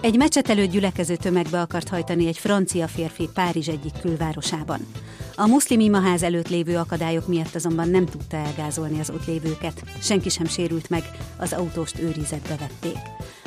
Egy 0.00 0.16
meccset 0.16 0.48
előtt 0.48 0.70
gyülekező 0.70 1.16
tömegbe 1.16 1.60
akart 1.60 1.88
hajtani 1.88 2.26
egy 2.26 2.38
francia 2.38 2.88
férfi 2.88 3.28
Párizs 3.34 3.68
egyik 3.68 4.00
külvárosában. 4.00 4.86
A 5.34 5.46
muszlim 5.46 5.80
imaház 5.80 6.22
előtt 6.22 6.48
lévő 6.48 6.76
akadályok 6.76 7.26
miatt 7.26 7.54
azonban 7.54 7.88
nem 7.88 8.06
tudta 8.06 8.36
elgázolni 8.36 9.00
az 9.00 9.10
ott 9.10 9.26
lévőket. 9.26 9.82
Senki 10.00 10.28
sem 10.28 10.46
sérült 10.46 10.90
meg, 10.90 11.02
az 11.38 11.52
autóst 11.52 11.98
őrizetbe 12.00 12.56
vették. 12.56 12.98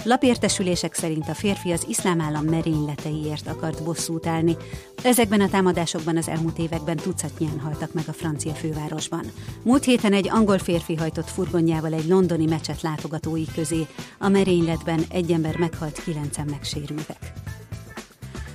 Lapértesülések 0.04 0.94
szerint 0.94 1.30
a 1.30 1.34
férfi 1.34 1.72
az 1.72 1.86
iszlám 1.90 2.22
állam 2.22 2.46
merényleteiért 2.46 3.48
akart 3.48 3.84
bosszút 3.84 4.28
állni. 4.28 4.56
Ezekben 5.04 5.42
a 5.42 5.50
támadásokban 5.50 6.18
az 6.18 6.28
elmúlt 6.28 6.58
években 6.58 6.96
tucatnyian 6.96 7.60
haltak 7.60 7.94
meg 7.94 8.04
a 8.08 8.14
francia 8.14 8.54
fővárosban. 8.54 9.26
Múlt 9.64 9.84
héten 9.84 10.14
egy 10.14 10.30
angol 10.30 10.58
férfi 10.58 10.96
hajtott 10.96 11.30
furgonjával 11.30 11.94
egy 11.94 12.08
londoni 12.08 12.46
mecset 12.46 12.82
látogatói 12.82 13.46
közé. 13.56 13.88
A 14.20 14.28
merényletben 14.28 15.04
egy 15.10 15.32
ember 15.32 15.58
meghalt, 15.58 16.04
kilencen 16.04 16.46
megsérültek. 16.50 17.34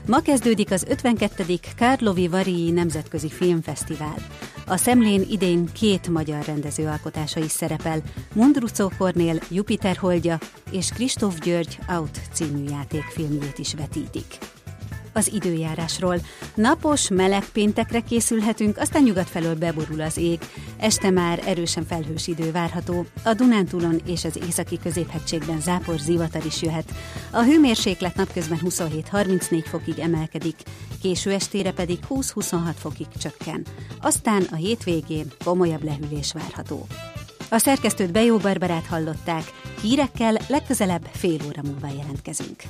Ma 0.06 0.20
kezdődik 0.20 0.70
az 0.70 0.84
52. 0.88 1.44
Kárlovi 1.76 2.28
Varii 2.28 2.70
Nemzetközi 2.70 3.28
Filmfesztivál. 3.28 4.16
A 4.66 4.76
szemlén 4.76 5.26
idén 5.30 5.68
két 5.72 6.08
magyar 6.08 6.44
rendező 6.44 6.86
alkotása 6.86 7.40
is 7.40 7.50
szerepel, 7.50 8.02
Mundrucó 8.34 8.92
Kornél 8.98 9.38
Jupiter 9.50 9.96
Holdja 9.96 10.38
és 10.70 10.88
Kristóf 10.88 11.38
György 11.38 11.78
Out 11.88 12.20
című 12.32 12.64
játékfilmjét 12.70 13.58
is 13.58 13.74
vetítik 13.74 14.38
az 15.16 15.32
időjárásról. 15.32 16.16
Napos, 16.54 17.08
meleg 17.08 17.44
péntekre 17.44 18.00
készülhetünk, 18.00 18.78
aztán 18.78 19.02
nyugat 19.02 19.28
felől 19.28 19.54
beborul 19.54 20.00
az 20.00 20.16
ég. 20.16 20.38
Este 20.76 21.10
már 21.10 21.42
erősen 21.46 21.84
felhős 21.84 22.26
idő 22.26 22.52
várható. 22.52 23.06
A 23.24 23.34
Dunántúlon 23.34 24.00
és 24.06 24.24
az 24.24 24.38
északi 24.46 24.78
középhegységben 24.82 25.60
zápor 25.60 25.98
zivatar 25.98 26.44
is 26.44 26.62
jöhet. 26.62 26.92
A 27.30 27.42
hőmérséklet 27.42 28.16
napközben 28.16 28.60
27-34 28.64 29.64
fokig 29.64 29.98
emelkedik, 29.98 30.56
késő 31.02 31.32
estére 31.32 31.72
pedig 31.72 31.98
20-26 32.10 32.52
fokig 32.78 33.06
csökken. 33.18 33.64
Aztán 34.00 34.46
a 34.50 34.54
hétvégén 34.54 35.26
komolyabb 35.44 35.84
lehűlés 35.84 36.32
várható. 36.32 36.86
A 37.50 37.58
szerkesztőt 37.58 38.12
Bejó 38.12 38.36
Barbarát 38.36 38.86
hallották, 38.86 39.44
hírekkel 39.82 40.36
legközelebb 40.48 41.08
fél 41.12 41.38
óra 41.46 41.62
múlva 41.62 41.88
jelentkezünk. 41.98 42.62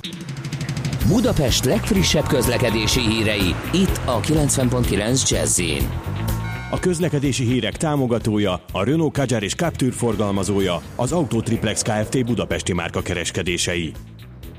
Budapest 1.07 1.65
legfrissebb 1.65 2.27
közlekedési 2.27 2.99
hírei, 2.99 3.55
itt 3.73 4.01
a 4.05 4.19
90.9 4.19 5.29
jazz 5.29 5.61
A 6.71 6.79
közlekedési 6.79 7.43
hírek 7.43 7.77
támogatója, 7.77 8.61
a 8.71 8.83
Renault 8.83 9.13
Kadjar 9.13 9.43
és 9.43 9.55
Captur 9.55 9.93
forgalmazója, 9.93 10.81
az 10.95 11.11
Autotriplex 11.11 11.81
Kft. 11.81 12.25
Budapesti 12.25 12.73
márka 12.73 13.01
kereskedései. 13.01 13.91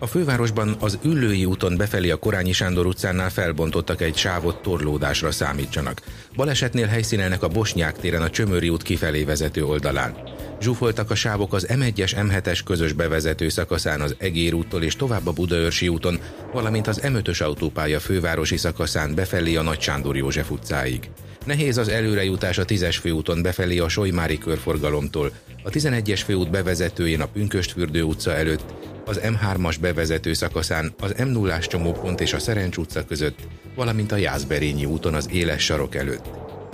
A 0.01 0.07
fővárosban 0.07 0.76
az 0.80 0.99
Üllői 1.05 1.44
úton 1.44 1.76
befelé 1.76 2.11
a 2.11 2.16
Korányi 2.16 2.53
Sándor 2.53 2.86
utcánál 2.86 3.30
felbontottak 3.30 4.01
egy 4.01 4.16
sávot 4.16 4.62
torlódásra 4.62 5.30
számítsanak. 5.30 6.03
Balesetnél 6.36 6.86
helyszínelnek 6.86 7.42
a 7.42 7.49
Bosnyák 7.49 7.99
téren 7.99 8.22
a 8.22 8.30
Csömöri 8.30 8.68
út 8.68 8.82
kifelé 8.82 9.24
vezető 9.24 9.64
oldalán. 9.64 10.16
Zsúfoltak 10.61 11.11
a 11.11 11.14
sávok 11.14 11.55
az 11.55 11.66
M1-es 11.70 12.12
M7-es 12.16 12.61
közös 12.64 12.92
bevezető 12.92 13.49
szakaszán 13.49 14.01
az 14.01 14.14
Egér 14.18 14.55
úttól 14.55 14.82
és 14.82 14.96
tovább 14.96 15.26
a 15.26 15.32
Budaörsi 15.32 15.88
úton, 15.88 16.20
valamint 16.53 16.86
az 16.86 17.01
M5-ös 17.03 17.42
autópálya 17.42 18.01
fővárosi 18.01 18.57
szakaszán 18.57 19.14
befelé 19.14 19.57
a 19.57 19.62
Nagy 19.62 19.80
Sándor 19.80 20.16
József 20.16 20.51
utcáig. 20.51 21.11
Nehéz 21.44 21.76
az 21.76 21.88
előrejutás 21.88 22.59
a 22.59 22.64
10-es 22.64 22.96
főúton 23.01 23.42
befelé 23.42 23.78
a 23.78 23.88
Solymári 23.88 24.38
körforgalomtól, 24.38 25.32
a 25.62 25.70
11-es 25.70 26.20
főút 26.24 26.51
bevezetőjén 26.51 27.20
a 27.20 27.26
Pünköstfürdő 27.26 28.03
utca 28.03 28.34
előtt, 28.34 28.64
az 29.09 29.20
M3-as 29.22 29.76
bevezető 29.80 30.32
szakaszán 30.32 30.94
az 31.00 31.14
m 31.18 31.28
0 31.28 31.59
csomópont 31.59 32.20
és 32.20 32.32
a 32.32 32.38
Szerencs 32.38 32.76
utca 32.76 33.04
között, 33.04 33.38
valamint 33.74 34.12
a 34.12 34.16
Jászberényi 34.16 34.84
úton 34.84 35.14
az 35.14 35.28
Éles 35.32 35.64
sarok 35.64 35.94
előtt. 35.94 36.28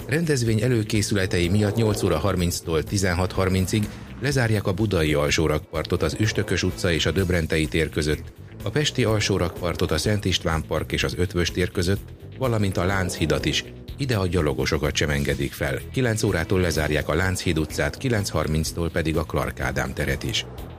Rendezvény 0.06 0.62
előkészületei 0.62 1.48
miatt 1.48 1.76
8 1.76 2.02
óra 2.02 2.20
30-tól 2.24 2.82
16.30-ig 2.90 3.84
lezárják 4.20 4.66
a 4.66 4.72
budai 4.72 5.14
alsórakpartot 5.14 6.02
az 6.02 6.16
Üstökös 6.18 6.62
utca 6.62 6.92
és 6.92 7.06
a 7.06 7.10
Döbrentei 7.10 7.66
tér 7.66 7.88
között, 7.88 8.32
a 8.62 8.70
Pesti 8.70 9.04
alsórakpartot 9.04 9.90
a 9.90 9.98
Szent 9.98 10.24
István 10.24 10.64
park 10.66 10.92
és 10.92 11.04
az 11.04 11.14
Ötvös 11.16 11.50
tér 11.50 11.70
között, 11.70 12.08
valamint 12.38 12.76
a 12.76 12.84
Lánchidat 12.84 13.44
is, 13.44 13.64
ide 13.96 14.16
a 14.16 14.26
gyalogosokat 14.26 14.94
sem 14.94 15.10
engedik 15.10 15.52
fel. 15.52 15.80
9 15.92 16.22
órától 16.22 16.60
lezárják 16.60 17.08
a 17.08 17.14
Lánchíd 17.14 17.58
utcát, 17.58 17.96
9.30-tól 18.00 18.88
pedig 18.92 19.16
a 19.16 19.24
Clark 19.24 19.60
Ádám 19.60 19.94
teret 19.94 20.22
is. 20.22 20.46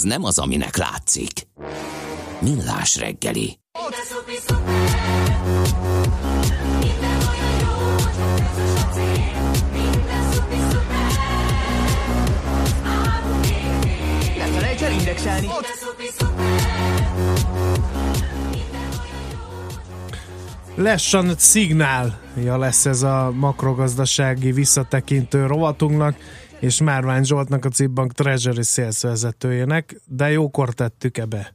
Ez 0.00 0.06
nem 0.06 0.24
az, 0.24 0.38
aminek 0.38 0.76
látszik. 0.76 1.46
Millás 2.40 2.96
reggeli. 2.96 3.58
Ne 14.36 14.44
felejts 14.44 14.82
el 14.82 14.92
indexelni. 14.92 15.46
Lessan 20.74 21.34
szignálja 21.36 22.58
lesz 22.58 22.86
ez 22.86 23.02
a 23.02 23.30
makrogazdasági 23.34 24.52
visszatekintő 24.52 25.46
rovatunknak, 25.46 26.16
és 26.60 26.80
Márvány 26.80 27.24
Zsoltnak 27.24 27.64
a 27.64 27.68
Cibbank 27.68 28.12
Treasury 28.12 28.62
Sales 28.62 29.02
vezetőjének, 29.02 30.00
de 30.06 30.30
jókor 30.30 30.68
tettük 30.68 31.18
ebbe. 31.18 31.52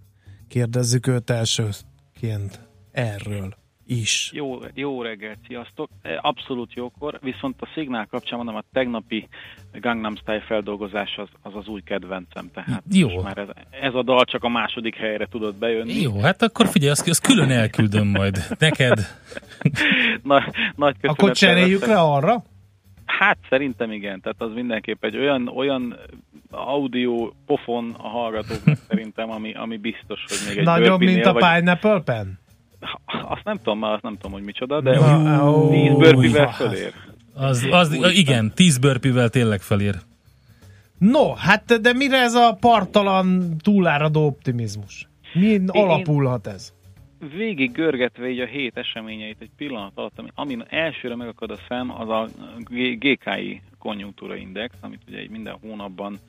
Kérdezzük 0.48 1.08
őt 1.08 1.30
elsőként 1.30 2.60
erről 2.92 3.56
is. 3.86 4.30
Jó, 4.34 4.60
jó 4.74 5.02
reggelt, 5.02 5.38
sziasztok! 5.48 5.90
E, 6.02 6.20
Abszolút 6.22 6.74
jókor, 6.74 7.20
viszont 7.22 7.62
a 7.62 7.68
szignál 7.74 8.06
kapcsán 8.06 8.38
mondom, 8.38 8.56
a 8.56 8.64
tegnapi 8.74 9.28
Gangnam 9.74 10.16
Style 10.16 10.42
feldolgozás 10.42 11.16
az 11.18 11.28
az, 11.42 11.56
az 11.56 11.68
új 11.68 11.82
kedvencem, 11.82 12.50
tehát 12.54 12.84
Jó. 12.92 13.22
már 13.22 13.38
ez, 13.38 13.48
ez 13.82 13.94
a 13.94 14.04
dal 14.04 14.24
csak 14.26 14.44
a 14.44 14.50
második 14.50 14.96
helyre 14.96 15.28
tudott 15.28 15.56
bejönni. 15.56 16.02
Jó, 16.02 16.20
hát 16.20 16.42
akkor 16.42 16.68
figyelj, 16.68 16.92
azt, 16.92 17.10
azt 17.10 17.28
külön 17.28 17.52
elküldöm 17.52 18.08
majd. 18.08 18.46
Neked. 18.60 19.00
Na, 20.24 20.44
nagy 20.76 20.96
Akkor 21.02 21.32
cseréljük 21.32 21.86
le 21.86 22.00
arra? 22.00 22.44
Hát 23.06 23.38
szerintem 23.50 23.92
igen, 23.92 24.22
tehát 24.22 24.42
az 24.42 24.52
mindenképp 24.54 25.04
egy 25.04 25.18
olyan, 25.18 25.48
olyan 25.48 25.96
audio 26.52 27.32
pofon 27.46 27.96
a 27.98 28.08
hallgatóknak 28.08 28.78
szerintem, 28.90 29.32
ami, 29.32 29.54
ami 29.54 29.78
biztos, 29.78 30.24
hogy 30.28 30.38
még 30.50 30.58
egy 30.58 30.64
Nagyobb, 30.66 31.00
mint 31.00 31.26
a 31.26 31.34
vagy- 31.34 31.56
Pineapple 31.56 32.00
Pen? 32.00 32.40
Azt 33.06 33.44
nem 33.44 33.58
tudom, 33.58 33.80
már 33.80 33.94
azt 33.94 34.04
nem 34.04 34.14
tudom, 34.16 34.32
hogy 34.32 34.44
micsoda, 34.44 34.82
de 34.82 35.00
Na, 35.00 35.52
ó, 35.52 35.70
10 35.70 35.92
burpee-vel 35.92 36.46
hát. 36.46 36.56
fölér. 36.56 36.94
Az, 37.34 37.68
az, 37.72 37.98
igen, 38.14 38.52
10 38.56 38.78
burpee 38.78 39.30
tényleg 39.30 39.62
felér. 39.62 39.96
No, 40.98 41.34
hát 41.34 41.82
de 41.82 41.94
mire 41.94 42.18
ez 42.18 42.34
a 42.34 42.58
partalan 42.60 43.58
túláradó 43.64 44.26
optimizmus? 44.26 45.08
Min 45.34 45.70
alapulhat 45.70 46.48
ez? 46.48 46.74
Végig 47.32 47.72
görgetve 47.72 48.30
így 48.30 48.40
a 48.40 48.46
hét 48.46 48.78
eseményeit 48.78 49.42
egy 49.42 49.50
pillanat 49.58 49.92
alatt, 49.96 50.20
ami, 50.20 50.30
amin 50.36 50.64
elsőre 50.70 51.16
megakad 51.16 51.52
a 51.52 51.58
szem, 51.68 51.92
az 51.92 52.10
a 52.10 52.28
GKI 53.00 53.62
konjunktúra 53.80 54.36
index, 54.36 54.76
amit 54.82 55.02
ugye 55.08 55.22
így 55.22 55.30
minden 55.30 55.58
hónapban 55.62 56.20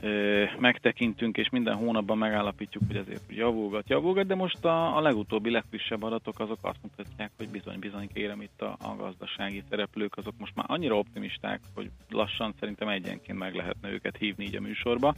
ö, 0.00 0.44
megtekintünk, 0.58 1.36
és 1.36 1.50
minden 1.50 1.74
hónapban 1.74 2.18
megállapítjuk, 2.18 2.82
hogy 2.86 2.96
azért 2.96 3.22
javulgat, 3.28 3.88
javulgat, 3.88 4.26
de 4.26 4.34
most 4.34 4.64
a, 4.64 4.96
a 4.96 5.00
legutóbbi, 5.00 5.50
legfrissebb 5.50 6.02
adatok 6.02 6.40
azok 6.40 6.58
azt 6.62 6.82
mutatják, 6.82 7.30
hogy 7.36 7.48
bizony, 7.48 7.78
bizony 7.78 8.08
kérem 8.14 8.42
itt 8.42 8.62
a, 8.62 8.76
a 8.80 8.96
gazdasági 8.96 9.62
szereplők, 9.70 10.16
azok 10.16 10.34
most 10.38 10.54
már 10.54 10.66
annyira 10.68 10.98
optimisták, 10.98 11.60
hogy 11.74 11.90
lassan 12.10 12.54
szerintem 12.60 12.88
egyenként 12.88 13.38
meg 13.38 13.54
lehetne 13.54 13.90
őket 13.90 14.16
hívni 14.16 14.44
így 14.44 14.56
a 14.56 14.60
műsorba. 14.60 15.14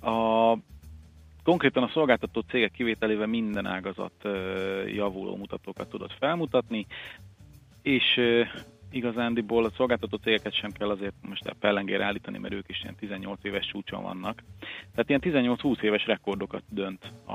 A 0.00 0.56
Konkrétan 1.42 1.82
a 1.82 1.90
szolgáltató 1.92 2.40
cégek 2.40 2.70
kivételével 2.70 3.26
minden 3.26 3.66
ágazat 3.66 4.28
javuló 4.86 5.36
mutatókat 5.36 5.88
tudott 5.88 6.12
felmutatni, 6.18 6.86
és 7.82 8.20
igazándiból 8.90 9.64
a 9.64 9.70
szolgáltató 9.70 10.16
cégeket 10.16 10.54
sem 10.54 10.70
kell 10.70 10.88
azért 10.88 11.14
most 11.28 11.46
a 11.46 11.54
pellengére 11.60 12.04
állítani, 12.04 12.38
mert 12.38 12.54
ők 12.54 12.68
is 12.68 12.82
ilyen 12.82 12.94
18 12.94 13.38
éves 13.42 13.66
csúcson 13.66 14.02
vannak. 14.02 14.42
Tehát 14.94 15.24
ilyen 15.24 15.56
18-20 15.62 15.82
éves 15.82 16.06
rekordokat 16.06 16.62
dönt 16.68 17.12
a, 17.24 17.32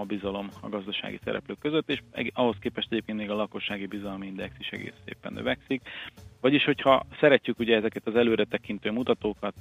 a, 0.00 0.04
bizalom 0.06 0.48
a 0.60 0.68
gazdasági 0.68 1.18
szereplők 1.24 1.58
között, 1.58 1.90
és 1.90 2.02
ahhoz 2.32 2.56
képest 2.60 2.92
egyébként 2.92 3.18
még 3.18 3.30
a 3.30 3.34
lakossági 3.34 3.86
bizalmi 3.86 4.26
index 4.26 4.54
is 4.58 4.68
egész 4.68 4.94
szépen 5.04 5.32
növekszik. 5.32 5.88
Vagyis, 6.40 6.64
hogyha 6.64 7.06
szeretjük 7.20 7.58
ugye 7.58 7.76
ezeket 7.76 8.06
az 8.06 8.16
előre 8.16 8.44
tekintő 8.44 8.90
mutatókat 8.90 9.54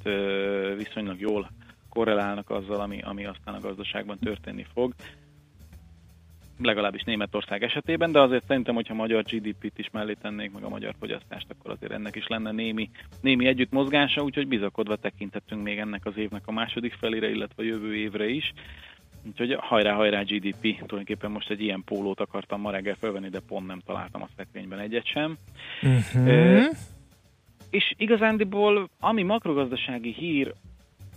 viszonylag 0.78 1.20
jól 1.20 1.50
korrelálnak 1.96 2.50
azzal, 2.50 2.80
ami, 2.80 3.02
ami 3.02 3.26
aztán 3.26 3.56
a 3.56 3.60
gazdaságban 3.60 4.20
történni 4.20 4.66
fog, 4.74 4.94
legalábbis 6.62 7.04
Németország 7.04 7.64
esetében, 7.64 8.12
de 8.12 8.20
azért 8.20 8.46
szerintem, 8.48 8.76
hogyha 8.76 8.94
magyar 8.94 9.24
GDP-t 9.24 9.80
is 9.80 9.90
mellé 9.92 10.14
tennék, 10.22 10.52
meg 10.52 10.64
a 10.64 10.70
magyar 10.70 10.94
fogyasztást, 11.00 11.46
akkor 11.50 11.72
azért 11.72 11.92
ennek 11.92 12.16
is 12.16 12.28
lenne 12.28 12.52
némi, 12.52 12.90
némi 13.22 13.48
együttmozgása, 13.48 14.22
úgyhogy 14.22 14.48
bizakodva 14.48 14.96
tekintettünk 14.96 15.64
még 15.64 15.78
ennek 15.78 16.06
az 16.06 16.18
évnek 16.18 16.42
a 16.46 16.52
második 16.52 16.94
felére, 16.94 17.30
illetve 17.30 17.64
a 17.64 17.66
jövő 17.66 17.96
évre 17.96 18.28
is. 18.28 18.54
Úgyhogy 19.28 19.56
hajrá, 19.60 19.94
hajrá 19.94 20.22
GDP, 20.22 20.62
tulajdonképpen 20.62 21.32
most 21.32 21.50
egy 21.50 21.62
ilyen 21.62 21.84
pólót 21.84 22.20
akartam 22.20 22.62
ma 22.62 22.72
reggel 22.72 22.96
felvenni, 23.00 23.30
de 23.30 23.40
pont 23.48 23.68
nem 23.68 23.80
találtam 23.86 24.22
a 24.22 24.30
szekrényben 24.38 24.80
egyet 24.80 25.06
sem. 25.06 25.38
Mhm. 25.82 26.28
Ö, 26.28 26.64
és 27.70 27.94
igazándiból, 27.98 28.90
ami 29.00 29.24
makrogazdasági 29.24 30.14
hír 30.14 30.54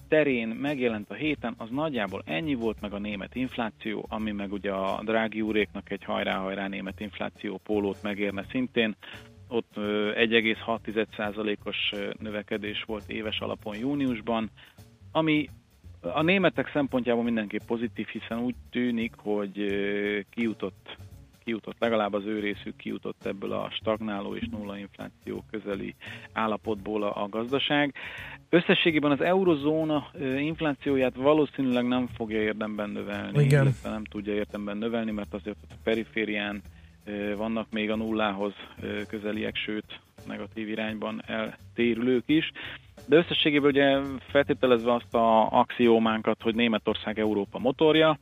terén 0.09 0.48
megjelent 0.48 1.11
a 1.11 1.14
héten, 1.14 1.54
az 1.59 1.68
nagyjából 1.70 2.22
ennyi 2.26 2.54
volt, 2.54 2.80
meg 2.80 2.92
a 2.92 2.98
német 2.98 3.34
infláció, 3.34 4.06
ami 4.09 4.32
meg 4.32 4.52
ugye 4.52 4.72
a 4.72 5.00
drági 5.04 5.40
úréknak 5.40 5.90
egy 5.90 6.04
hajrá-hajrá 6.04 6.68
német 6.68 7.00
infláció 7.00 7.61
pólót 7.62 8.02
megérne 8.02 8.44
szintén. 8.50 8.96
Ott 9.48 9.72
ö, 9.74 10.12
1,6%-os 10.14 11.92
ö, 11.92 12.11
növekedés 12.18 12.82
volt 12.82 13.09
éves 13.09 13.38
alapon 13.38 13.76
júniusban, 13.76 14.50
ami 15.12 15.48
a 16.00 16.22
németek 16.22 16.70
szempontjából 16.72 17.22
mindenképp 17.22 17.62
pozitív, 17.66 18.06
hiszen 18.06 18.38
úgy 18.38 18.54
tűnik, 18.70 19.14
hogy 19.16 19.66
kijutott 20.30 20.96
kijutott, 21.48 21.76
legalább 21.78 22.12
az 22.12 22.24
ő 22.24 22.40
részük 22.40 22.76
kijutott 22.76 23.26
ebből 23.26 23.52
a 23.52 23.70
stagnáló 23.70 24.36
és 24.36 24.48
nulla 24.50 24.78
infláció 24.78 25.44
közeli 25.50 25.94
állapotból 26.32 27.02
a 27.02 27.28
gazdaság. 27.28 27.94
Összességében 28.51 29.11
az 29.11 29.20
eurozóna 29.20 30.11
inflációját 30.38 31.14
valószínűleg 31.14 31.86
nem 31.86 32.07
fogja 32.16 32.40
érdemben 32.40 32.90
növelni, 32.90 33.42
Igen. 33.42 33.62
illetve 33.62 33.90
nem 33.90 34.05
tudja 34.05 34.32
érdemben 34.34 34.76
növelni, 34.76 35.11
mert 35.11 35.34
azért 35.34 35.57
a 35.70 35.74
periférián 35.82 36.62
vannak 37.36 37.66
még 37.70 37.90
a 37.90 37.96
nullához 37.96 38.53
közeliek, 39.09 39.57
sőt 39.57 40.01
negatív 40.26 40.68
irányban 40.68 41.22
eltérülők 41.26 42.22
is. 42.26 42.53
De 43.07 43.16
összességében 43.16 43.70
ugye 43.70 43.99
feltételezve 44.30 44.94
azt 44.94 45.14
a 45.14 45.51
axiómánkat, 45.51 46.42
hogy 46.42 46.55
Németország 46.55 47.18
Európa 47.18 47.59
motorja, 47.59 48.18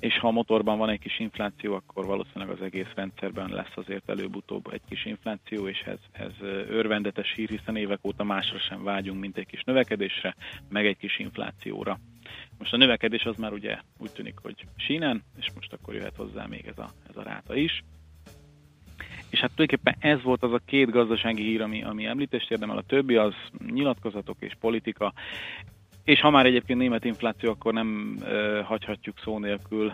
és 0.00 0.18
ha 0.18 0.28
a 0.28 0.30
motorban 0.30 0.78
van 0.78 0.88
egy 0.88 0.98
kis 0.98 1.18
infláció, 1.18 1.74
akkor 1.74 2.06
valószínűleg 2.06 2.48
az 2.48 2.62
egész 2.62 2.92
rendszerben 2.94 3.50
lesz 3.50 3.72
azért 3.74 4.08
előbb-utóbb 4.08 4.72
egy 4.72 4.80
kis 4.88 5.04
infláció, 5.04 5.68
és 5.68 5.80
ez, 5.80 5.98
ez 6.12 6.32
örvendetes 6.68 7.32
hír, 7.32 7.48
hiszen 7.48 7.76
évek 7.76 7.98
óta 8.02 8.24
másra 8.24 8.58
sem 8.58 8.84
vágyunk, 8.84 9.20
mint 9.20 9.36
egy 9.36 9.46
kis 9.46 9.62
növekedésre, 9.64 10.34
meg 10.68 10.86
egy 10.86 10.96
kis 10.96 11.18
inflációra. 11.18 11.98
Most 12.58 12.72
a 12.72 12.76
növekedés 12.76 13.24
az 13.24 13.36
már 13.36 13.52
ugye 13.52 13.78
úgy 13.98 14.10
tűnik, 14.10 14.38
hogy 14.42 14.64
sínen, 14.76 15.22
és 15.38 15.46
most 15.54 15.72
akkor 15.72 15.94
jöhet 15.94 16.16
hozzá 16.16 16.46
még 16.46 16.66
ez 16.66 16.78
a, 16.78 16.88
ez 17.08 17.16
a 17.16 17.22
ráta 17.22 17.54
is. 17.54 17.82
És 19.30 19.38
hát 19.38 19.50
tulajdonképpen 19.54 20.10
ez 20.10 20.22
volt 20.22 20.42
az 20.42 20.52
a 20.52 20.60
két 20.64 20.90
gazdasági 20.90 21.42
hír, 21.42 21.62
ami, 21.62 21.84
ami 21.84 22.06
említést 22.06 22.50
érdemel, 22.50 22.76
a 22.76 22.82
többi 22.82 23.16
az 23.16 23.34
nyilatkozatok 23.70 24.36
és 24.38 24.52
politika, 24.60 25.12
és 26.08 26.20
ha 26.20 26.30
már 26.30 26.46
egyébként 26.46 26.78
német 26.78 27.04
infláció, 27.04 27.50
akkor 27.50 27.72
nem 27.72 28.18
ö, 28.22 28.60
hagyhatjuk 28.64 29.18
szó 29.18 29.38
nélkül 29.38 29.92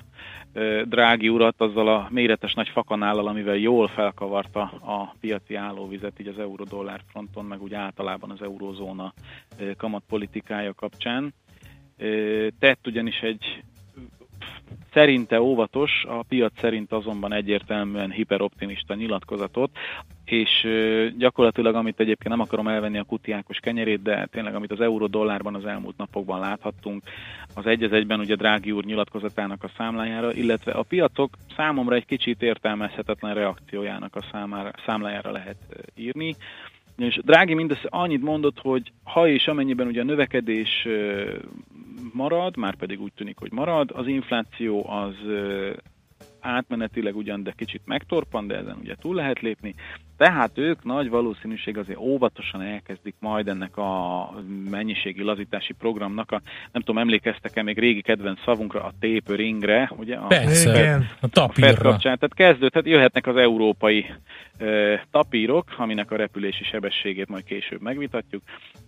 ö, 0.52 0.82
Drági 0.86 1.28
urat 1.28 1.60
azzal 1.60 1.88
a 1.88 2.08
méretes 2.10 2.54
nagy 2.54 2.68
fakanállal, 2.68 3.26
amivel 3.26 3.56
jól 3.56 3.88
felkavarta 3.88 4.62
a 4.62 5.14
piaci 5.20 5.54
állóvizet 5.54 6.20
így 6.20 6.26
az 6.26 6.38
euró-dollár 6.38 7.00
fronton, 7.10 7.44
meg 7.44 7.62
úgy 7.62 7.74
általában 7.74 8.30
az 8.30 8.42
eurózóna 8.42 9.12
ö, 9.58 9.72
kamatpolitikája 9.76 10.74
kapcsán. 10.74 11.34
Ö, 11.98 12.46
tett 12.58 12.86
ugyanis 12.86 13.20
egy 13.20 13.62
szerinte 14.94 15.40
óvatos, 15.40 16.04
a 16.08 16.22
piac 16.28 16.52
szerint 16.60 16.92
azonban 16.92 17.32
egyértelműen 17.32 18.10
hiperoptimista 18.10 18.94
nyilatkozatot, 18.94 19.70
és 20.24 20.66
gyakorlatilag, 21.18 21.74
amit 21.74 22.00
egyébként 22.00 22.28
nem 22.28 22.40
akarom 22.40 22.68
elvenni 22.68 22.98
a 22.98 23.04
kutiákos 23.04 23.58
kenyerét, 23.58 24.02
de 24.02 24.28
tényleg, 24.30 24.54
amit 24.54 24.72
az 24.72 24.80
euró-dollárban 24.80 25.54
az 25.54 25.64
elmúlt 25.64 25.96
napokban 25.96 26.40
láthattunk, 26.40 27.02
az 27.54 27.66
egy 27.66 27.82
egyben 27.82 28.20
ugye 28.20 28.34
Drági 28.34 28.70
úr 28.70 28.84
nyilatkozatának 28.84 29.62
a 29.62 29.70
számlájára, 29.76 30.32
illetve 30.32 30.72
a 30.72 30.82
piacok 30.82 31.36
számomra 31.56 31.94
egy 31.94 32.06
kicsit 32.06 32.42
értelmezhetetlen 32.42 33.34
reakciójának 33.34 34.16
a 34.16 34.24
számára, 34.32 34.70
számlájára 34.86 35.30
lehet 35.30 35.56
írni. 35.96 36.36
És 36.96 37.20
Drági 37.24 37.54
mindössze 37.54 37.88
annyit 37.90 38.22
mondott, 38.22 38.58
hogy 38.58 38.92
ha 39.04 39.28
és 39.28 39.46
amennyiben 39.46 39.86
ugye 39.86 40.00
a 40.00 40.04
növekedés 40.04 40.86
marad, 42.14 42.56
már 42.56 42.74
pedig 42.76 43.00
úgy 43.00 43.12
tűnik, 43.12 43.38
hogy 43.38 43.52
marad, 43.52 43.90
az 43.90 44.06
infláció 44.06 44.88
az 44.90 45.14
átmenetileg 46.44 47.16
ugyan, 47.16 47.42
de 47.42 47.52
kicsit 47.56 47.82
megtorpan, 47.84 48.46
de 48.46 48.56
ezen 48.56 48.76
ugye 48.80 48.94
túl 48.94 49.14
lehet 49.14 49.40
lépni. 49.40 49.74
Tehát 50.16 50.58
ők 50.58 50.84
nagy 50.84 51.08
valószínűség 51.08 51.78
azért 51.78 51.98
óvatosan 51.98 52.62
elkezdik 52.62 53.14
majd 53.18 53.48
ennek 53.48 53.76
a 53.76 54.30
mennyiségi 54.70 55.22
lazítási 55.22 55.72
programnak 55.72 56.32
a, 56.32 56.40
nem 56.72 56.82
tudom, 56.82 56.98
emlékeztek-e 56.98 57.62
még 57.62 57.78
régi 57.78 58.02
kedvenc 58.02 58.42
szavunkra, 58.44 58.84
a 58.84 58.92
tapering-re, 59.00 59.90
ugye? 59.96 60.16
A, 60.16 60.26
Persze, 60.26 60.94
a, 60.94 61.02
a 61.20 61.28
tapírra. 61.28 61.90
kapcsán. 61.90 62.18
Tehát 62.18 62.34
kezdődhet, 62.34 62.86
jöhetnek 62.86 63.26
az 63.26 63.36
európai 63.36 64.06
e, 64.58 65.06
tapírok, 65.10 65.64
aminek 65.76 66.10
a 66.10 66.16
repülési 66.16 66.64
sebességét 66.64 67.28
majd 67.28 67.44
később 67.44 67.80
megvitatjuk. 67.80 68.42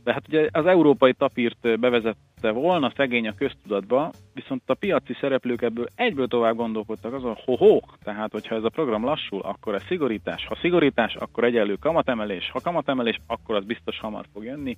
De 0.04 0.12
hát 0.12 0.28
ugye 0.28 0.48
az 0.52 0.66
európai 0.66 1.12
tapírt 1.12 1.78
bevezette 1.80 2.50
volna 2.50 2.92
szegény 2.96 3.28
a 3.28 3.34
köztudatba, 3.34 4.10
viszont 4.34 4.62
a 4.66 4.74
piaci 4.74 5.16
szereplők 5.20 5.62
ebből 5.62 5.86
egyből 5.94 6.28
tovább 6.28 6.56
gondolkodtak 6.56 7.12
azon, 7.12 7.34
ho-ho, 7.46 7.80
tehát 8.02 8.32
hogyha 8.32 8.54
ez 8.54 8.64
a 8.64 8.68
program 8.68 9.04
lassul, 9.04 9.40
akkor 9.40 9.74
ez 9.74 9.82
szigorítás. 9.88 10.46
Ha 10.46 10.58
szigorítás, 10.60 11.14
akkor 11.14 11.44
egyenlő 11.44 11.74
kamatemelés. 11.74 12.50
Ha 12.50 12.60
kamatemelés, 12.60 13.20
akkor 13.26 13.54
az 13.54 13.64
biztos 13.64 13.98
hamar 13.98 14.24
fog 14.32 14.44
jönni, 14.44 14.76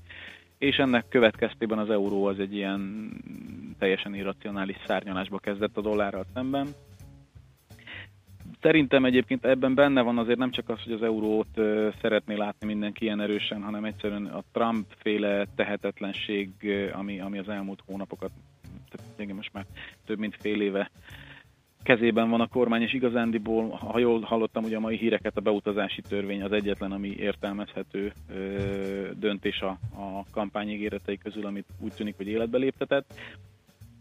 és 0.58 0.76
ennek 0.76 1.08
következtében 1.08 1.78
az 1.78 1.90
euró 1.90 2.24
az 2.24 2.38
egy 2.38 2.54
ilyen 2.54 3.10
teljesen 3.78 4.14
irracionális 4.14 4.76
szárnyalásba 4.86 5.38
kezdett 5.38 5.76
a 5.76 5.80
dollárral 5.80 6.24
szemben. 6.34 6.68
Szerintem 8.60 9.04
egyébként 9.04 9.44
ebben 9.44 9.74
benne 9.74 10.02
van 10.02 10.18
azért 10.18 10.38
nem 10.38 10.50
csak 10.50 10.68
az, 10.68 10.82
hogy 10.82 10.92
az 10.92 11.02
eurót 11.02 11.60
szeretné 12.00 12.34
látni 12.34 12.66
mindenki 12.66 13.04
ilyen 13.04 13.20
erősen, 13.20 13.62
hanem 13.62 13.84
egyszerűen 13.84 14.26
a 14.26 14.42
Trump-féle 14.52 15.46
tehetetlenség, 15.56 16.50
ami, 16.92 17.20
ami 17.20 17.38
az 17.38 17.48
elmúlt 17.48 17.82
hónapokat, 17.86 18.30
tehát 18.90 19.32
most 19.32 19.52
már 19.52 19.64
több 20.06 20.18
mint 20.18 20.36
fél 20.40 20.60
éve 20.60 20.90
kezében 21.82 22.30
van 22.30 22.40
a 22.40 22.46
kormány, 22.46 22.82
és 22.82 22.92
igazándiból, 22.92 23.68
ha 23.68 23.98
jól 23.98 24.20
hallottam 24.20 24.64
ugye 24.64 24.76
a 24.76 24.80
mai 24.80 24.96
híreket, 24.96 25.36
a 25.36 25.40
beutazási 25.40 26.00
törvény 26.00 26.42
az 26.42 26.52
egyetlen, 26.52 26.92
ami 26.92 27.08
értelmezhető 27.08 28.12
ö, 28.30 29.08
döntés 29.18 29.60
a, 29.60 29.78
a 29.94 30.24
kampány 30.30 30.70
ígéretei 30.70 31.18
közül, 31.18 31.46
amit 31.46 31.66
úgy 31.80 31.92
tűnik, 31.92 32.16
hogy 32.16 32.28
életbe 32.28 32.58
léptetett. 32.58 33.14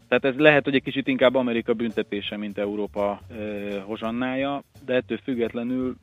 Tehát 0.08 0.24
ez 0.24 0.36
lehet, 0.36 0.64
hogy 0.64 0.74
egy 0.74 0.82
kicsit 0.82 1.08
inkább 1.08 1.34
Amerika 1.34 1.72
büntetése, 1.74 2.36
mint 2.36 2.58
Európa 2.58 3.20
ö, 3.30 3.78
hozsannája, 3.84 4.62
de 4.84 4.94
ettől 4.94 5.18
függetlenül 5.18 5.96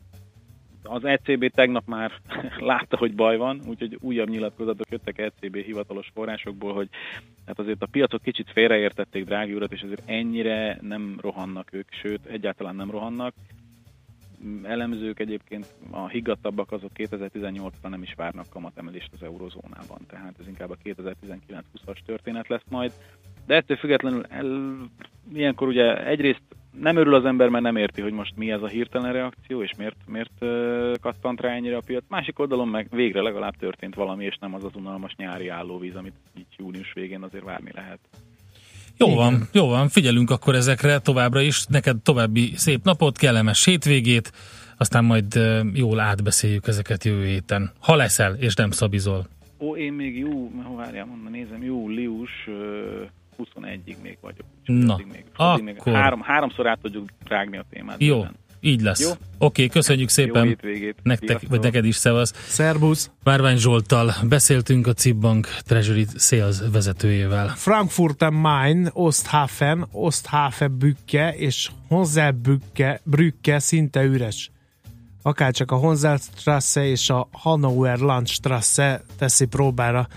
az 0.87 1.05
ECB 1.05 1.51
tegnap 1.51 1.85
már 1.85 2.11
látta, 2.59 2.97
hogy 2.97 3.15
baj 3.15 3.37
van, 3.37 3.61
úgyhogy 3.67 3.97
újabb 4.01 4.29
nyilatkozatok 4.29 4.89
jöttek 4.89 5.17
ECB 5.17 5.55
hivatalos 5.55 6.11
forrásokból, 6.13 6.73
hogy 6.73 6.89
hát 7.45 7.59
azért 7.59 7.81
a 7.81 7.87
piacok 7.91 8.21
kicsit 8.21 8.51
félreértették 8.51 9.25
drági 9.25 9.53
urat, 9.53 9.71
és 9.71 9.81
azért 9.81 10.03
ennyire 10.05 10.77
nem 10.81 11.17
rohannak 11.21 11.73
ők, 11.73 11.91
sőt, 11.91 12.25
egyáltalán 12.25 12.75
nem 12.75 12.91
rohannak. 12.91 13.33
Elemzők 14.63 15.19
egyébként 15.19 15.67
a 15.91 16.07
higgadtabbak 16.07 16.71
azok 16.71 16.91
2018-ban 16.95 17.89
nem 17.89 18.01
is 18.01 18.13
várnak 18.13 18.49
kamatemelést 18.49 19.13
az 19.13 19.23
eurozónában, 19.23 19.99
tehát 20.07 20.35
ez 20.39 20.47
inkább 20.47 20.69
a 20.69 20.77
2019-20-as 20.83 21.97
történet 22.05 22.47
lesz 22.47 22.65
majd. 22.69 22.91
De 23.45 23.55
ettől 23.55 23.77
függetlenül 23.77 24.25
el, 24.29 24.75
ilyenkor 25.33 25.67
ugye 25.67 26.05
egyrészt 26.05 26.43
nem 26.79 26.97
örül 26.97 27.13
az 27.15 27.25
ember, 27.25 27.49
mert 27.49 27.63
nem 27.63 27.75
érti, 27.75 28.01
hogy 28.01 28.11
most 28.11 28.33
mi 28.35 28.51
ez 28.51 28.61
a 28.61 28.67
hirtelen 28.67 29.13
reakció, 29.13 29.63
és 29.63 29.71
miért, 29.77 29.95
miért 30.07 30.31
uh, 30.39 30.93
kattant 31.01 31.41
rá 31.41 31.49
ennyire 31.49 31.77
a 31.77 31.81
piac. 31.85 32.03
Másik 32.07 32.39
oldalon 32.39 32.67
meg 32.67 32.87
végre 32.91 33.21
legalább 33.21 33.55
történt 33.55 33.95
valami, 33.95 34.25
és 34.25 34.37
nem 34.39 34.53
az 34.53 34.63
az 34.63 34.75
unalmas 34.75 35.15
nyári 35.17 35.47
állóvíz, 35.47 35.95
amit 35.95 36.13
így 36.37 36.45
június 36.57 36.93
végén 36.93 37.21
azért 37.21 37.43
várni 37.43 37.71
lehet. 37.73 37.99
Jó 38.97 39.07
Igen. 39.07 39.17
van, 39.17 39.47
jó 39.51 39.67
van, 39.67 39.89
figyelünk 39.89 40.29
akkor 40.29 40.55
ezekre 40.55 40.99
továbbra 40.99 41.41
is. 41.41 41.65
Neked 41.65 42.01
további 42.01 42.51
szép 42.55 42.83
napot, 42.83 43.17
kellemes 43.17 43.65
hétvégét, 43.65 44.31
aztán 44.77 45.05
majd 45.05 45.39
jól 45.73 45.99
átbeszéljük 45.99 46.67
ezeket 46.67 47.03
jövő 47.03 47.25
héten. 47.25 47.71
Ha 47.79 47.95
leszel, 47.95 48.33
és 48.33 48.55
nem 48.55 48.71
szabizol. 48.71 49.27
Ó, 49.59 49.75
én 49.75 49.93
még 49.93 50.17
jó, 50.17 50.51
várjál, 50.75 51.05
mondom, 51.05 51.31
nézem, 51.31 51.63
július 51.63 52.49
21-ig 53.37 53.95
még 54.01 54.17
vagyok. 54.21 54.45
Na, 54.65 54.99
még, 55.11 55.25
akkor... 55.35 55.61
még 55.61 55.81
három, 55.83 56.21
háromszor 56.21 56.67
át 56.67 56.79
tudjuk 56.81 57.09
rágni 57.25 57.57
a 57.57 57.65
témát. 57.69 58.01
Jó, 58.01 58.15
bőven. 58.15 58.35
így 58.59 58.81
lesz. 58.81 59.01
Jó? 59.01 59.09
Oké, 59.09 59.19
okay, 59.37 59.67
köszönjük 59.67 60.09
szépen. 60.09 60.43
Jó 60.43 60.49
hétvégét. 60.49 60.95
Nektek, 61.03 61.41
vagy 61.49 61.61
neked 61.61 61.85
is, 61.85 61.95
szevasz. 61.95 62.33
Szerbusz. 62.47 63.11
Márvány 63.23 63.57
Zsoltal 63.57 64.13
beszéltünk 64.23 64.87
a 64.87 64.93
Cibbank 64.93 65.47
Treasury 65.59 66.05
Sales 66.15 66.57
vezetőjével. 66.71 67.47
Frankfurt 67.47 68.21
am 68.21 68.35
Main, 68.35 68.89
Osthafen, 68.93 69.87
Osthafe 69.91 70.67
Bücke 70.67 71.35
és 71.35 71.69
Honselbrücke 71.87 72.99
Brücke 73.03 73.59
szinte 73.59 74.03
üres. 74.03 74.49
Akárcsak 75.21 75.71
a 75.71 75.75
Honselstrasse 75.75 76.85
és 76.85 77.09
a 77.09 77.27
Hanauer 77.31 77.97
Landstrasse 77.97 79.01
teszi 79.17 79.45
próbára 79.45 80.07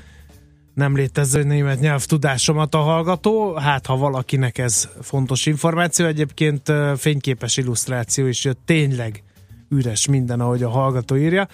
nem 0.78 0.96
létező 0.96 1.42
német 1.42 1.80
nyelvtudásomat 1.80 2.74
a 2.74 2.78
hallgató, 2.78 3.54
hát 3.54 3.86
ha 3.86 3.96
valakinek 3.96 4.58
ez 4.58 4.88
fontos 5.02 5.46
információ, 5.46 6.06
egyébként 6.06 6.72
fényképes 6.96 7.56
illusztráció 7.56 8.26
is 8.26 8.44
jött, 8.44 8.58
tényleg 8.64 9.22
üres 9.68 10.06
minden, 10.06 10.40
ahogy 10.40 10.62
a 10.62 10.68
hallgató 10.68 11.16
írja. 11.16 11.48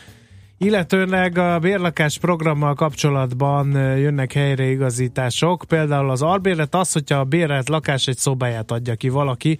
Illetőleg 0.58 1.38
a 1.38 1.58
bérlakás 1.58 2.18
programmal 2.18 2.74
kapcsolatban 2.74 3.72
jönnek 3.98 4.32
helyreigazítások, 4.32 5.64
például 5.68 6.10
az 6.10 6.22
albérlet 6.22 6.74
az, 6.74 6.92
hogyha 6.92 7.18
a 7.18 7.24
bérlet 7.24 7.68
lakás 7.68 8.06
egy 8.06 8.18
szobáját 8.18 8.70
adja 8.70 8.94
ki 8.94 9.08
valaki, 9.08 9.58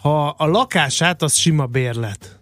ha 0.00 0.28
a 0.28 0.46
lakását, 0.46 1.22
az 1.22 1.34
sima 1.34 1.66
bérlet 1.66 2.37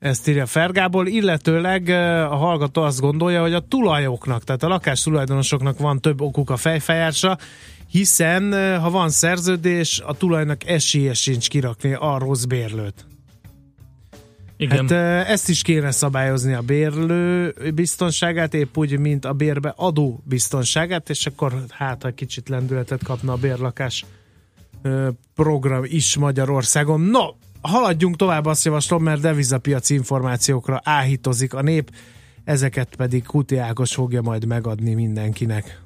ezt 0.00 0.28
írja 0.28 0.46
Fergából, 0.46 1.06
illetőleg 1.06 1.88
a 2.28 2.36
hallgató 2.36 2.82
azt 2.82 3.00
gondolja, 3.00 3.40
hogy 3.40 3.54
a 3.54 3.60
tulajoknak, 3.60 4.44
tehát 4.44 4.62
a 4.62 4.68
lakás 4.68 5.02
tulajdonosoknak 5.02 5.78
van 5.78 6.00
több 6.00 6.20
okuk 6.20 6.50
a 6.50 6.56
fejfájásra, 6.56 7.36
hiszen 7.86 8.52
ha 8.80 8.90
van 8.90 9.10
szerződés, 9.10 10.02
a 10.06 10.14
tulajnak 10.14 10.66
esélye 10.66 11.14
sincs 11.14 11.48
kirakni 11.48 11.92
a 11.92 12.18
rossz 12.18 12.44
bérlőt. 12.44 13.06
Igen. 14.56 14.88
Hát 14.88 15.26
ezt 15.28 15.48
is 15.48 15.62
kéne 15.62 15.90
szabályozni 15.90 16.52
a 16.52 16.60
bérlő 16.60 17.54
biztonságát, 17.74 18.54
épp 18.54 18.76
úgy, 18.76 18.98
mint 18.98 19.24
a 19.24 19.32
bérbe 19.32 19.72
adó 19.76 20.22
biztonságát, 20.24 21.10
és 21.10 21.26
akkor 21.26 21.64
hát, 21.68 22.02
ha 22.02 22.10
kicsit 22.10 22.48
lendületet 22.48 23.04
kapna 23.04 23.32
a 23.32 23.36
bérlakás 23.36 24.04
program 25.34 25.84
is 25.84 26.16
Magyarországon. 26.16 27.00
No, 27.00 27.26
haladjunk 27.60 28.16
tovább, 28.16 28.46
azt 28.46 28.64
javaslom, 28.64 29.02
mert 29.02 29.20
devizapiaci 29.20 29.94
információkra 29.94 30.80
áhítozik 30.84 31.54
a 31.54 31.62
nép, 31.62 31.90
ezeket 32.44 32.96
pedig 32.96 33.24
Kuti 33.24 33.56
Ákos 33.56 33.94
fogja 33.94 34.22
majd 34.22 34.44
megadni 34.44 34.94
mindenkinek. 34.94 35.80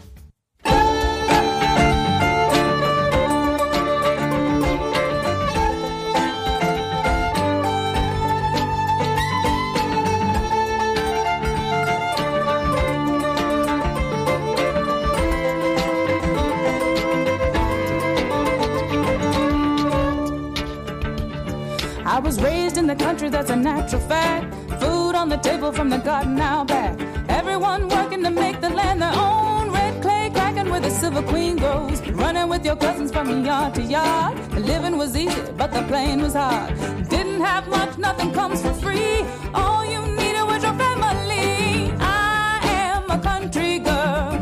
Was 22.25 22.41
raised 22.41 22.79
in 22.79 22.87
the 22.87 22.97
country, 22.97 23.29
that's 23.29 23.51
a 23.51 23.57
natural 23.57 24.01
fact. 24.01 24.47
Food 24.81 25.15
on 25.15 25.29
the 25.29 25.37
table 25.37 25.71
from 25.73 25.91
the 25.91 25.99
garden 25.99 26.41
out 26.41 26.67
back. 26.69 26.99
Everyone 27.29 27.87
working 27.87 28.23
to 28.23 28.31
make 28.31 28.63
the 28.63 28.71
land 28.71 29.03
their 29.03 29.13
own. 29.15 29.71
Red 29.71 30.01
clay 30.01 30.31
cracking 30.33 30.71
where 30.71 30.81
the 30.81 30.91
silver 30.91 31.23
queen 31.23 31.57
grows. 31.57 32.01
Running 32.23 32.49
with 32.49 32.65
your 32.65 32.77
cousins 32.77 33.13
from 33.13 33.45
yard 33.45 33.75
to 33.75 33.83
yard. 33.83 34.35
Living 34.55 34.97
was 34.97 35.15
easy, 35.15 35.43
but 35.59 35.71
the 35.71 35.83
playing 35.83 36.23
was 36.23 36.33
hard. 36.33 36.71
Didn't 37.11 37.43
have 37.43 37.69
much, 37.69 37.99
nothing 37.99 38.33
comes 38.33 38.63
for 38.63 38.73
free. 38.73 39.19
All 39.53 39.85
you 39.85 40.01
needed 40.17 40.45
was 40.45 40.63
your 40.63 40.77
family. 40.85 41.93
I 42.01 42.61
am 42.65 43.11
a 43.11 43.19
country 43.19 43.81
girl. 43.81 44.33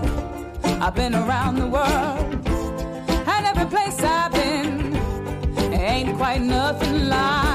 I've 0.85 0.95
been 0.95 1.17
around 1.17 1.57
the 1.57 1.67
world. 1.67 2.29
And 3.35 3.43
every 3.51 3.67
place 3.67 3.99
I've 4.01 4.33
been 4.33 4.95
ain't 5.75 6.17
quite 6.17 6.43
nothing 6.43 7.09
like 7.09 7.52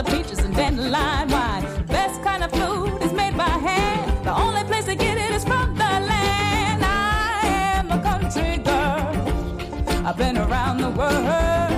Georgia 0.00 0.16
peaches 0.16 0.38
and 0.44 0.54
dandelion 0.54 1.28
wine. 1.28 1.86
Best 1.86 2.22
kind 2.22 2.42
of 2.42 2.50
food 2.52 3.02
is 3.02 3.12
made 3.12 3.36
by 3.36 3.44
hand. 3.44 4.24
The 4.24 4.34
only 4.34 4.62
place 4.64 4.84
to 4.86 4.94
get 4.94 5.18
it 5.18 5.30
is 5.32 5.44
from 5.44 5.74
the 5.74 5.84
land. 5.84 6.82
I 6.84 7.40
am 7.76 7.90
a 7.90 8.02
country 8.02 8.56
girl. 8.58 10.06
I've 10.06 10.16
been 10.16 10.38
around 10.38 10.78
the 10.78 10.90
world. 10.90 11.72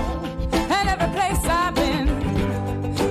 And 0.54 0.88
every 0.88 1.08
place 1.16 1.44
I've 1.44 1.74
been 1.74 2.08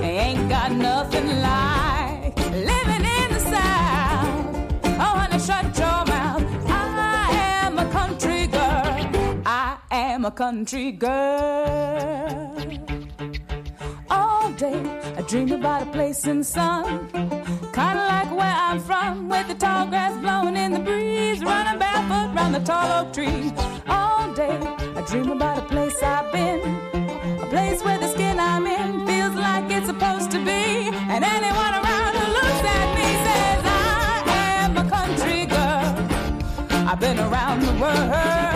ain't 0.02 0.48
got 0.48 0.72
nothing 0.72 1.26
like 1.40 2.36
living 2.70 3.04
in 3.18 3.28
the 3.36 3.40
South. 3.40 4.56
Oh, 5.04 5.14
honey, 5.20 5.38
shut 5.38 5.78
your 5.78 6.04
mouth. 6.06 6.44
I 6.68 7.64
am 7.64 7.78
a 7.78 7.90
country 7.90 8.46
girl. 8.46 9.42
I 9.44 9.76
am 9.90 10.24
a 10.24 10.30
country 10.30 10.92
girl. 10.92 11.61
Day 15.32 15.40
I 15.40 15.44
dream 15.44 15.60
about 15.60 15.82
a 15.82 15.86
place 15.86 16.26
in 16.26 16.38
the 16.38 16.44
sun. 16.44 17.08
Kinda 17.72 18.04
like 18.08 18.30
where 18.30 18.56
I'm 18.66 18.80
from, 18.80 19.28
with 19.28 19.48
the 19.48 19.54
tall 19.54 19.86
grass 19.86 20.16
blowing 20.20 20.56
in 20.56 20.72
the 20.72 20.78
breeze, 20.78 21.40
running 21.42 21.78
barefoot 21.78 22.34
round 22.36 22.54
the 22.54 22.60
tall 22.60 23.00
oak 23.00 23.12
tree. 23.12 23.52
All 23.88 24.32
day 24.34 24.58
I 24.96 25.02
dream 25.06 25.30
about 25.30 25.58
a 25.58 25.62
place 25.62 26.02
I've 26.02 26.30
been, 26.32 26.60
a 27.40 27.46
place 27.46 27.82
where 27.84 27.98
the 27.98 28.08
skin 28.08 28.38
I'm 28.38 28.66
in 28.66 29.06
feels 29.06 29.34
like 29.34 29.70
it's 29.70 29.86
supposed 29.86 30.30
to 30.32 30.38
be. 30.38 30.90
And 31.12 31.24
anyone 31.24 31.74
around 31.80 32.12
who 32.20 32.26
looks 32.38 32.62
at 32.78 32.86
me 32.98 33.08
says, 33.26 33.62
I 33.64 34.22
am 34.64 34.76
a 34.76 34.86
country 34.96 35.46
girl. 35.46 36.88
I've 36.88 37.00
been 37.00 37.18
around 37.18 37.62
the 37.62 37.74
world, 37.80 38.51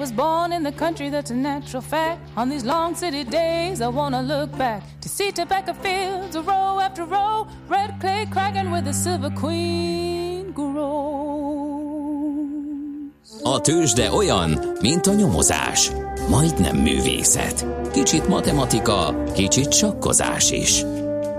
was 0.00 0.12
born 0.12 0.52
in 0.52 0.62
the 0.62 0.72
country, 0.72 1.10
that's 1.10 1.30
a 1.30 1.34
natural 1.34 1.82
fact. 1.82 2.18
On 2.34 2.48
these 2.48 2.64
long 2.64 2.96
city 2.96 3.24
days, 3.24 3.80
I 3.80 3.88
wanna 3.88 4.22
look 4.22 4.56
back 4.56 4.82
to 5.00 5.08
see 5.08 5.30
tobacco 5.30 5.74
fields, 5.74 6.36
row 6.36 6.80
after 6.80 7.04
row, 7.04 7.46
red 7.68 7.90
clay 8.00 8.26
cracking 8.30 8.70
where 8.70 8.82
the 8.82 8.92
silver 8.92 9.30
queen 9.30 10.52
grows. 10.52 11.50
A 13.42 13.60
tőzsde 13.60 14.12
olyan, 14.12 14.58
mint 14.80 15.06
a 15.06 15.12
nyomozás. 15.12 15.90
Majdnem 16.28 16.76
művészet. 16.76 17.66
Kicsit 17.92 18.28
matematika, 18.28 19.24
kicsit 19.34 19.72
sakkozás 19.72 20.50
is. 20.50 20.84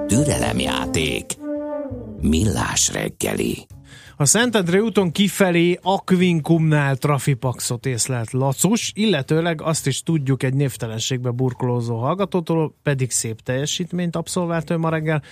Türelemjáték. 0.07 1.33
Millás 2.21 2.91
reggeli. 2.91 3.67
A 4.17 4.25
Szentendre 4.25 4.81
úton 4.81 5.11
kifelé 5.11 5.79
Akvinkumnál 5.81 6.95
trafipaxot 6.95 7.85
észlelt 7.85 8.31
Lacus, 8.31 8.91
illetőleg 8.95 9.61
azt 9.61 9.87
is 9.87 10.03
tudjuk 10.03 10.43
egy 10.43 10.53
névtelenségbe 10.53 11.29
burkolózó 11.29 11.97
hallgatótól, 11.97 12.75
pedig 12.83 13.11
szép 13.11 13.41
teljesítményt 13.41 14.15
abszolvált 14.15 14.69
ő 14.69 14.77
ma 14.77 14.89
reggel, 14.89 15.23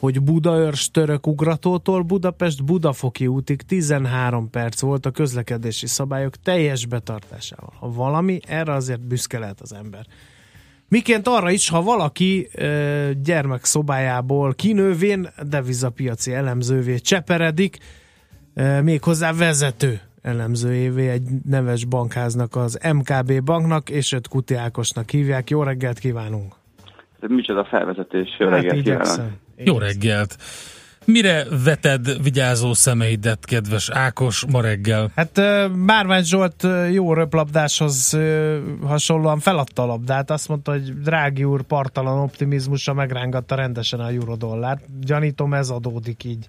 hogy 0.00 0.22
Budaörs 0.22 0.90
török 0.90 1.26
ugratótól 1.26 2.02
Budapest 2.02 2.64
Budafoki 2.64 3.26
útig 3.26 3.62
13 3.62 4.50
perc 4.50 4.80
volt 4.80 5.06
a 5.06 5.10
közlekedési 5.10 5.86
szabályok 5.86 6.36
teljes 6.36 6.86
betartásával. 6.86 7.72
Ha 7.78 7.92
valami, 7.92 8.40
erre 8.46 8.72
azért 8.72 9.06
büszke 9.06 9.38
lehet 9.38 9.60
az 9.60 9.72
ember. 9.72 10.06
Miként 10.88 11.28
arra 11.28 11.50
is, 11.50 11.68
ha 11.68 11.82
valaki 11.82 12.48
ö, 12.52 13.10
gyermekszobájából 13.22 14.54
kinővén 14.54 15.28
devizapiaci 15.42 16.32
elemzővé 16.32 16.98
cseperedik, 16.98 17.78
méghozzá 18.82 19.32
vezető 19.32 20.00
elemzőjévé 20.22 21.08
egy 21.08 21.22
neves 21.48 21.84
bankháznak, 21.84 22.56
az 22.56 22.78
MKB 22.92 23.42
banknak, 23.42 23.90
és 23.90 24.12
őt 24.12 24.28
Kuti 24.28 24.54
Ákosnak 24.54 25.10
hívják. 25.10 25.50
Jó 25.50 25.62
reggelt 25.62 25.98
kívánunk! 25.98 26.54
Ez 27.20 27.28
micsoda 27.28 27.64
felvezetés, 27.64 28.28
jó 28.38 28.48
Hát 28.48 28.62
reggelt 28.62 28.82
kívánok. 28.82 29.32
Jó 29.56 29.78
reggelt! 29.78 30.36
Mire 31.04 31.44
veted 31.64 32.22
vigyázó 32.22 32.72
szemeidet, 32.72 33.44
kedves 33.44 33.90
Ákos, 33.90 34.46
ma 34.46 34.60
reggel? 34.60 35.10
Hát 35.14 35.40
Márvány 35.74 36.24
Zsolt 36.24 36.66
jó 36.92 37.14
röplabdáshoz 37.14 38.18
hasonlóan 38.82 39.38
feladta 39.38 39.82
a 39.82 39.86
labdát, 39.86 40.30
azt 40.30 40.48
mondta, 40.48 40.70
hogy 40.70 41.00
drági 41.00 41.44
úr 41.44 41.62
partalan 41.62 42.18
optimizmusa 42.18 42.94
megrángatta 42.94 43.54
rendesen 43.54 44.00
a 44.00 44.08
eurodollárt. 44.08 44.84
Gyanítom 45.00 45.54
ez 45.54 45.70
adódik 45.70 46.24
így 46.24 46.48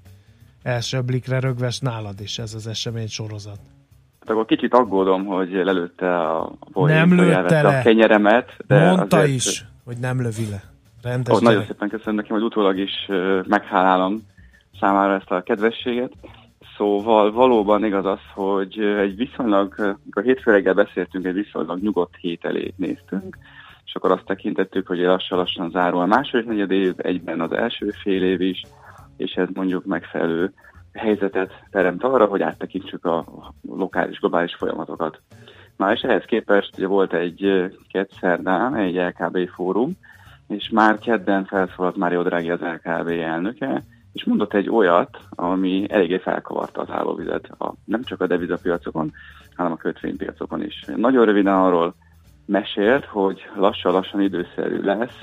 első 0.63 1.01
blikre 1.01 1.39
rögves 1.39 1.79
nálad 1.79 2.19
is 2.21 2.39
ez 2.39 2.53
az 2.53 2.67
esemény 2.67 3.07
sorozat. 3.07 3.59
Hát 4.19 4.29
akkor 4.29 4.45
kicsit 4.45 4.73
aggódom, 4.73 5.25
hogy 5.25 5.51
lelőtte 5.51 6.19
a 6.19 6.51
poént, 6.71 6.97
Nem 6.97 7.15
lőtte 7.15 7.61
le. 7.61 7.77
a 7.77 7.81
kenyeremet. 7.81 8.57
De 8.67 8.89
Mondta 8.89 9.17
azért, 9.17 9.33
is, 9.33 9.65
hogy 9.85 9.97
nem 9.97 10.21
lövi 10.21 10.49
le. 10.49 10.63
Rendes 11.01 11.35
Ó, 11.35 11.39
nagyon 11.39 11.65
szépen 11.65 11.89
köszönöm 11.89 12.15
nekem, 12.15 12.35
hogy 12.35 12.45
utólag 12.45 12.77
is 12.77 12.91
meghálálom 13.47 14.21
számára 14.79 15.13
ezt 15.13 15.31
a 15.31 15.41
kedvességet. 15.43 16.11
Szóval 16.77 17.31
valóban 17.31 17.85
igaz 17.85 18.05
az, 18.05 18.19
hogy 18.33 18.79
egy 18.79 19.15
viszonylag, 19.15 19.97
a 20.11 20.19
hétfő 20.19 20.51
reggel 20.51 20.73
beszéltünk, 20.73 21.25
egy 21.25 21.33
viszonylag 21.33 21.81
nyugodt 21.81 22.15
hét 22.15 22.45
elé 22.45 22.73
néztünk, 22.75 23.37
és 23.85 23.95
akkor 23.95 24.11
azt 24.11 24.25
tekintettük, 24.25 24.87
hogy 24.87 24.99
lassan-lassan 24.99 25.69
zárul 25.69 26.01
a 26.01 26.05
második 26.05 26.45
negyed 26.45 26.71
év, 26.71 26.93
egyben 26.97 27.41
az 27.41 27.51
első 27.51 27.89
fél 27.89 28.23
év 28.23 28.41
is, 28.41 28.61
és 29.17 29.31
ez 29.31 29.47
mondjuk 29.53 29.85
megfelelő 29.85 30.53
helyzetet 30.93 31.51
teremt 31.71 32.03
arra, 32.03 32.25
hogy 32.25 32.41
áttekintsük 32.41 33.05
a 33.05 33.25
lokális, 33.61 34.19
globális 34.19 34.55
folyamatokat. 34.55 35.21
Na 35.77 35.93
és 35.93 36.01
ehhez 36.01 36.23
képest 36.23 36.77
ugye 36.77 36.87
volt 36.87 37.13
egy 37.13 37.71
kedszerdán, 37.91 38.75
egy 38.75 38.95
LKB 38.95 39.49
fórum, 39.49 39.91
és 40.47 40.69
már 40.69 40.97
kedden 40.97 41.45
felszólalt 41.45 41.95
Mário 41.95 42.23
Draghi 42.23 42.49
az 42.49 42.59
LKB 42.59 43.07
elnöke, 43.07 43.83
és 44.13 44.23
mondott 44.23 44.53
egy 44.53 44.69
olyat, 44.69 45.17
ami 45.29 45.85
eléggé 45.89 46.17
felkavarta 46.17 46.81
az 46.81 46.89
állóvizet, 46.89 47.49
a, 47.59 47.73
nem 47.85 48.03
csak 48.03 48.21
a 48.21 48.27
devizapiacokon, 48.27 49.11
hanem 49.55 49.71
a 49.71 49.77
kötvénypiacokon 49.77 50.63
is. 50.63 50.85
Nagyon 50.95 51.25
röviden 51.25 51.53
arról 51.53 51.95
mesélt, 52.45 53.05
hogy 53.05 53.49
lassan-lassan 53.55 54.21
időszerű 54.21 54.81
lesz 54.81 55.21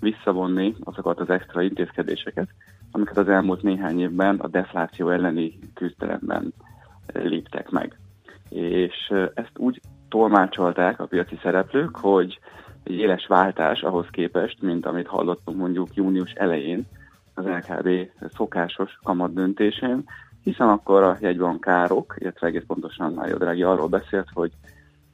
visszavonni 0.00 0.74
azokat 0.84 1.20
az 1.20 1.30
extra 1.30 1.62
intézkedéseket, 1.62 2.48
amiket 2.96 3.16
az 3.16 3.28
elmúlt 3.28 3.62
néhány 3.62 4.00
évben 4.00 4.36
a 4.36 4.48
defláció 4.48 5.10
elleni 5.10 5.58
küzdelemben 5.74 6.52
léptek 7.12 7.70
meg. 7.70 7.98
És 8.48 9.12
ezt 9.34 9.52
úgy 9.56 9.80
tolmácsolták 10.08 11.00
a 11.00 11.06
piaci 11.06 11.38
szereplők, 11.42 11.96
hogy 11.96 12.38
egy 12.82 12.94
éles 12.94 13.26
váltás 13.26 13.82
ahhoz 13.82 14.06
képest, 14.10 14.62
mint 14.62 14.86
amit 14.86 15.06
hallottunk 15.06 15.58
mondjuk 15.58 15.94
június 15.94 16.32
elején 16.32 16.86
az 17.34 17.44
LKB 17.44 17.88
szokásos 18.34 18.98
kamat 19.02 19.34
döntésén, 19.34 20.04
hiszen 20.42 20.68
akkor 20.68 21.02
a 21.02 21.16
jegybankárok, 21.20 22.14
illetve 22.18 22.46
egész 22.46 22.64
pontosan 22.66 23.12
Mário 23.12 23.36
Draghi 23.36 23.62
arról 23.62 23.88
beszélt, 23.88 24.28
hogy 24.32 24.52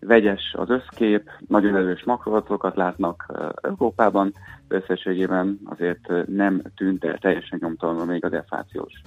vegyes 0.01 0.55
az 0.59 0.71
összkép, 0.71 1.31
nagyon 1.49 1.77
erős 1.77 2.05
makroadatokat 2.05 2.77
látnak 2.77 3.27
Európában, 3.63 4.35
de 4.62 4.62
összességében 4.73 5.59
azért 5.65 6.27
nem 6.27 6.63
tűnt 6.77 7.05
el 7.05 7.19
teljesen 7.19 7.59
nyomtalanul 7.63 8.05
még 8.05 8.25
a 8.25 8.29
deflációs 8.29 9.03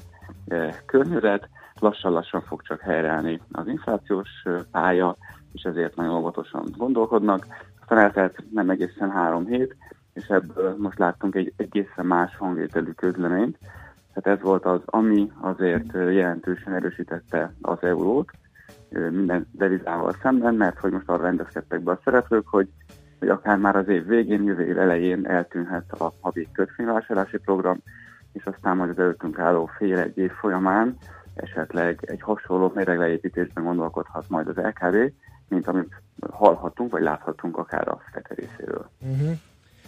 környezet, 0.86 1.50
lassan-lassan 1.80 2.42
fog 2.42 2.62
csak 2.62 2.80
helyreállni 2.80 3.42
az 3.52 3.68
inflációs 3.68 4.30
pálya, 4.72 5.16
és 5.54 5.64
ezért 5.64 5.96
nagyon 5.96 6.16
óvatosan 6.16 6.66
gondolkodnak. 6.78 7.48
Aztán 7.82 7.98
eltelt 7.98 8.44
nem 8.52 8.70
egészen 8.70 9.12
három 9.12 9.46
hét, 9.46 9.76
és 10.14 10.28
ebből 10.28 10.76
most 10.78 11.00
láttunk 11.00 11.36
egy 11.36 11.54
egészen 11.58 12.06
más 12.06 12.36
hangvételű 12.38 12.92
közleményt. 12.92 13.58
Tehát 14.14 14.40
ez 14.40 14.46
volt 14.46 14.66
az, 14.66 14.82
ami 14.86 15.32
azért 15.42 15.94
jelentősen 15.94 16.74
erősítette 16.74 17.54
az 17.62 17.78
eurót, 17.82 18.32
minden 18.90 19.48
devizával 19.52 20.16
szemben, 20.22 20.56
mert 20.56 20.80
hogy 20.80 20.92
most 20.92 21.10
arra 21.10 21.24
rendezkedtek 21.24 21.82
be 21.82 21.92
a 21.92 22.00
szereplők, 22.04 22.48
hogy, 22.48 22.70
hogy 23.26 23.38
akár 23.38 23.58
már 23.58 23.76
az 23.76 23.88
év 23.88 24.06
végén, 24.08 24.44
jövő 24.44 24.68
év 24.68 24.80
elején 24.80 25.26
eltűnhet 25.28 25.92
a 25.92 26.14
havi 26.22 26.48
kötvényvásárlási 26.54 27.38
program, 27.38 27.82
és 28.34 28.44
aztán 28.44 28.78
majd 28.78 28.90
az 28.90 29.00
előttünk 29.00 29.40
álló 29.40 29.70
fél 29.78 30.00
egy 30.00 30.18
év 30.18 30.32
folyamán 30.32 30.98
esetleg 31.36 32.00
egy 32.02 32.22
hasonló 32.22 32.72
méregleépítésben 32.76 33.64
gondolkodhat 33.64 34.26
majd 34.30 34.48
az 34.48 34.56
LKB, 34.56 35.14
mint 35.50 35.68
amit 35.68 36.02
hallhattunk, 36.32 36.92
vagy 36.92 37.02
láthatunk 37.02 37.58
akár 37.58 37.88
a 37.88 38.02
FED 38.12 38.26
részéről. 38.28 38.90
Uh-huh. 39.02 39.38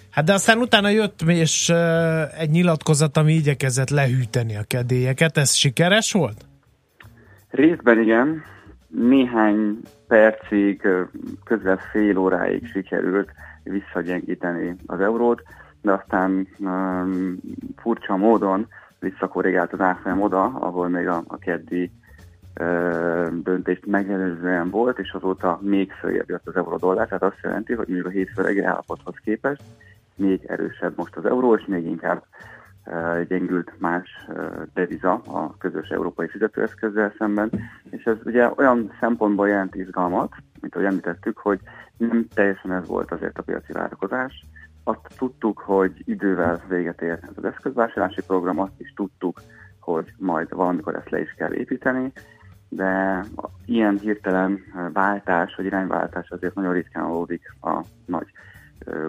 Hát 0.10 0.26
de 0.26 0.34
aztán 0.34 0.58
utána 0.58 0.90
jött 0.90 1.22
és 1.22 1.70
uh, 1.70 2.40
egy 2.40 2.50
nyilatkozat, 2.50 3.18
ami 3.18 3.34
igyekezett 3.34 3.90
lehűteni 3.90 4.56
a 4.56 4.64
kedélyeket. 4.68 5.38
Ez 5.38 5.54
sikeres 5.54 6.12
volt? 6.12 6.46
Részben 7.50 8.02
igen, 8.02 8.44
néhány 8.88 9.80
percig, 10.08 10.88
közel 11.44 11.78
fél 11.92 12.18
óráig 12.18 12.68
sikerült 12.68 13.32
visszagyengíteni 13.64 14.76
az 14.86 15.00
eurót, 15.00 15.42
de 15.82 15.92
aztán 15.92 16.48
um, 16.60 17.38
furcsa 17.78 18.16
módon 18.16 18.68
visszakorrigált 19.00 19.74
az 19.74 19.80
árfolyam 19.80 20.22
oda, 20.22 20.44
ahol 20.44 20.88
még 20.88 21.08
a, 21.08 21.24
a 21.28 21.38
keddi 21.38 21.92
döntést 23.32 23.86
megelőzően 23.86 24.70
volt, 24.70 25.00
és 25.00 25.12
azóta 25.12 25.60
még 25.62 25.92
följebb 25.92 26.30
jött 26.30 26.48
az 26.48 26.56
euró-dollár, 26.56 27.08
tehát 27.08 27.24
azt 27.24 27.40
jelenti, 27.44 27.74
hogy 27.74 27.88
még 27.88 28.06
a 28.06 28.10
hétfő 28.10 28.66
állapothoz 28.66 29.16
képest 29.24 29.62
még 30.16 30.46
erősebb 30.48 30.94
most 30.98 31.16
az 31.16 31.26
euró, 31.26 31.56
és 31.56 31.66
még 31.66 31.86
inkább 31.86 32.24
gyengült 33.28 33.74
más 33.80 34.28
deviza 34.74 35.14
a 35.14 35.58
közös 35.58 35.90
európai 35.90 36.28
fizetőeszközzel 36.28 37.14
szemben, 37.18 37.52
és 37.90 38.04
ez 38.04 38.18
ugye 38.24 38.52
olyan 38.56 38.92
szempontból 39.00 39.48
jelent 39.48 39.76
izgalmat, 39.76 40.34
mint 40.62 40.76
ahogy 40.76 40.88
említettük, 40.88 41.38
hogy 41.38 41.60
nem 41.98 42.28
teljesen 42.34 42.72
ez 42.72 42.88
volt 42.88 43.12
azért 43.12 43.38
a 43.38 43.44
piaci 43.44 43.72
várakozás. 43.72 44.46
Azt 44.84 45.00
tudtuk, 45.18 45.60
hogy 45.60 45.92
idővel 46.06 46.62
véget 46.68 47.02
ér 47.02 47.20
ez 47.22 47.34
az 47.36 47.46
eszközvásárlási 47.46 48.22
program, 48.28 48.60
azt 48.60 48.80
is 48.80 48.94
tudtuk, 48.96 49.42
hogy 49.80 50.14
majd 50.18 50.56
valamikor 50.56 50.96
ezt 50.96 51.10
le 51.10 51.20
is 51.20 51.34
kell 51.38 51.54
építeni, 51.54 52.12
de 52.70 53.24
ilyen 53.66 53.98
hirtelen 53.98 54.60
váltás 54.94 55.56
vagy 55.56 55.66
irányváltás 55.66 56.30
azért 56.30 56.56
nagyon 56.56 56.74
ritkán 56.74 57.04
adódik 57.04 57.54
a 57.62 57.82
nagy 58.06 58.28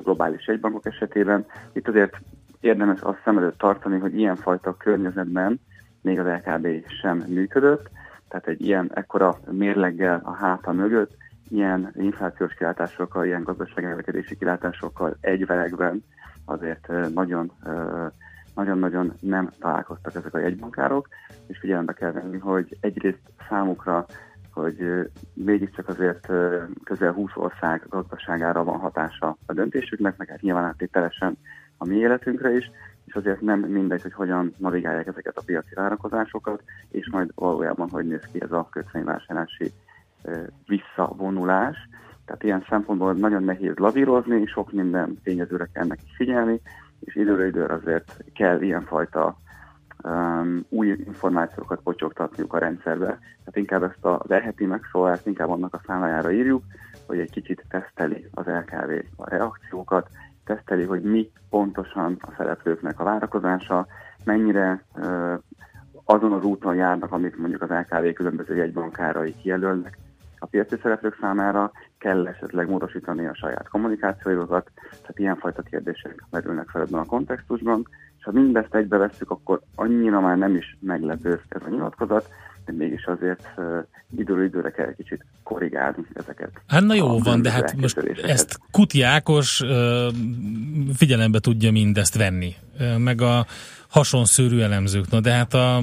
globális 0.03 0.47
egybankok 0.47 0.87
esetében. 0.87 1.47
Itt 1.73 1.89
azért 1.89 2.21
érdemes 2.61 3.01
azt 3.01 3.21
szem 3.25 3.39
előtt 3.39 3.59
tartani, 3.59 3.99
hogy 3.99 4.19
ilyenfajta 4.19 4.77
környezetben 4.77 5.61
még 6.03 6.19
az 6.19 6.27
LKB 6.27 6.67
sem 7.01 7.25
működött, 7.29 7.91
tehát 8.29 8.47
egy 8.47 8.61
ilyen 8.61 8.91
ekkora 8.95 9.39
mérleggel 9.51 10.21
a 10.25 10.33
háta 10.33 10.73
mögött, 10.73 11.17
ilyen 11.49 11.93
inflációs 11.95 12.55
kilátásokkal, 12.55 13.25
ilyen 13.25 13.43
gazdasági 13.43 14.37
kilátásokkal 14.39 15.17
egyvelegben 15.21 16.05
azért 16.45 16.89
nagyon 17.15 17.53
nagyon-nagyon 18.55 19.13
nem 19.21 19.51
találkoztak 19.61 20.15
ezek 20.15 20.35
a 20.35 20.39
jegybankárok, 20.39 21.09
és 21.47 21.59
figyelembe 21.59 21.93
kell 21.93 22.13
venni, 22.13 22.39
hogy 22.39 22.77
egyrészt 22.81 23.23
számukra, 23.49 24.07
hogy 24.53 25.11
mégiscsak 25.35 25.89
azért 25.89 26.29
közel 26.85 27.13
20 27.13 27.31
ország 27.35 27.87
gazdaságára 27.89 28.65
van 28.65 28.79
hatása 28.79 29.37
a 29.47 29.53
döntésüknek, 29.53 30.17
meg 30.17 30.29
hát 30.29 30.41
nyilván 30.41 30.65
áttételesen 30.65 31.39
a 31.79 31.87
mi 31.87 31.97
életünkre 31.97 32.57
is, 32.57 32.71
és 33.05 33.15
azért 33.15 33.41
nem 33.41 33.61
mindegy, 33.61 34.03
hogy 34.03 34.13
hogyan 34.13 34.55
navigálják 34.57 35.07
ezeket 35.07 35.37
a 35.37 35.43
piaci 35.45 35.75
várakozásokat, 35.75 36.63
és 36.91 37.11
majd 37.11 37.31
valójában 37.35 37.89
hogy 37.91 38.07
néz 38.07 38.29
ki 38.33 38.43
ez 38.43 38.53
a 38.53 38.69
kötvényvásárlási 38.71 39.73
visszavonulás. 40.67 41.77
Tehát 42.25 42.43
ilyen 42.43 42.65
szempontból 42.69 43.13
nagyon 43.13 43.43
nehéz 43.43 43.77
lavírozni, 43.77 44.47
sok 44.47 44.73
minden 44.73 45.19
tényezőre 45.23 45.69
kell 45.73 45.87
neki 45.87 46.05
figyelni, 46.17 46.61
és 47.01 47.17
időre 47.17 47.47
időre 47.47 47.75
azért 47.75 48.25
kell 48.35 48.61
ilyenfajta 48.61 49.37
um, 50.05 50.65
új 50.69 50.89
információkat 50.89 51.81
pocsogtatniuk 51.81 52.55
a 52.55 52.59
rendszerbe. 52.59 53.07
Tehát 53.07 53.57
inkább 53.57 53.83
ezt 53.83 54.05
a 54.05 54.23
leheti 54.27 54.65
megszólást 54.65 55.27
inkább 55.27 55.51
annak 55.51 55.75
a 55.75 55.81
számlájára 55.87 56.33
írjuk, 56.33 56.63
hogy 57.07 57.19
egy 57.19 57.31
kicsit 57.31 57.65
teszteli 57.69 58.29
az 58.35 58.47
LKV 58.47 58.91
a 59.17 59.29
reakciókat, 59.29 60.09
teszteli, 60.49 60.85
hogy 60.85 61.03
mi 61.03 61.31
pontosan 61.51 62.17
a 62.21 62.33
szereplőknek 62.37 63.01
a 63.01 63.05
várakozása, 63.05 63.87
mennyire 64.25 64.83
azon 66.05 66.33
az 66.33 66.45
úton 66.45 66.75
járnak, 66.75 67.13
amit 67.13 67.39
mondjuk 67.39 67.63
az 67.63 67.69
LKV 67.69 68.13
különböző 68.15 68.57
jegybankárai 68.57 69.35
kijelölnek 69.43 69.99
a 70.39 70.47
piaci 70.47 70.77
szereplők 70.83 71.17
számára, 71.21 71.73
kell 71.99 72.27
esetleg 72.27 72.69
módosítani 72.69 73.27
a 73.27 73.35
saját 73.35 73.69
kommunikációjukat, 73.69 74.71
tehát 74.91 75.19
ilyenfajta 75.19 75.63
kérdések 75.63 76.25
merülnek 76.31 76.69
fel 76.69 76.83
ebben 76.83 77.01
a 77.01 77.05
kontextusban, 77.05 77.87
és 78.19 78.25
ha 78.25 78.33
mindezt 78.33 78.75
egybevesszük, 78.75 79.31
akkor 79.31 79.61
annyira 79.75 80.21
már 80.21 80.39
nem 80.39 80.55
is 80.55 80.77
meglepő 80.81 81.41
ez 81.49 81.63
a 81.65 81.69
nyilatkozat, 81.69 82.29
mégis 82.77 83.05
azért 83.05 83.49
időről 84.17 84.45
időre 84.45 84.71
kell 84.71 84.87
egy 84.87 84.97
kicsit 84.97 85.25
korrigálni 85.43 86.07
ezeket. 86.15 86.51
Hát 86.67 86.83
na 86.83 86.95
jó 86.95 87.19
van, 87.19 87.43
de 87.43 87.51
hát 87.51 87.77
most 87.77 87.99
ezt 88.23 88.61
Kuti 88.71 89.03
Ákos 89.03 89.63
figyelembe 90.95 91.39
tudja 91.39 91.73
mindezt 91.73 92.17
venni, 92.17 92.55
meg 92.99 93.21
a 93.21 93.47
hasonszőrű 93.89 94.61
elemzők. 94.61 95.11
Na 95.11 95.21
de 95.21 95.33
hát 95.33 95.55
a 95.55 95.83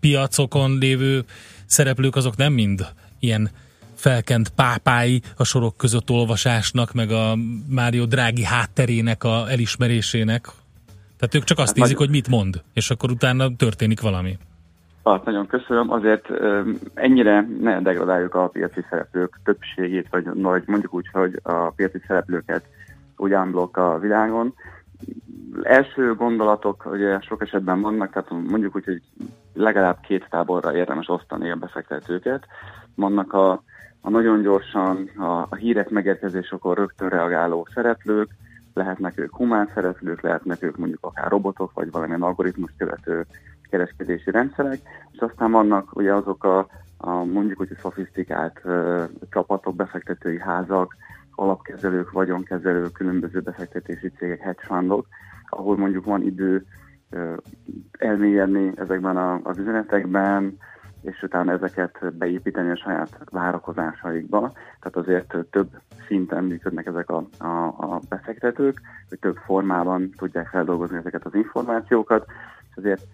piacokon 0.00 0.78
lévő 0.78 1.24
szereplők 1.66 2.16
azok 2.16 2.36
nem 2.36 2.52
mind 2.52 2.86
ilyen 3.18 3.50
felkent 3.94 4.48
pápái 4.48 5.22
a 5.36 5.44
sorok 5.44 5.76
között 5.76 6.10
olvasásnak, 6.10 6.92
meg 6.92 7.10
a 7.10 7.36
Mário 7.68 8.06
Drági 8.06 8.44
hátterének 8.44 9.24
a 9.24 9.50
elismerésének. 9.50 10.48
Tehát 11.18 11.34
ők 11.34 11.44
csak 11.44 11.58
azt 11.58 11.66
hát 11.68 11.76
nézik, 11.76 11.96
nagy... 11.96 12.06
hogy 12.06 12.14
mit 12.14 12.28
mond, 12.28 12.62
és 12.72 12.90
akkor 12.90 13.10
utána 13.10 13.56
történik 13.56 14.00
valami. 14.00 14.38
Hát 15.04 15.24
nagyon 15.24 15.46
köszönöm. 15.46 15.90
Azért 15.90 16.28
ennyire 16.94 17.46
ne 17.60 17.80
degradáljuk 17.80 18.34
a 18.34 18.48
piaci 18.48 18.84
szereplők 18.90 19.38
többségét, 19.44 20.06
vagy, 20.10 20.42
vagy 20.42 20.62
mondjuk 20.66 20.94
úgy, 20.94 21.08
hogy 21.12 21.40
a 21.42 21.70
piaci 21.70 22.00
szereplőket 22.06 22.64
úgy 23.16 23.34
unblock 23.34 23.76
a 23.76 23.98
világon. 23.98 24.54
első 25.62 26.14
gondolatok 26.14 26.86
ugye 26.92 27.20
sok 27.20 27.42
esetben 27.42 27.80
vannak, 27.80 28.12
tehát 28.12 28.30
mondjuk 28.30 28.76
úgy, 28.76 28.84
hogy 28.84 29.02
legalább 29.54 30.00
két 30.00 30.26
táborra 30.30 30.76
érdemes 30.76 31.08
osztani 31.08 31.50
a 31.50 31.56
befektetőket. 31.56 32.46
Vannak 32.94 33.32
a, 33.32 33.62
a 34.00 34.10
nagyon 34.10 34.42
gyorsan 34.42 35.10
a, 35.16 35.46
a 35.48 35.54
hírek 35.54 35.90
megérkezésekor 35.90 36.76
rögtön 36.76 37.08
reagáló 37.08 37.66
szereplők, 37.74 38.30
lehetnek 38.74 39.18
ők 39.18 39.36
humán 39.36 39.70
szereplők, 39.74 40.20
lehetnek 40.20 40.62
ők 40.62 40.76
mondjuk 40.76 41.04
akár 41.04 41.30
robotok, 41.30 41.72
vagy 41.74 41.90
valamilyen 41.90 42.22
algoritmus 42.22 42.70
követő 42.78 43.26
kereskedési 43.70 44.30
rendszerek, 44.30 44.80
és 45.10 45.18
aztán 45.18 45.50
vannak 45.50 45.96
ugye 45.96 46.14
azok 46.14 46.44
a, 46.44 46.66
a 46.96 47.10
mondjuk 47.24 47.60
úgy 47.60 47.76
szofisztikált 47.80 48.60
uh, 48.64 49.04
csapatok, 49.30 49.76
befektetői 49.76 50.38
házak, 50.38 50.96
alapkezelők, 51.34 52.10
vagyonkezelők, 52.10 52.92
különböző 52.92 53.40
befektetési 53.40 54.08
cégek, 54.08 54.40
hedge 54.40 54.62
fundok, 54.64 55.06
ahol 55.48 55.76
mondjuk 55.76 56.04
van 56.04 56.22
idő 56.22 56.66
uh, 57.10 57.36
elmélyedni 57.98 58.72
ezekben 58.76 59.16
a, 59.16 59.40
az 59.42 59.58
üzenetekben, 59.58 60.58
és 61.02 61.22
utána 61.22 61.52
ezeket 61.52 62.14
beépíteni 62.14 62.70
a 62.70 62.76
saját 62.76 63.18
várakozásaikba. 63.30 64.52
Tehát 64.80 64.96
azért 64.96 65.36
több 65.50 65.68
szinten 66.06 66.44
működnek 66.44 66.86
ezek 66.86 67.10
a, 67.10 67.26
a, 67.38 67.66
a 67.66 68.00
befektetők, 68.08 68.80
hogy 69.08 69.18
több 69.18 69.36
formában 69.36 70.10
tudják 70.16 70.48
feldolgozni 70.48 70.96
ezeket 70.96 71.24
az 71.24 71.34
információkat, 71.34 72.26
és 72.70 72.76
azért 72.76 73.06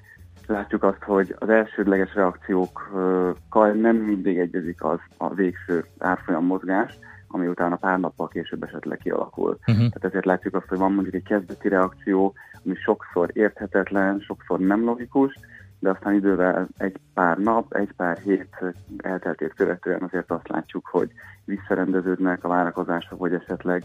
látjuk 0.46 0.82
azt, 0.82 1.02
hogy 1.02 1.36
az 1.38 1.48
elsődleges 1.48 2.14
reakciókkal 2.14 3.70
nem 3.72 3.96
mindig 3.96 4.38
egyezik 4.38 4.84
az 4.84 4.98
a 5.16 5.34
végső 5.34 5.84
árfolyam 5.98 6.44
mozgás, 6.44 6.98
ami 7.28 7.46
utána 7.46 7.76
pár 7.76 8.00
nappal 8.00 8.28
később 8.28 8.62
esetleg 8.62 8.98
kialakul. 8.98 9.50
Uh-huh. 9.50 9.76
Tehát 9.76 10.04
ezért 10.04 10.24
látjuk 10.24 10.54
azt, 10.54 10.68
hogy 10.68 10.78
van 10.78 10.92
mondjuk 10.92 11.14
egy 11.14 11.22
kezdeti 11.22 11.68
reakció, 11.68 12.34
ami 12.64 12.74
sokszor 12.74 13.30
érthetetlen, 13.32 14.20
sokszor 14.20 14.58
nem 14.58 14.84
logikus, 14.84 15.38
de 15.78 15.90
aztán 15.90 16.14
idővel 16.14 16.68
egy 16.76 16.96
pár 17.14 17.38
nap, 17.38 17.74
egy 17.74 17.92
pár 17.96 18.18
hét 18.18 18.74
elteltét 18.96 19.54
követően 19.54 20.02
azért 20.02 20.30
azt 20.30 20.48
látjuk, 20.48 20.86
hogy 20.86 21.10
visszarendeződnek 21.44 22.44
a 22.44 22.48
várakozások, 22.48 23.18
vagy 23.18 23.34
esetleg 23.34 23.84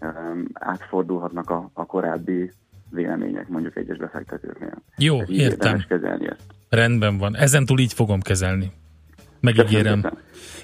um, 0.00 0.44
átfordulhatnak 0.52 1.50
a, 1.50 1.70
a 1.72 1.86
korábbi 1.86 2.52
vélemények 2.96 3.48
mondjuk 3.48 3.76
egyes 3.76 3.96
befektetőknél. 3.96 4.82
Jó, 4.96 5.20
így 5.22 5.38
értem. 5.38 5.84
kezelni 5.88 6.26
ezt. 6.28 6.44
Rendben 6.68 7.18
van. 7.18 7.36
Ezentúl 7.36 7.78
így 7.78 7.92
fogom 7.92 8.20
kezelni. 8.20 8.72
Megígérem. 9.40 10.04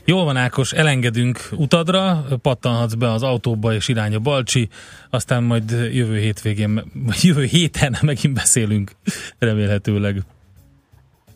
Jól 0.05 0.25
van 0.25 0.37
Ákos, 0.37 0.73
elengedünk 0.73 1.39
utadra, 1.57 2.25
pattanhatsz 2.43 2.95
be 2.95 3.11
az 3.11 3.23
autóba 3.23 3.73
és 3.73 3.89
irány 3.89 4.15
a 4.15 4.19
Balcsi, 4.19 4.69
aztán 5.11 5.43
majd 5.43 5.71
jövő 5.71 6.17
hétvégén, 6.17 6.75
vagy 7.07 7.25
jövő 7.29 7.43
héten 7.43 7.97
megint 8.03 8.35
beszélünk, 8.35 8.91
remélhetőleg. 9.39 10.17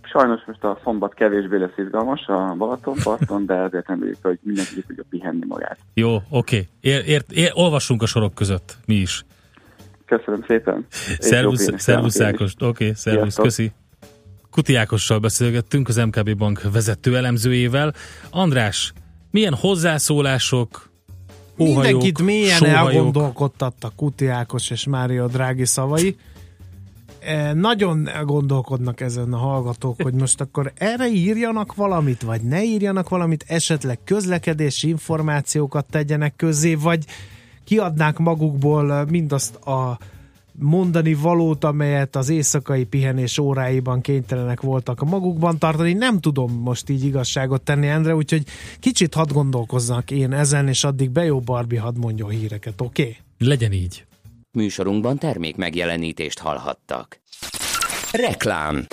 Sajnos 0.02 0.44
most 0.46 0.64
a 0.64 0.78
szombat 0.84 1.14
kevésbé 1.14 1.56
lesz 1.58 1.76
izgalmas 1.76 2.26
a 2.26 2.54
Balatonparton, 2.58 3.46
de 3.46 3.54
ezért 3.54 3.86
reméljük, 3.86 4.18
hogy 4.22 4.38
mindenki 4.42 4.82
tudja 4.86 5.04
pihenni 5.10 5.44
magát. 5.48 5.78
Jó, 5.94 6.14
oké. 6.14 6.22
Okay. 6.30 6.68
Ér, 6.80 7.02
ér, 7.06 7.24
ér, 7.30 7.50
olvassunk 7.54 8.02
a 8.02 8.06
sorok 8.06 8.34
között, 8.34 8.76
mi 8.86 8.94
is. 8.94 9.24
Köszönöm 10.06 10.44
szépen. 10.46 10.86
Szervusz, 11.18 11.68
szervusz 11.76 12.20
Ákos. 12.20 12.52
Oké, 12.52 12.66
okay, 12.66 12.92
szervusz, 12.94 13.34
köszi. 13.34 13.72
Kuti 14.50 14.74
Ákossal 14.74 15.18
beszélgettünk, 15.18 15.88
az 15.88 15.96
MKB 15.96 16.36
Bank 16.36 16.60
vezető 16.72 17.16
elemzőjével. 17.16 17.94
András, 18.30 18.92
milyen 19.30 19.54
hozzászólások, 19.54 20.90
óhajok, 21.58 21.82
Mindenkit 21.82 22.22
mélyen 22.22 22.56
sóhajok? 22.56 22.92
elgondolkodtattak 22.92 23.96
Kuti 23.96 24.26
Ákos 24.26 24.70
és 24.70 24.86
Mária 24.86 25.26
Drági 25.26 25.64
szavai. 25.64 26.16
E, 27.20 27.52
Nagyon 27.52 28.08
gondolkodnak 28.24 29.00
ezen 29.00 29.32
a 29.32 29.36
hallgatók, 29.36 30.02
hogy 30.02 30.14
most 30.14 30.40
akkor 30.40 30.72
erre 30.74 31.08
írjanak 31.08 31.74
valamit, 31.74 32.22
vagy 32.22 32.42
ne 32.42 32.64
írjanak 32.64 33.08
valamit, 33.08 33.44
esetleg 33.48 33.98
közlekedési 34.04 34.88
információkat 34.88 35.86
tegyenek 35.90 36.36
közé, 36.36 36.74
vagy 36.74 37.04
kiadnák 37.66 38.18
magukból 38.18 39.06
mindazt 39.10 39.54
a 39.54 39.98
mondani 40.58 41.14
valót, 41.14 41.64
amelyet 41.64 42.16
az 42.16 42.28
éjszakai 42.28 42.84
pihenés 42.84 43.38
óráiban 43.38 44.00
kénytelenek 44.00 44.60
voltak 44.60 45.04
magukban 45.04 45.58
tartani. 45.58 45.92
Nem 45.92 46.20
tudom 46.20 46.52
most 46.52 46.88
így 46.88 47.04
igazságot 47.04 47.62
tenni, 47.62 47.86
Endre, 47.86 48.14
úgyhogy 48.14 48.42
kicsit 48.80 49.14
hadd 49.14 49.32
gondolkoznak 49.32 50.10
én 50.10 50.32
ezen, 50.32 50.68
és 50.68 50.84
addig 50.84 51.10
Bejó 51.10 51.40
Barbie 51.40 51.80
hadd 51.80 51.98
mondja 51.98 52.26
a 52.26 52.28
híreket, 52.28 52.80
oké? 52.80 53.02
Okay? 53.02 53.16
Legyen 53.38 53.72
így. 53.72 54.04
Műsorunkban 54.52 55.18
termék 55.18 55.56
megjelenítést 55.56 56.38
hallhattak. 56.38 57.20
Reklám 58.12 58.86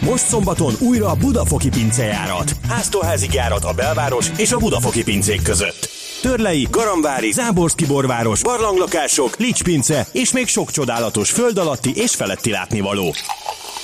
Most 0.00 0.26
szombaton 0.26 0.74
újra 0.80 1.08
a 1.08 1.16
Budafoki 1.16 1.68
pincejárat. 1.68 2.52
Háztóházi 2.68 3.26
járat 3.32 3.64
a 3.64 3.72
belváros 3.72 4.30
és 4.38 4.52
a 4.52 4.58
Budafoki 4.58 5.02
pincék 5.02 5.42
között. 5.42 6.03
Törlei, 6.24 6.66
Garamvári, 6.70 7.32
Záborszki 7.32 7.86
borváros, 7.86 8.42
barlanglakások, 8.42 9.36
Licspince 9.36 10.06
és 10.12 10.32
még 10.32 10.46
sok 10.46 10.70
csodálatos 10.70 11.30
föld 11.30 11.58
alatti 11.58 11.92
és 11.94 12.14
feletti 12.14 12.50
látnivaló. 12.50 13.14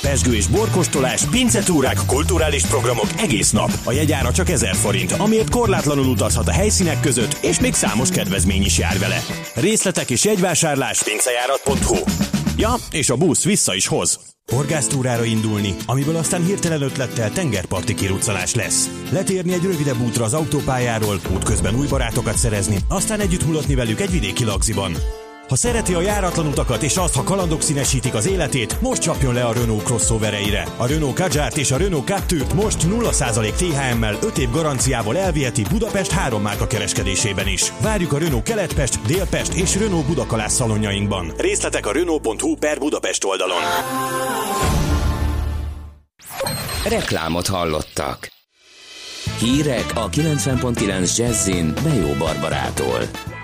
Pesgő 0.01 0.35
és 0.35 0.47
borkostolás, 0.47 1.23
pincetúrák, 1.31 1.99
kulturális 2.07 2.63
programok 2.63 3.07
egész 3.17 3.51
nap. 3.51 3.71
A 3.85 3.93
jegyára 3.93 4.33
csak 4.33 4.49
1000 4.49 4.75
forint, 4.75 5.13
amiért 5.13 5.51
korlátlanul 5.51 6.07
utazhat 6.07 6.49
a 6.49 6.53
helyszínek 6.53 7.01
között, 7.01 7.39
és 7.43 7.61
még 7.61 7.75
számos 7.75 8.09
kedvezmény 8.11 8.63
is 8.63 8.79
jár 8.79 8.99
vele. 8.99 9.23
Részletek 9.55 10.11
és 10.11 10.25
jegyvásárlás 10.25 11.03
pincejárat.hu 11.03 11.97
Ja, 12.57 12.75
és 12.91 13.11
a 13.11 13.17
busz 13.17 13.45
vissza 13.45 13.75
is 13.75 13.87
hoz. 13.87 14.21
Horgásztúrára 14.51 15.25
indulni, 15.25 15.75
amiből 15.87 16.17
aztán 16.17 16.45
hirtelen 16.45 16.83
ötlettel 16.83 17.31
tengerparti 17.31 17.95
kiruccanás 17.95 18.55
lesz. 18.55 18.91
Letérni 19.11 19.53
egy 19.53 19.63
rövidebb 19.63 20.01
útra 20.01 20.25
az 20.25 20.35
autópályáról, 20.35 21.21
útközben 21.35 21.75
új 21.75 21.87
barátokat 21.87 22.37
szerezni, 22.37 22.77
aztán 22.89 23.21
együtt 23.21 23.47
mulatni 23.47 23.75
velük 23.75 24.01
egy 24.01 24.11
vidéki 24.11 24.45
lagziban. 24.45 24.93
Ha 25.51 25.57
szereti 25.57 25.95
a 25.95 26.01
járatlan 26.01 26.47
utakat 26.47 26.83
és 26.83 26.97
azt, 26.97 27.15
ha 27.15 27.23
kalandok 27.23 27.63
színesítik 27.63 28.15
az 28.15 28.27
életét, 28.27 28.81
most 28.81 29.03
csapjon 29.03 29.35
le 29.35 29.45
a 29.45 29.53
Renault 29.53 29.83
crossovereire. 29.83 30.67
A 30.77 30.87
Renault 30.87 31.15
Kadjárt 31.15 31.57
és 31.57 31.71
a 31.71 31.77
Renault 31.77 32.07
Captur 32.07 32.47
most 32.55 32.87
0% 32.89 33.53
THM-mel 33.53 34.19
5 34.23 34.39
év 34.39 34.51
garanciával 34.51 35.17
elviheti 35.17 35.63
Budapest 35.71 36.11
három 36.11 36.43
márka 36.43 36.67
kereskedésében 36.67 37.47
is. 37.47 37.73
Várjuk 37.81 38.13
a 38.13 38.19
Renault 38.19 38.43
Keletpest, 38.43 39.03
Délpest 39.07 39.53
és 39.53 39.77
Renault 39.77 40.07
Budakalász 40.07 40.55
szalonjainkban. 40.55 41.33
Részletek 41.37 41.87
a 41.87 41.93
Renault.hu 41.93 42.57
per 42.57 42.79
Budapest 42.79 43.25
oldalon. 43.25 43.63
Reklámot 46.89 47.47
hallottak. 47.47 48.29
Hírek 49.39 49.91
a 49.95 50.09
90.9 50.09 51.17
Jazzin 51.17 51.75
Bejó 51.83 52.15
Barbarától. 52.19 53.01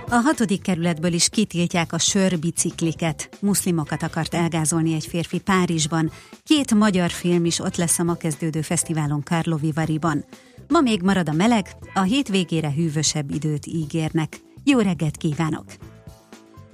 A 0.08 0.14
hatodik 0.14 0.62
kerületből 0.62 1.12
is 1.12 1.28
kitiltják 1.28 1.92
a 1.92 1.98
sörbicikliket. 1.98 3.28
Muszlimokat 3.40 4.02
akart 4.02 4.34
elgázolni 4.34 4.94
egy 4.94 5.06
férfi 5.06 5.38
Párizsban. 5.38 6.10
Két 6.44 6.74
magyar 6.74 7.10
film 7.10 7.44
is 7.44 7.58
ott 7.58 7.76
lesz 7.76 7.98
a 7.98 8.02
ma 8.02 8.14
kezdődő 8.14 8.60
fesztiválon 8.60 9.22
Karlovivariban. 9.22 10.24
Ma 10.68 10.80
még 10.80 11.02
marad 11.02 11.28
a 11.28 11.32
meleg, 11.32 11.66
a 11.94 12.00
hétvégére 12.00 12.72
hűvösebb 12.72 13.30
időt 13.30 13.66
ígérnek. 13.66 14.40
Jó 14.64 14.78
reggelt 14.78 15.16
kívánok! 15.16 15.64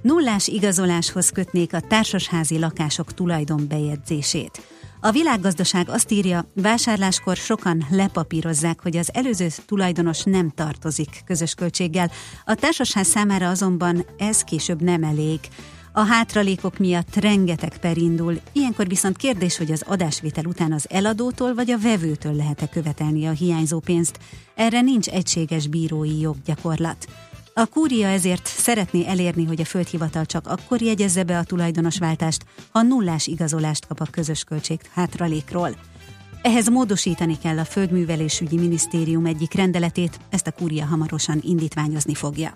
Nullás 0.03 0.49
igazoláshoz 0.49 1.31
kötnék 1.31 1.75
a 1.75 1.81
társasházi 1.81 2.59
lakások 2.59 3.15
tulajdonbejegyzését. 3.15 4.61
A 5.05 5.11
világgazdaság 5.11 5.89
azt 5.89 6.11
írja, 6.11 6.51
vásárláskor 6.55 7.37
sokan 7.37 7.87
lepapírozzák, 7.91 8.83
hogy 8.83 8.97
az 8.97 9.11
előző 9.15 9.49
tulajdonos 9.67 10.23
nem 10.23 10.51
tartozik 10.51 11.23
közös 11.25 11.55
költséggel, 11.55 12.11
a 12.45 12.55
társasház 12.55 13.07
számára 13.07 13.49
azonban 13.49 14.07
ez 14.19 14.43
később 14.43 14.83
nem 14.83 15.03
elég. 15.03 15.41
A 15.93 16.01
hátralékok 16.01 16.79
miatt 16.79 17.17
rengeteg 17.17 17.79
per 17.79 17.97
indul, 17.97 18.41
ilyenkor 18.53 18.87
viszont 18.87 19.17
kérdés, 19.17 19.57
hogy 19.57 19.73
az 19.73 19.85
adásvétel 19.87 20.45
után 20.45 20.73
az 20.73 20.87
eladótól 20.91 21.55
vagy 21.55 21.71
a 21.71 21.79
vevőtől 21.79 22.35
lehet-e 22.35 22.69
követelni 22.69 23.27
a 23.27 23.31
hiányzó 23.31 23.79
pénzt. 23.79 24.19
Erre 24.55 24.81
nincs 24.81 25.09
egységes 25.09 25.67
bírói 25.67 26.21
joggyakorlat. 26.21 27.07
A 27.55 27.67
kúria 27.67 28.09
ezért 28.09 28.47
szeretné 28.47 29.07
elérni, 29.07 29.45
hogy 29.45 29.61
a 29.61 29.65
földhivatal 29.65 30.27
csak 30.27 30.47
akkor 30.47 30.83
jegyezze 30.83 31.23
be 31.23 31.39
a 31.39 31.45
tulajdonosváltást, 31.45 32.45
ha 32.71 32.83
nullás 32.83 33.27
igazolást 33.27 33.87
kap 33.87 34.01
a 34.01 34.07
közös 34.11 34.45
költség 34.45 34.81
hátralékról. 34.93 35.77
Ehhez 36.43 36.69
módosítani 36.69 37.39
kell 37.39 37.59
a 37.59 37.65
Földművelésügyi 37.65 38.59
Minisztérium 38.59 39.27
egyik 39.27 39.55
rendeletét, 39.55 40.19
ezt 40.31 40.47
a 40.47 40.53
kúria 40.53 40.85
hamarosan 40.85 41.41
indítványozni 41.43 42.15
fogja. 42.15 42.55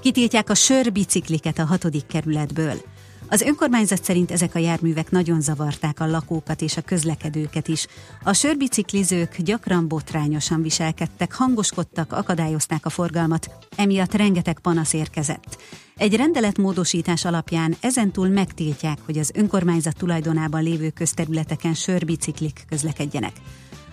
Kitiltják 0.00 0.50
a 0.50 0.54
sörbicikliket 0.54 1.58
a 1.58 1.64
hatodik 1.64 2.06
kerületből. 2.06 2.82
Az 3.28 3.40
önkormányzat 3.40 4.04
szerint 4.04 4.30
ezek 4.30 4.54
a 4.54 4.58
járművek 4.58 5.10
nagyon 5.10 5.40
zavarták 5.40 6.00
a 6.00 6.06
lakókat 6.06 6.62
és 6.62 6.76
a 6.76 6.80
közlekedőket 6.80 7.68
is. 7.68 7.86
A 8.22 8.32
sörbiciklizők 8.32 9.36
gyakran 9.36 9.88
botrányosan 9.88 10.62
viselkedtek, 10.62 11.32
hangoskodtak, 11.32 12.12
akadályozták 12.12 12.86
a 12.86 12.90
forgalmat, 12.90 13.50
emiatt 13.76 14.14
rengeteg 14.14 14.58
panasz 14.58 14.92
érkezett. 14.92 15.58
Egy 15.96 16.16
rendeletmódosítás 16.16 17.24
alapján 17.24 17.76
ezentúl 17.80 18.28
megtiltják, 18.28 18.98
hogy 19.04 19.18
az 19.18 19.30
önkormányzat 19.34 19.96
tulajdonában 19.96 20.62
lévő 20.62 20.90
közterületeken 20.90 21.74
sörbiciklik 21.74 22.64
közlekedjenek. 22.68 23.32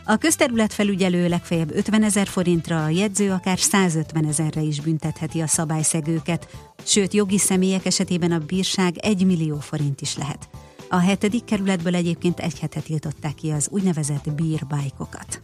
A 0.05 0.17
közterület 0.17 0.73
felügyelő 0.73 1.27
legfeljebb 1.27 1.75
50 1.75 2.03
ezer 2.03 2.27
forintra, 2.27 2.83
a 2.83 2.89
jegyző 2.89 3.31
akár 3.31 3.59
150 3.59 4.25
ezerre 4.25 4.61
is 4.61 4.79
büntetheti 4.79 5.41
a 5.41 5.47
szabályszegőket, 5.47 6.47
sőt 6.83 7.13
jogi 7.13 7.37
személyek 7.37 7.85
esetében 7.85 8.31
a 8.31 8.39
bírság 8.39 8.97
1 8.97 9.25
millió 9.25 9.59
forint 9.59 10.01
is 10.01 10.17
lehet. 10.17 10.49
A 10.89 10.97
hetedik 10.97 11.43
kerületből 11.43 11.95
egyébként 11.95 12.39
egy 12.39 12.59
hete 12.59 12.79
tiltották 12.79 13.35
ki 13.35 13.49
az 13.49 13.67
úgynevezett 13.71 14.31
bírbájkokat. 14.31 15.41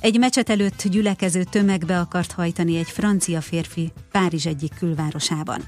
Egy 0.00 0.18
mecset 0.18 0.50
előtt 0.50 0.82
gyülekező 0.82 1.42
tömegbe 1.42 2.00
akart 2.00 2.32
hajtani 2.32 2.76
egy 2.76 2.90
francia 2.90 3.40
férfi 3.40 3.92
Párizs 4.10 4.46
egyik 4.46 4.74
külvárosában. 4.78 5.62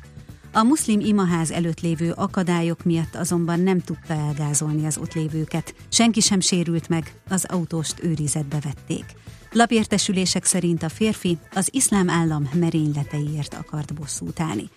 A 0.52 0.62
muszlim 0.62 1.00
imaház 1.00 1.50
előtt 1.50 1.80
lévő 1.80 2.12
akadályok 2.12 2.84
miatt 2.84 3.14
azonban 3.14 3.60
nem 3.60 3.80
tudta 3.80 4.14
elgázolni 4.14 4.86
az 4.86 4.98
ott 4.98 5.14
lévőket. 5.14 5.74
Senki 5.88 6.20
sem 6.20 6.40
sérült 6.40 6.88
meg, 6.88 7.12
az 7.28 7.44
autóst 7.44 8.02
őrizetbe 8.02 8.58
vették. 8.60 9.04
Lapértesülések 9.52 10.44
szerint 10.44 10.82
a 10.82 10.88
férfi 10.88 11.38
az 11.54 11.68
iszlám 11.70 12.10
állam 12.10 12.48
merényleteiért 12.54 13.54
akart 13.54 13.94
bosszút 13.94 14.40
állni. 14.40 14.70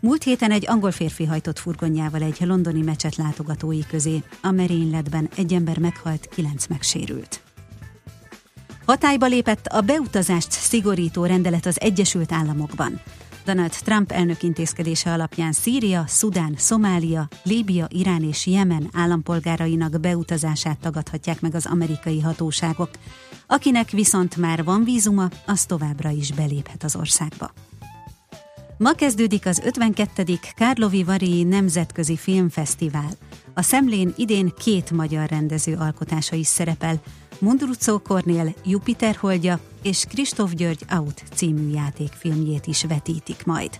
Múlt 0.00 0.22
héten 0.22 0.50
egy 0.50 0.68
angol 0.68 0.90
férfi 0.90 1.24
hajtott 1.24 1.58
furgonjával 1.58 2.22
egy 2.22 2.36
londoni 2.40 2.82
mecset 2.82 3.16
látogatói 3.16 3.86
közé. 3.86 4.22
A 4.42 4.50
merényletben 4.50 5.28
egy 5.36 5.52
ember 5.52 5.78
meghalt, 5.78 6.28
kilenc 6.34 6.66
megsérült. 6.66 7.40
Hatályba 8.86 9.26
lépett 9.26 9.66
a 9.66 9.80
beutazást 9.80 10.50
szigorító 10.50 11.24
rendelet 11.24 11.66
az 11.66 11.80
Egyesült 11.80 12.32
Államokban. 12.32 13.00
Donald 13.48 13.76
Trump 13.84 14.12
elnök 14.12 14.42
intézkedése 14.42 15.12
alapján 15.12 15.52
Szíria, 15.52 16.04
Szudán, 16.06 16.54
Szomália, 16.56 17.28
Líbia, 17.42 17.86
Irán 17.88 18.22
és 18.22 18.46
Jemen 18.46 18.88
állampolgárainak 18.92 20.00
beutazását 20.00 20.78
tagadhatják 20.78 21.40
meg 21.40 21.54
az 21.54 21.66
amerikai 21.66 22.20
hatóságok. 22.20 22.90
Akinek 23.46 23.90
viszont 23.90 24.36
már 24.36 24.64
van 24.64 24.84
vízuma, 24.84 25.28
az 25.46 25.64
továbbra 25.64 26.10
is 26.10 26.32
beléphet 26.32 26.84
az 26.84 26.96
országba. 26.96 27.52
Ma 28.78 28.92
kezdődik 28.92 29.46
az 29.46 29.60
52. 29.64 30.38
Kárlovi 30.54 31.04
Vari 31.04 31.42
Nemzetközi 31.42 32.16
Filmfesztivál. 32.16 33.10
A 33.54 33.62
szemlén 33.62 34.12
idén 34.16 34.52
két 34.58 34.90
magyar 34.90 35.28
rendező 35.28 35.74
alkotása 35.74 36.36
is 36.36 36.46
szerepel, 36.46 37.00
Mundrucó 37.40 37.98
Kornél 37.98 38.54
Jupiter 38.64 39.16
holdja 39.16 39.60
és 39.82 40.04
Kristóf 40.08 40.52
György 40.52 40.84
Out 40.90 41.22
című 41.34 41.70
játékfilmjét 41.70 42.66
is 42.66 42.84
vetítik 42.84 43.44
majd. 43.44 43.78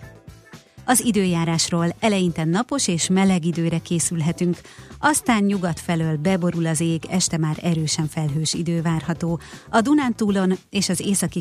Az 0.85 1.05
időjárásról 1.05 1.95
eleinte 1.99 2.43
napos 2.43 2.87
és 2.87 3.09
meleg 3.09 3.45
időre 3.45 3.77
készülhetünk, 3.77 4.57
aztán 4.99 5.43
nyugat 5.43 5.79
felől 5.79 6.17
beborul 6.17 6.65
az 6.65 6.79
ég, 6.79 7.03
este 7.09 7.37
már 7.37 7.57
erősen 7.61 8.07
felhős 8.07 8.53
idő 8.53 8.81
várható. 8.81 9.39
A 9.69 9.81
Dunántúlon 9.81 10.53
és 10.69 10.89
az 10.89 10.99
északi 10.99 11.37